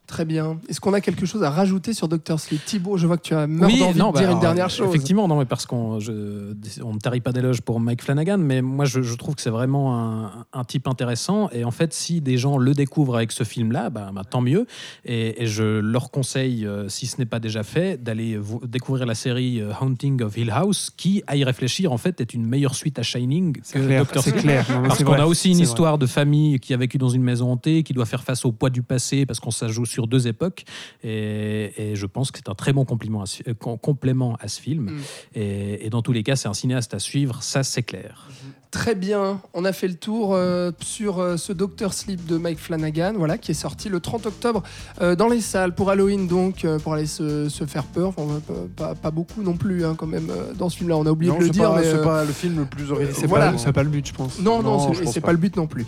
Très 0.08 0.24
bien. 0.26 0.60
Est-ce 0.70 0.80
qu'on 0.80 0.94
a 0.94 1.02
quelque 1.02 1.26
chose 1.26 1.41
à 1.44 1.50
rajouter 1.50 1.94
sur 1.94 2.08
Doctor 2.08 2.39
Sleep? 2.39 2.63
Thibaut, 2.63 2.96
je 2.98 3.08
vois 3.08 3.18
que 3.18 3.24
tu 3.24 3.34
as 3.34 3.48
meurt 3.48 3.72
Oui, 3.72 3.80
d'envie 3.80 3.98
non, 4.00 4.10
de 4.10 4.13
bah, 4.13 4.20
dire 4.20 4.32
une 4.32 4.39
dernière 4.39 4.70
chose. 4.70 4.88
Effectivement, 4.89 5.28
non, 5.28 5.38
mais 5.39 5.46
parce 5.46 5.65
qu'on 5.65 6.00
je- 6.00 6.54
on 6.84 6.94
ne 6.94 7.00
tarit 7.00 7.22
pas 7.22 7.32
d'éloges 7.32 7.62
pour 7.62 7.80
Mike 7.80 8.04
Flanagan, 8.04 8.38
mais 8.38 8.62
moi 8.62 8.86
je, 8.86 9.02
je 9.02 9.15
trouve 9.15 9.34
que 9.36 9.41
c'est 9.41 9.50
vraiment 9.50 9.98
un, 10.00 10.46
un 10.54 10.63
type 10.63 10.88
intéressant. 10.88 11.50
Et 11.52 11.63
en 11.65 11.72
fait, 11.72 11.94
si 11.94 12.22
des 12.22 12.38
gens 12.38 12.58
le 12.58 12.74
découvrent 12.74 13.15
avec 13.15 13.32
ce 13.32 13.44
film-là, 13.44 13.89
bah, 13.89 14.12
bah, 14.13 14.22
tant 14.30 14.41
mieux. 14.41 14.68
Et, 15.06 15.41
et 15.44 15.48
je 15.48 15.63
leur 15.80 16.12
conseille, 16.12 16.65
euh, 16.68 16.88
si 16.88 17.08
ce 17.08 17.18
n'est 17.18 17.26
pas 17.26 17.39
déjà 17.39 17.63
fait, 17.63 18.02
d'aller 18.04 18.38
vo- 18.38 18.62
découvrir 18.65 19.06
la 19.08 19.15
série 19.15 19.60
euh, 19.60 19.72
Haunting 19.82 20.22
of 20.22 20.38
Hill 20.38 20.52
House, 20.52 20.91
qui, 20.96 21.24
à 21.28 21.36
y 21.36 21.44
réfléchir, 21.44 21.91
en 21.91 21.98
fait, 21.98 22.22
est 22.22 22.34
une 22.34 22.46
meilleure 22.46 22.76
suite 22.76 23.00
à 23.00 23.04
Shining 23.04 23.58
C'est 23.63 23.80
que 23.80 23.86
clair. 23.86 24.02
Doctor 24.04 24.24
C'est 24.24 24.30
Sleep. 24.32 24.41
clair. 24.44 24.65
Non, 24.70 24.84
Parce 24.84 24.98
c'est 25.00 25.04
qu'on 25.04 25.12
vrai. 25.13 25.22
a 25.22 25.28
aussi 25.28 25.50
une 25.52 25.60
histoire 25.60 25.98
de 25.98 26.06
famille 26.06 26.60
qui 26.60 26.74
a 26.74 26.78
vécu 26.78 26.98
dans 27.00 27.10
une 27.10 27.24
maison 27.24 27.52
hantée, 27.52 27.82
qui 27.84 27.94
doit 27.94 28.06
faire 28.06 28.24
face 28.24 28.46
au 28.46 28.52
poids 28.52 28.70
du 28.70 28.84
passé, 28.84 29.26
parce 29.26 29.39
qu'on 29.39 29.52
ça 29.52 29.68
joue 29.68 29.86
sur 29.95 30.08
deux 30.08 30.27
époques. 30.27 30.63
Et, 31.03 31.71
et 31.91 31.95
je 31.95 32.05
pense 32.05 32.29
que 32.31 32.38
c'est 32.39 32.49
un 32.49 32.55
très 32.63 32.73
bon 32.73 32.86
compliment 32.86 33.21
à 33.21 33.25
ce- 33.25 33.43
euh, 33.49 33.53
com- 33.53 33.77
complément 33.79 34.36
à 34.39 34.47
ce 34.47 34.60
film. 34.62 34.86
Mm. 34.91 35.01
Et, 35.39 35.86
et 35.86 35.89
dans 35.89 36.01
tous 36.01 36.13
les 36.13 36.23
cas, 36.23 36.36
c'est 36.36 36.49
un 36.49 36.53
cinéaste 36.63 36.93
à 36.93 36.99
suivre, 36.99 37.41
ça 37.41 37.63
c'est 37.63 37.84
clair. 37.84 38.27
Très 38.76 38.94
bien. 38.94 39.40
On 39.54 39.64
a 39.64 39.72
fait 39.72 39.88
le 39.88 39.94
tour 39.94 40.34
euh, 40.34 40.70
sur 40.82 41.20
euh, 41.20 41.38
ce 41.38 41.54
Doctor 41.54 41.94
Sleep 41.94 42.26
de 42.26 42.38
Mike 42.38 42.60
Flanagan, 42.60 43.14
voilà, 43.18 43.38
qui 43.38 43.52
est 43.52 43.56
sorti 43.56 43.88
le 43.88 44.02
30 44.02 44.26
octobre 44.26 44.64
euh, 45.02 45.16
dans 45.16 45.30
les 45.30 45.40
salles 45.40 45.74
pour 45.74 45.90
Halloween, 45.90 46.28
donc 46.28 46.66
euh, 46.66 46.78
pour 46.78 46.94
aller 46.94 47.06
se, 47.06 47.48
se 47.48 47.66
faire 47.66 47.86
peur. 47.86 48.10
Enfin, 48.18 48.42
pas, 48.76 48.94
pas 48.94 49.12
beaucoup 49.12 49.42
non 49.44 49.54
plus, 49.56 49.86
hein, 49.86 49.96
quand 49.98 50.08
même, 50.08 50.30
euh, 50.30 50.54
dans 50.54 50.68
ce 50.68 50.76
film-là. 50.78 50.98
On 50.98 51.06
a 51.06 51.12
oublié 51.12 51.32
Non, 51.32 51.38
de 51.40 51.44
le 51.46 51.50
dire, 51.52 51.72
mais. 51.74 51.84
c'est 51.84 51.94
euh, 51.94 52.04
pas 52.04 52.26
le 52.26 52.34
film 52.34 52.58
le 52.60 52.66
plus 52.66 52.92
original. 52.92 53.16
C'est 53.18 53.28
Voilà. 53.28 53.54
pas, 53.54 53.84
le 53.84 53.90
but, 53.90 54.06
je 54.08 54.14
pense. 54.14 54.40
Non, 54.40 54.62
non, 54.62 54.78
Non, 54.78 54.94
c'est- 54.94 55.22
pas. 55.22 55.28
pas 55.28 55.32
le 55.32 55.38
but 55.38 55.56
non 55.56 55.68
plus. 55.68 55.86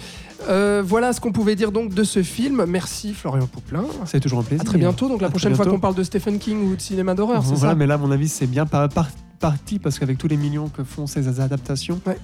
Euh, 0.47 0.81
voilà 0.85 1.11
ce 1.11 1.19
qu'on 1.19 1.33
pouvait 1.33 1.55
dire 1.55 1.73
donc 1.73 1.93
de 1.93 2.03
ce 2.05 2.23
film. 2.23 2.63
Merci 2.69 3.13
Florian 3.13 3.47
Pouplin. 3.47 3.83
C'est 4.05 4.21
toujours 4.21 4.39
un 4.39 4.43
plaisir. 4.43 4.61
À 4.61 4.65
très 4.65 4.77
bientôt. 4.77 5.09
Donc 5.09 5.19
la 5.19 5.27
À 5.27 5.29
prochaine 5.29 5.55
fois 5.55 5.65
qu'on 5.65 5.79
parle 5.79 5.95
de 5.95 6.03
Stephen 6.03 6.39
King 6.39 6.71
ou 6.71 6.75
de 6.77 6.81
cinéma 6.81 7.15
d'horreur, 7.15 7.43
c'est 7.43 7.53
Voilà, 7.55 7.73
ça? 7.73 7.75
mais 7.75 7.85
là, 7.85 7.95
à 7.95 7.97
mon 7.97 8.11
avis, 8.11 8.29
c'est 8.29 8.47
bien 8.47 8.65
par, 8.65 8.87
par- 8.87 9.09
parti 9.39 9.77
parce 9.77 9.99
qu'avec 9.99 10.17
tous 10.17 10.27
les 10.29 10.37
millions 10.37 10.67
que 10.69 10.83
font 10.85 11.05
ces 11.05 11.39
adaptations, 11.41 11.99
Ouais. 12.07 12.17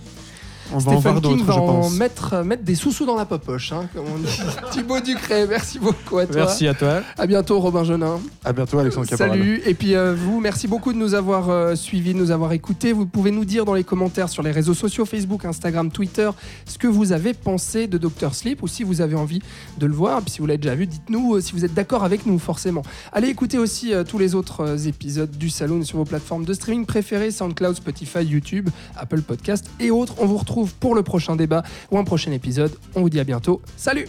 On 0.71 0.77
va 0.77 0.99
Stephen 0.99 1.21
King 1.21 1.43
va 1.43 1.55
en 1.55 1.89
mettre, 1.89 2.33
euh, 2.33 2.43
mettre 2.43 2.63
des 2.63 2.75
sous-sous 2.75 3.05
dans 3.05 3.15
la 3.15 3.25
popoche, 3.25 3.71
hein, 3.71 3.87
comme 3.93 4.05
on 4.13 4.17
dit. 4.17 4.39
Thibaut 4.71 4.99
Ducret, 4.99 5.47
merci 5.47 5.79
beaucoup 5.79 6.19
à 6.19 6.25
toi. 6.25 6.35
Merci 6.35 6.67
à 6.67 6.73
toi. 6.73 7.01
À 7.17 7.27
bientôt 7.27 7.59
Robin 7.59 7.83
Genin. 7.83 8.19
À 8.45 8.53
bientôt, 8.53 8.79
Alexandre 8.79 9.07
Caporal. 9.07 9.31
Salut. 9.31 9.61
Et 9.65 9.73
puis 9.73 9.95
euh, 9.95 10.15
vous, 10.15 10.39
merci 10.39 10.67
beaucoup 10.67 10.93
de 10.93 10.97
nous 10.97 11.13
avoir 11.13 11.49
euh, 11.49 11.75
suivis, 11.75 12.13
de 12.13 12.19
nous 12.19 12.31
avoir 12.31 12.53
écoutés. 12.53 12.93
Vous 12.93 13.05
pouvez 13.05 13.31
nous 13.31 13.45
dire 13.45 13.65
dans 13.65 13.73
les 13.73 13.83
commentaires 13.83 14.29
sur 14.29 14.43
les 14.43 14.51
réseaux 14.51 14.73
sociaux, 14.73 15.05
Facebook, 15.05 15.45
Instagram, 15.45 15.91
Twitter, 15.91 16.29
ce 16.65 16.77
que 16.77 16.87
vous 16.87 17.11
avez 17.11 17.33
pensé 17.33 17.87
de 17.87 17.97
Doctor 17.97 18.35
Sleep 18.35 18.63
ou 18.63 18.67
si 18.67 18.83
vous 18.83 19.01
avez 19.01 19.15
envie 19.15 19.41
de 19.77 19.85
le 19.85 19.93
voir. 19.93 20.19
Et 20.19 20.21
puis 20.21 20.31
si 20.31 20.39
vous 20.39 20.47
l'avez 20.47 20.57
déjà 20.57 20.75
vu, 20.75 20.87
dites-nous 20.87 21.35
euh, 21.35 21.41
si 21.41 21.53
vous 21.53 21.65
êtes 21.65 21.73
d'accord 21.73 22.03
avec 22.03 22.25
nous, 22.25 22.39
forcément. 22.39 22.83
Allez 23.11 23.27
écouter 23.27 23.57
aussi 23.57 23.93
euh, 23.93 24.03
tous 24.03 24.17
les 24.17 24.35
autres 24.35 24.61
euh, 24.61 24.77
épisodes 24.77 25.31
du 25.31 25.49
Saloon 25.49 25.83
sur 25.83 25.97
vos 25.97 26.05
plateformes 26.05 26.45
de 26.45 26.53
streaming 26.53 26.85
préférées, 26.85 27.31
SoundCloud, 27.31 27.75
Spotify, 27.75 28.23
YouTube, 28.23 28.69
Apple 28.95 29.21
Podcast 29.21 29.69
et 29.79 29.91
autres. 29.91 30.15
On 30.19 30.25
vous 30.25 30.37
pour 30.79 30.95
le 30.95 31.03
prochain 31.03 31.35
débat 31.35 31.63
ou 31.91 31.97
un 31.97 32.03
prochain 32.03 32.31
épisode. 32.31 32.71
On 32.95 33.01
vous 33.01 33.09
dit 33.09 33.19
à 33.19 33.23
bientôt. 33.23 33.61
Salut 33.77 34.05